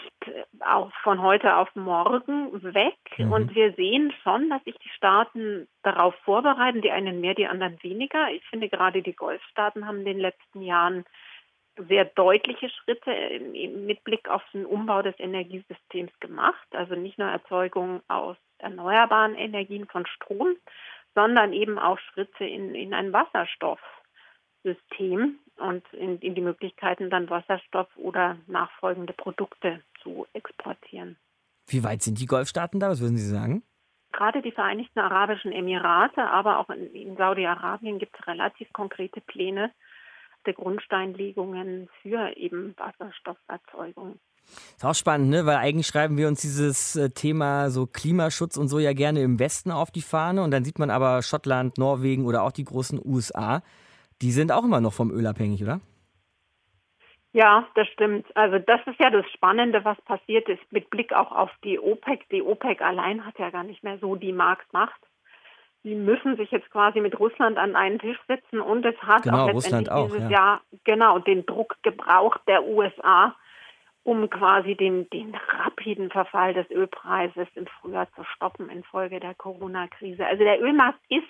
auch 0.61 0.93
von 1.03 1.23
heute 1.23 1.57
auf 1.57 1.75
morgen 1.75 2.53
weg. 2.63 2.95
Mhm. 3.17 3.33
Und 3.33 3.55
wir 3.55 3.73
sehen 3.73 4.13
schon, 4.23 4.51
dass 4.51 4.63
sich 4.65 4.77
die 4.77 4.91
Staaten 4.91 5.67
darauf 5.83 6.15
vorbereiten, 6.25 6.83
die 6.83 6.91
einen 6.91 7.21
mehr, 7.21 7.35
die 7.35 7.47
anderen 7.47 7.83
weniger. 7.83 8.31
Ich 8.33 8.45
finde 8.49 8.69
gerade 8.69 9.03
die 9.03 9.15
Golfstaaten 9.15 9.87
haben 9.87 10.01
in 10.01 10.05
den 10.05 10.19
letzten 10.19 10.63
Jahren 10.63 11.05
sehr 11.89 12.05
deutliche 12.07 12.71
Schritte 12.71 13.41
mit 13.41 14.03
Blick 14.05 14.29
auf 14.29 14.43
den 14.53 14.67
Umbau 14.67 15.03
des 15.03 15.19
Energiesystems 15.19 16.13
gemacht. 16.21 16.69
Also 16.71 16.95
nicht 16.95 17.19
nur 17.19 17.27
Erzeugung 17.29 18.03
aus 18.09 18.37
erneuerbaren 18.59 19.35
Energien 19.35 19.87
von 19.87 20.07
Strom, 20.07 20.57
sondern 21.15 21.53
eben 21.53 21.79
auch 21.79 21.99
Schritte 21.99 22.45
in, 22.45 22.75
in 22.75 22.95
ein 22.95 23.13
Wasserstoffsystem 23.13 25.39
und 25.59 25.85
in, 25.93 26.19
in 26.21 26.35
die 26.35 26.41
Möglichkeiten, 26.41 27.11
dann 27.11 27.29
Wasserstoff 27.31 27.89
oder 27.97 28.39
nachfolgende 28.47 29.13
Produkte 29.13 29.83
zu 30.03 30.27
exportieren. 30.33 31.17
Wie 31.69 31.85
weit 31.85 32.03
sind 32.03 32.21
die 32.21 32.27
Golfstaaten 32.27 32.81
da? 32.81 32.91
Was 32.91 33.01
würden 33.01 33.17
Sie 33.17 33.29
sagen? 33.29 33.63
Gerade 34.13 34.41
die 34.41 34.53
Vereinigten 34.53 35.01
Arabischen 35.01 35.51
Emirate, 35.53 36.23
aber 36.23 36.59
auch 36.59 36.71
in, 36.71 36.95
in 36.95 37.17
Saudi-Arabien 37.17 37.99
gibt 37.99 38.19
es 38.19 38.27
relativ 38.27 38.73
konkrete 38.73 39.21
Pläne 39.21 39.73
der 40.47 40.55
Grundsteinlegungen 40.55 41.89
für 42.03 42.37
eben 42.37 42.75
Wasserstofferzeugung. 42.77 44.19
Ist 44.77 44.85
auch 44.85 44.95
spannend, 44.95 45.31
ne? 45.31 45.45
weil 45.45 45.57
eigentlich 45.57 45.87
schreiben 45.87 46.17
wir 46.17 46.29
uns 46.29 46.41
dieses 46.41 46.97
äh, 46.97 47.11
Thema 47.11 47.71
so 47.71 47.87
Klimaschutz 47.87 48.57
und 48.57 48.69
so 48.69 48.79
ja 48.79 48.93
gerne 48.93 49.21
im 49.23 49.41
Westen 49.41 49.71
auf 49.71 49.91
die 49.91 50.03
Fahne 50.03 50.43
und 50.43 50.51
dann 50.53 50.65
sieht 50.65 50.79
man 50.79 50.91
aber 50.91 51.23
Schottland, 51.23 51.79
Norwegen 51.79 52.27
oder 52.27 52.43
auch 52.43 52.53
die 52.53 52.65
großen 52.65 53.01
USA, 53.05 53.63
die 54.23 54.31
sind 54.31 54.53
auch 54.53 54.65
immer 54.65 54.81
noch 54.81 54.93
vom 54.93 55.11
Öl 55.11 55.27
abhängig, 55.27 55.63
oder? 55.63 55.81
Ja, 57.33 57.69
das 57.75 57.87
stimmt. 57.89 58.25
Also 58.35 58.59
das 58.59 58.81
ist 58.87 58.99
ja 58.99 59.11
das 59.11 59.27
Spannende, 59.31 59.85
was 59.85 60.01
passiert 60.03 60.49
ist 60.49 60.63
mit 60.71 60.89
Blick 60.89 61.13
auch 61.13 61.33
auf 61.33 61.51
die 61.65 61.79
OPEC. 61.79 62.27
Die 62.31 62.41
OPEC 62.41 62.81
allein 62.81 63.27
hat 63.27 63.39
ja 63.39 63.51
gar 63.51 63.63
nicht 63.63 63.85
mehr 63.85 63.99
so 63.99 64.15
die 64.15 64.33
Marktmacht. 64.33 64.99
Sie 65.87 65.95
müssen 65.95 66.37
sich 66.37 66.51
jetzt 66.51 66.69
quasi 66.73 67.01
mit 67.01 67.17
Russland 67.21 67.59
an 67.59 67.77
einen 67.77 68.01
Tisch 68.01 68.19
setzen 68.27 68.61
und 68.61 68.85
es 68.85 69.01
hat 69.03 69.23
genau, 69.23 69.45
auch 69.45 69.53
letztendlich 69.53 69.89
auch, 69.89 70.07
dieses 70.09 70.23
ja. 70.23 70.31
Jahr 70.31 70.61
genau 70.83 71.21
den 71.21 71.47
Druck 71.47 71.77
gebraucht 71.85 72.41
der 72.49 72.65
USA, 72.65 73.37
um 74.03 74.29
quasi 74.29 74.75
den, 74.75 75.09
den 75.11 75.33
rapiden 75.49 76.11
Verfall 76.11 76.55
des 76.55 76.69
Ölpreises 76.73 77.47
im 77.55 77.69
Frühjahr 77.69 78.09
zu 78.17 78.25
stoppen 78.25 78.69
infolge 78.69 79.21
der 79.21 79.35
Corona-Krise. 79.35 80.27
Also 80.27 80.43
der 80.43 80.61
Ölmarkt 80.61 80.99
ist 81.09 81.23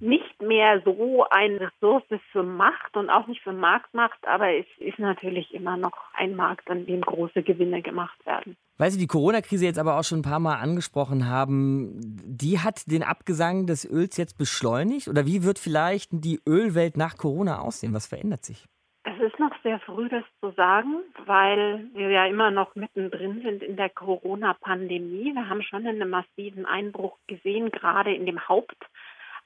nicht 0.00 0.40
mehr 0.42 0.80
so 0.84 1.26
eine 1.30 1.60
Ressource 1.60 2.04
für 2.32 2.42
Macht 2.42 2.96
und 2.96 3.10
auch 3.10 3.26
nicht 3.26 3.42
für 3.42 3.52
Marktmacht, 3.52 4.18
aber 4.26 4.52
es 4.54 4.66
ist 4.78 4.98
natürlich 4.98 5.52
immer 5.52 5.76
noch 5.76 5.96
ein 6.14 6.36
Markt, 6.36 6.70
an 6.70 6.86
dem 6.86 7.00
große 7.00 7.42
Gewinne 7.42 7.82
gemacht 7.82 8.24
werden. 8.24 8.56
Weil 8.76 8.92
Sie 8.92 8.98
die 8.98 9.08
Corona-Krise 9.08 9.64
jetzt 9.64 9.78
aber 9.78 9.98
auch 9.98 10.04
schon 10.04 10.20
ein 10.20 10.30
paar 10.30 10.38
Mal 10.38 10.56
angesprochen 10.56 11.28
haben, 11.28 11.98
die 12.00 12.60
hat 12.60 12.90
den 12.90 13.02
Abgesang 13.02 13.66
des 13.66 13.84
Öls 13.84 14.16
jetzt 14.16 14.38
beschleunigt? 14.38 15.08
Oder 15.08 15.26
wie 15.26 15.42
wird 15.42 15.58
vielleicht 15.58 16.10
die 16.12 16.40
Ölwelt 16.46 16.96
nach 16.96 17.16
Corona 17.16 17.60
aussehen? 17.60 17.92
Was 17.92 18.06
verändert 18.06 18.44
sich? 18.44 18.66
Es 19.02 19.18
ist 19.20 19.38
noch 19.38 19.52
sehr 19.62 19.80
früh, 19.80 20.08
das 20.08 20.24
zu 20.40 20.50
sagen, 20.50 20.98
weil 21.24 21.88
wir 21.94 22.10
ja 22.10 22.26
immer 22.26 22.50
noch 22.50 22.74
mittendrin 22.74 23.40
sind 23.42 23.62
in 23.62 23.76
der 23.76 23.88
Corona-Pandemie. 23.88 25.34
Wir 25.34 25.48
haben 25.48 25.62
schon 25.62 25.86
einen 25.86 26.10
massiven 26.10 26.66
Einbruch 26.66 27.16
gesehen, 27.26 27.70
gerade 27.70 28.14
in 28.14 28.26
dem 28.26 28.48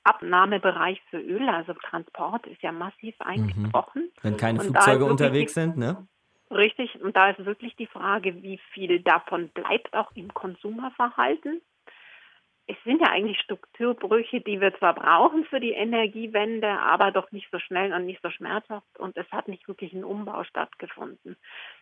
Hauptabnahmebereich 0.06 1.00
für 1.10 1.18
Öl. 1.18 1.48
Also 1.48 1.74
Transport 1.74 2.46
ist 2.46 2.62
ja 2.62 2.72
massiv 2.72 3.14
mhm. 3.20 3.26
eingebrochen. 3.26 4.10
Wenn 4.22 4.36
keine 4.36 4.60
Und 4.60 4.66
Flugzeuge 4.66 5.04
unterwegs 5.04 5.54
sind, 5.54 5.76
ne? 5.76 6.06
Richtig. 6.50 7.00
Und 7.00 7.16
da 7.16 7.30
ist 7.30 7.44
wirklich 7.44 7.74
die 7.76 7.86
Frage, 7.86 8.42
wie 8.42 8.58
viel 8.72 9.00
davon 9.00 9.48
bleibt 9.48 9.94
auch 9.94 10.10
im 10.14 10.32
Konsumerverhalten. 10.34 11.62
es 12.66 12.76
sind 12.84 13.00
ja 13.00 13.08
eigentlich 13.08 13.40
Strukturbrüche, 13.40 14.40
die 14.40 14.60
wir 14.60 14.76
zwar 14.78 14.94
brauchen 14.94 15.44
für 15.44 15.60
die 15.60 15.72
Energiewende, 15.72 16.68
aber 16.68 17.10
doch 17.10 17.32
nicht 17.32 17.48
so 17.50 17.58
schnell 17.58 17.92
und 17.92 18.06
nicht 18.06 18.22
so 18.22 18.30
schmerzhaft 18.30 18.98
und 18.98 19.16
es 19.16 19.30
hat 19.32 19.48
nicht 19.48 19.66
wirklich 19.66 19.92
ein 19.92 20.04
Umbau 20.04 20.44
stattgefunden. 20.44 21.36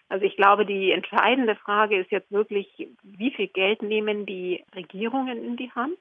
Also 0.09 0.25
ich 0.25 0.37
glaube, 0.37 0.65
die 0.65 0.93
entscheidende 0.93 1.57
Frage 1.57 1.99
ist 1.99 2.11
jetzt 2.11 2.31
wirklich, 2.33 2.89
wie 3.03 3.31
viel 3.33 3.49
Geld 3.49 3.83
nehmen 3.83 4.25
die 4.25 4.65
Regierungen 4.75 5.45
in 5.45 5.57
die 5.57 5.71
Hand? 5.73 5.99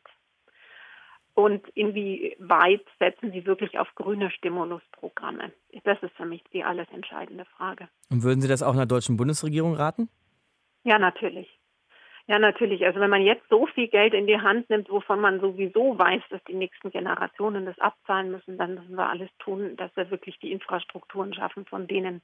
Und 1.40 1.66
inwieweit 1.70 2.86
setzen 3.00 3.32
sie 3.32 3.46
wirklich 3.46 3.80
auf 3.80 3.88
grüne 3.96 4.30
Stimulusprogramme? 4.30 5.54
Das 5.86 5.98
ist 6.04 6.14
für 6.18 6.26
mich 6.26 6.44
die 6.52 6.66
alles 6.66 6.86
entscheidende 6.92 7.46
Frage. 7.46 7.88
Und 8.12 8.24
würden 8.24 8.42
Sie 8.42 8.50
das 8.50 8.62
auch 8.62 8.74
einer 8.74 8.86
deutschen 8.86 9.16
Bundesregierung 9.16 9.74
raten? 9.74 10.10
Ja, 10.84 11.00
natürlich. 11.00 11.48
Ja, 12.28 12.40
natürlich. 12.40 12.86
Also 12.86 13.00
wenn 13.00 13.10
man 13.10 13.22
jetzt 13.22 13.48
so 13.50 13.68
viel 13.68 13.88
Geld 13.88 14.14
in 14.14 14.28
die 14.28 14.42
Hand 14.42 14.70
nimmt, 14.70 14.90
wovon 14.90 15.22
man 15.22 15.40
sowieso 15.40 15.98
weiß, 15.98 16.24
dass 16.30 16.44
die 16.44 16.56
nächsten 16.56 16.92
Generationen 16.92 17.66
das 17.66 17.80
abzahlen 17.80 18.32
müssen, 18.32 18.58
dann 18.58 18.74
müssen 18.74 18.96
wir 18.98 19.10
alles 19.10 19.30
tun, 19.40 19.78
dass 19.78 19.96
wir 19.96 20.12
wirklich 20.12 20.38
die 20.40 20.52
Infrastrukturen 20.52 21.34
schaffen, 21.34 21.66
von 21.68 21.88
denen 21.88 22.22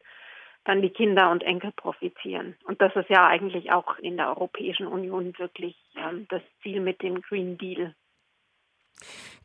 dann 0.66 0.82
die 0.82 0.90
Kinder 0.90 1.32
und 1.32 1.42
Enkel 1.42 1.72
profitieren. 1.72 2.58
Und 2.66 2.82
das 2.82 2.94
ist 2.98 3.10
ja 3.10 3.26
eigentlich 3.26 3.72
auch 3.72 3.98
in 4.00 4.18
der 4.18 4.28
Europäischen 4.28 4.88
Union 4.88 5.34
wirklich 5.38 5.78
ähm, 5.96 6.26
das 6.28 6.42
Ziel 6.62 6.82
mit 6.82 7.02
dem 7.02 7.22
Green 7.22 7.58
Deal. 7.58 7.96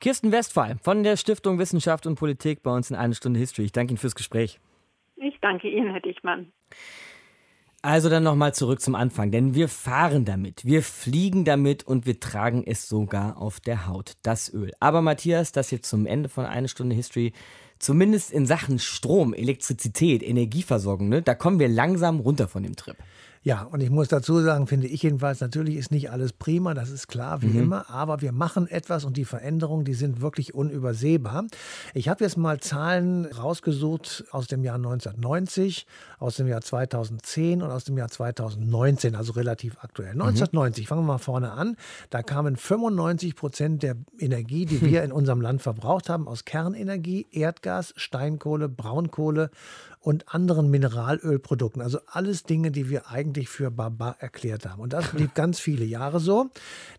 Kirsten 0.00 0.32
Westphal 0.32 0.76
von 0.82 1.02
der 1.02 1.16
Stiftung 1.16 1.58
Wissenschaft 1.58 2.06
und 2.06 2.16
Politik 2.16 2.62
bei 2.62 2.74
uns 2.74 2.90
in 2.90 2.96
eine 2.96 3.14
Stunde 3.14 3.38
History. 3.40 3.66
Ich 3.66 3.72
danke 3.72 3.92
Ihnen 3.92 3.98
fürs 3.98 4.14
Gespräch. 4.14 4.60
Ich 5.16 5.38
danke 5.40 5.68
Ihnen, 5.68 5.90
Herr 5.90 6.00
Dichmann. 6.00 6.52
Also 7.82 8.10
dann 8.10 8.22
nochmal 8.22 8.52
zurück 8.52 8.82
zum 8.82 8.94
Anfang, 8.94 9.30
denn 9.30 9.54
wir 9.54 9.66
fahren 9.66 10.26
damit, 10.26 10.66
wir 10.66 10.82
fliegen 10.82 11.46
damit 11.46 11.82
und 11.82 12.04
wir 12.04 12.20
tragen 12.20 12.62
es 12.66 12.86
sogar 12.86 13.38
auf 13.38 13.58
der 13.58 13.86
Haut, 13.86 14.16
das 14.22 14.52
Öl. 14.52 14.70
Aber 14.80 15.00
Matthias, 15.00 15.52
das 15.52 15.70
jetzt 15.70 15.88
zum 15.88 16.04
Ende 16.04 16.28
von 16.28 16.44
eine 16.44 16.68
Stunde 16.68 16.94
History, 16.94 17.32
zumindest 17.78 18.32
in 18.32 18.44
Sachen 18.44 18.78
Strom, 18.78 19.32
Elektrizität, 19.32 20.22
Energieversorgung, 20.22 21.08
ne, 21.08 21.22
da 21.22 21.34
kommen 21.34 21.58
wir 21.58 21.68
langsam 21.68 22.20
runter 22.20 22.48
von 22.48 22.64
dem 22.64 22.76
Trip. 22.76 22.96
Ja, 23.42 23.62
und 23.62 23.82
ich 23.82 23.88
muss 23.88 24.08
dazu 24.08 24.38
sagen, 24.40 24.66
finde 24.66 24.86
ich 24.86 25.02
jedenfalls, 25.02 25.40
natürlich 25.40 25.76
ist 25.76 25.90
nicht 25.90 26.10
alles 26.10 26.34
prima, 26.34 26.74
das 26.74 26.90
ist 26.90 27.08
klar, 27.08 27.40
wie 27.40 27.46
mhm. 27.46 27.62
immer, 27.62 27.88
aber 27.88 28.20
wir 28.20 28.32
machen 28.32 28.68
etwas 28.68 29.06
und 29.06 29.16
die 29.16 29.24
Veränderungen, 29.24 29.86
die 29.86 29.94
sind 29.94 30.20
wirklich 30.20 30.52
unübersehbar. 30.54 31.46
Ich 31.94 32.10
habe 32.10 32.22
jetzt 32.22 32.36
mal 32.36 32.60
Zahlen 32.60 33.24
rausgesucht 33.24 34.24
aus 34.30 34.46
dem 34.46 34.62
Jahr 34.62 34.74
1990, 34.74 35.86
aus 36.18 36.36
dem 36.36 36.48
Jahr 36.48 36.60
2010 36.60 37.62
und 37.62 37.70
aus 37.70 37.84
dem 37.84 37.96
Jahr 37.96 38.08
2019, 38.08 39.16
also 39.16 39.32
relativ 39.32 39.78
aktuell. 39.80 40.10
1990, 40.10 40.84
mhm. 40.84 40.88
fangen 40.88 41.00
wir 41.00 41.12
mal 41.14 41.18
vorne 41.18 41.52
an, 41.52 41.76
da 42.10 42.22
kamen 42.22 42.56
95 42.56 43.36
Prozent 43.36 43.82
der 43.82 43.96
Energie, 44.18 44.66
die 44.66 44.82
wir 44.82 45.02
in 45.02 45.12
unserem 45.12 45.40
Land 45.40 45.62
verbraucht 45.62 46.10
haben, 46.10 46.28
aus 46.28 46.44
Kernenergie, 46.44 47.26
Erdgas, 47.30 47.94
Steinkohle, 47.96 48.68
Braunkohle 48.68 49.50
und 50.00 50.34
anderen 50.34 50.70
Mineralölprodukten. 50.70 51.82
Also 51.82 51.98
alles 52.06 52.44
Dinge, 52.44 52.70
die 52.70 52.88
wir 52.88 53.10
eigentlich 53.10 53.48
für 53.50 53.70
Baba 53.70 54.16
erklärt 54.18 54.66
haben. 54.66 54.80
Und 54.80 54.94
das 54.94 55.08
blieb 55.12 55.34
ganz 55.34 55.60
viele 55.60 55.84
Jahre 55.84 56.20
so. 56.20 56.50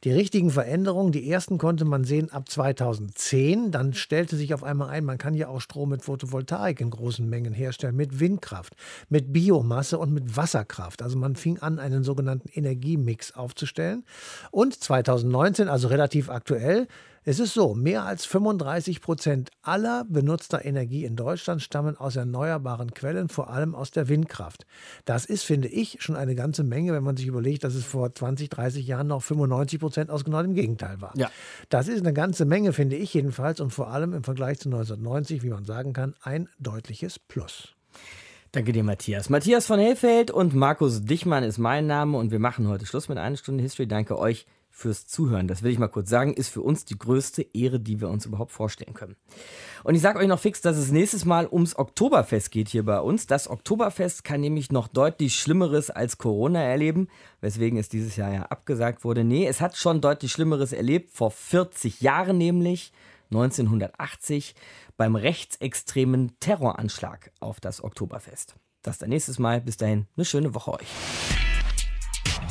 Die 0.03 0.11
richtigen 0.11 0.51
Veränderungen, 0.51 1.11
die 1.11 1.29
ersten 1.29 1.57
konnte 1.57 1.83
man 1.83 2.03
sehen 2.03 2.31
ab 2.31 2.47
2010. 2.47 3.71
Dann 3.71 3.93
stellte 3.93 4.35
sich 4.35 4.53
auf 4.53 4.63
einmal 4.63 4.89
ein, 4.89 5.03
man 5.03 5.17
kann 5.17 5.33
ja 5.33 5.47
auch 5.47 5.61
Strom 5.61 5.89
mit 5.89 6.03
Photovoltaik 6.03 6.79
in 6.79 6.91
großen 6.91 7.27
Mengen 7.27 7.53
herstellen, 7.53 7.95
mit 7.95 8.19
Windkraft, 8.19 8.75
mit 9.09 9.33
Biomasse 9.33 9.97
und 9.97 10.13
mit 10.13 10.37
Wasserkraft. 10.37 11.01
Also 11.01 11.17
man 11.17 11.35
fing 11.35 11.57
an, 11.59 11.79
einen 11.79 12.03
sogenannten 12.03 12.49
Energiemix 12.49 13.35
aufzustellen. 13.35 14.03
Und 14.51 14.75
2019, 14.75 15.67
also 15.69 15.87
relativ 15.87 16.29
aktuell, 16.29 16.87
es 17.23 17.39
ist 17.39 17.53
so, 17.53 17.75
mehr 17.75 18.03
als 18.03 18.25
35 18.25 18.99
Prozent 18.99 19.51
aller 19.61 20.05
benutzter 20.05 20.65
Energie 20.65 21.05
in 21.05 21.15
Deutschland 21.15 21.61
stammen 21.61 21.95
aus 21.95 22.15
erneuerbaren 22.15 22.95
Quellen, 22.95 23.29
vor 23.29 23.51
allem 23.51 23.75
aus 23.75 23.91
der 23.91 24.09
Windkraft. 24.09 24.65
Das 25.05 25.25
ist, 25.25 25.43
finde 25.43 25.67
ich, 25.67 25.97
schon 26.01 26.15
eine 26.15 26.33
ganze 26.33 26.63
Menge, 26.63 26.93
wenn 26.93 27.03
man 27.03 27.17
sich 27.17 27.27
überlegt, 27.27 27.63
dass 27.63 27.75
es 27.75 27.85
vor 27.85 28.13
20, 28.13 28.49
30 28.49 28.87
Jahren 28.87 29.07
noch 29.07 29.21
95 29.21 29.79
Prozent 29.79 30.09
aus 30.09 30.25
genau 30.25 30.41
dem 30.41 30.55
Gegenteil 30.55 30.99
war. 30.99 31.13
Ja. 31.15 31.29
Das 31.69 31.87
ist 31.87 31.99
eine 31.99 32.13
ganze 32.13 32.45
Menge, 32.45 32.73
finde 32.73 32.95
ich 32.95 33.13
jedenfalls, 33.13 33.59
und 33.59 33.69
vor 33.69 33.89
allem 33.89 34.13
im 34.13 34.23
Vergleich 34.23 34.57
zu 34.59 34.69
1990, 34.69 35.43
wie 35.43 35.49
man 35.49 35.65
sagen 35.65 35.93
kann, 35.93 36.15
ein 36.23 36.49
deutliches 36.57 37.19
Plus. 37.19 37.75
Danke 38.51 38.71
dir, 38.71 38.83
Matthias. 38.83 39.29
Matthias 39.29 39.67
von 39.67 39.79
Hellfeld 39.79 40.31
und 40.31 40.55
Markus 40.55 41.03
Dichmann 41.03 41.43
ist 41.43 41.59
mein 41.59 41.85
Name 41.85 42.17
und 42.17 42.31
wir 42.31 42.39
machen 42.39 42.67
heute 42.67 42.87
Schluss 42.87 43.09
mit 43.09 43.19
einer 43.19 43.37
Stunde 43.37 43.61
History. 43.61 43.87
Danke 43.87 44.17
euch 44.17 44.47
fürs 44.71 45.05
Zuhören. 45.05 45.47
Das 45.47 45.61
will 45.61 45.71
ich 45.71 45.77
mal 45.77 45.87
kurz 45.87 46.09
sagen, 46.09 46.33
ist 46.33 46.49
für 46.49 46.61
uns 46.61 46.85
die 46.85 46.97
größte 46.97 47.45
Ehre, 47.53 47.79
die 47.79 48.01
wir 48.01 48.09
uns 48.09 48.25
überhaupt 48.25 48.51
vorstellen 48.51 48.93
können. 48.93 49.15
Und 49.83 49.95
ich 49.95 50.01
sage 50.01 50.19
euch 50.19 50.27
noch 50.27 50.39
fix, 50.39 50.61
dass 50.61 50.77
es 50.77 50.91
nächstes 50.91 51.25
Mal 51.25 51.47
ums 51.47 51.77
Oktoberfest 51.77 52.51
geht 52.51 52.69
hier 52.69 52.83
bei 52.83 52.99
uns. 52.99 53.27
Das 53.27 53.49
Oktoberfest 53.49 54.23
kann 54.23 54.41
nämlich 54.41 54.71
noch 54.71 54.87
deutlich 54.87 55.35
Schlimmeres 55.35 55.89
als 55.89 56.17
Corona 56.17 56.63
erleben, 56.63 57.09
weswegen 57.41 57.77
es 57.77 57.89
dieses 57.89 58.15
Jahr 58.15 58.33
ja 58.33 58.43
abgesagt 58.43 59.03
wurde. 59.03 59.23
Nee, 59.23 59.45
es 59.45 59.61
hat 59.61 59.75
schon 59.75 60.01
deutlich 60.01 60.31
Schlimmeres 60.31 60.73
erlebt, 60.73 61.11
vor 61.11 61.31
40 61.31 62.01
Jahren 62.01 62.37
nämlich, 62.37 62.93
1980, 63.31 64.55
beim 64.97 65.15
rechtsextremen 65.15 66.39
Terroranschlag 66.39 67.31
auf 67.39 67.59
das 67.59 67.83
Oktoberfest. 67.83 68.55
Das 68.81 68.97
dann 68.97 69.09
nächstes 69.09 69.39
Mal. 69.39 69.61
Bis 69.61 69.77
dahin, 69.77 70.07
eine 70.15 70.25
schöne 70.25 70.53
Woche 70.53 70.73
euch. 70.73 71.50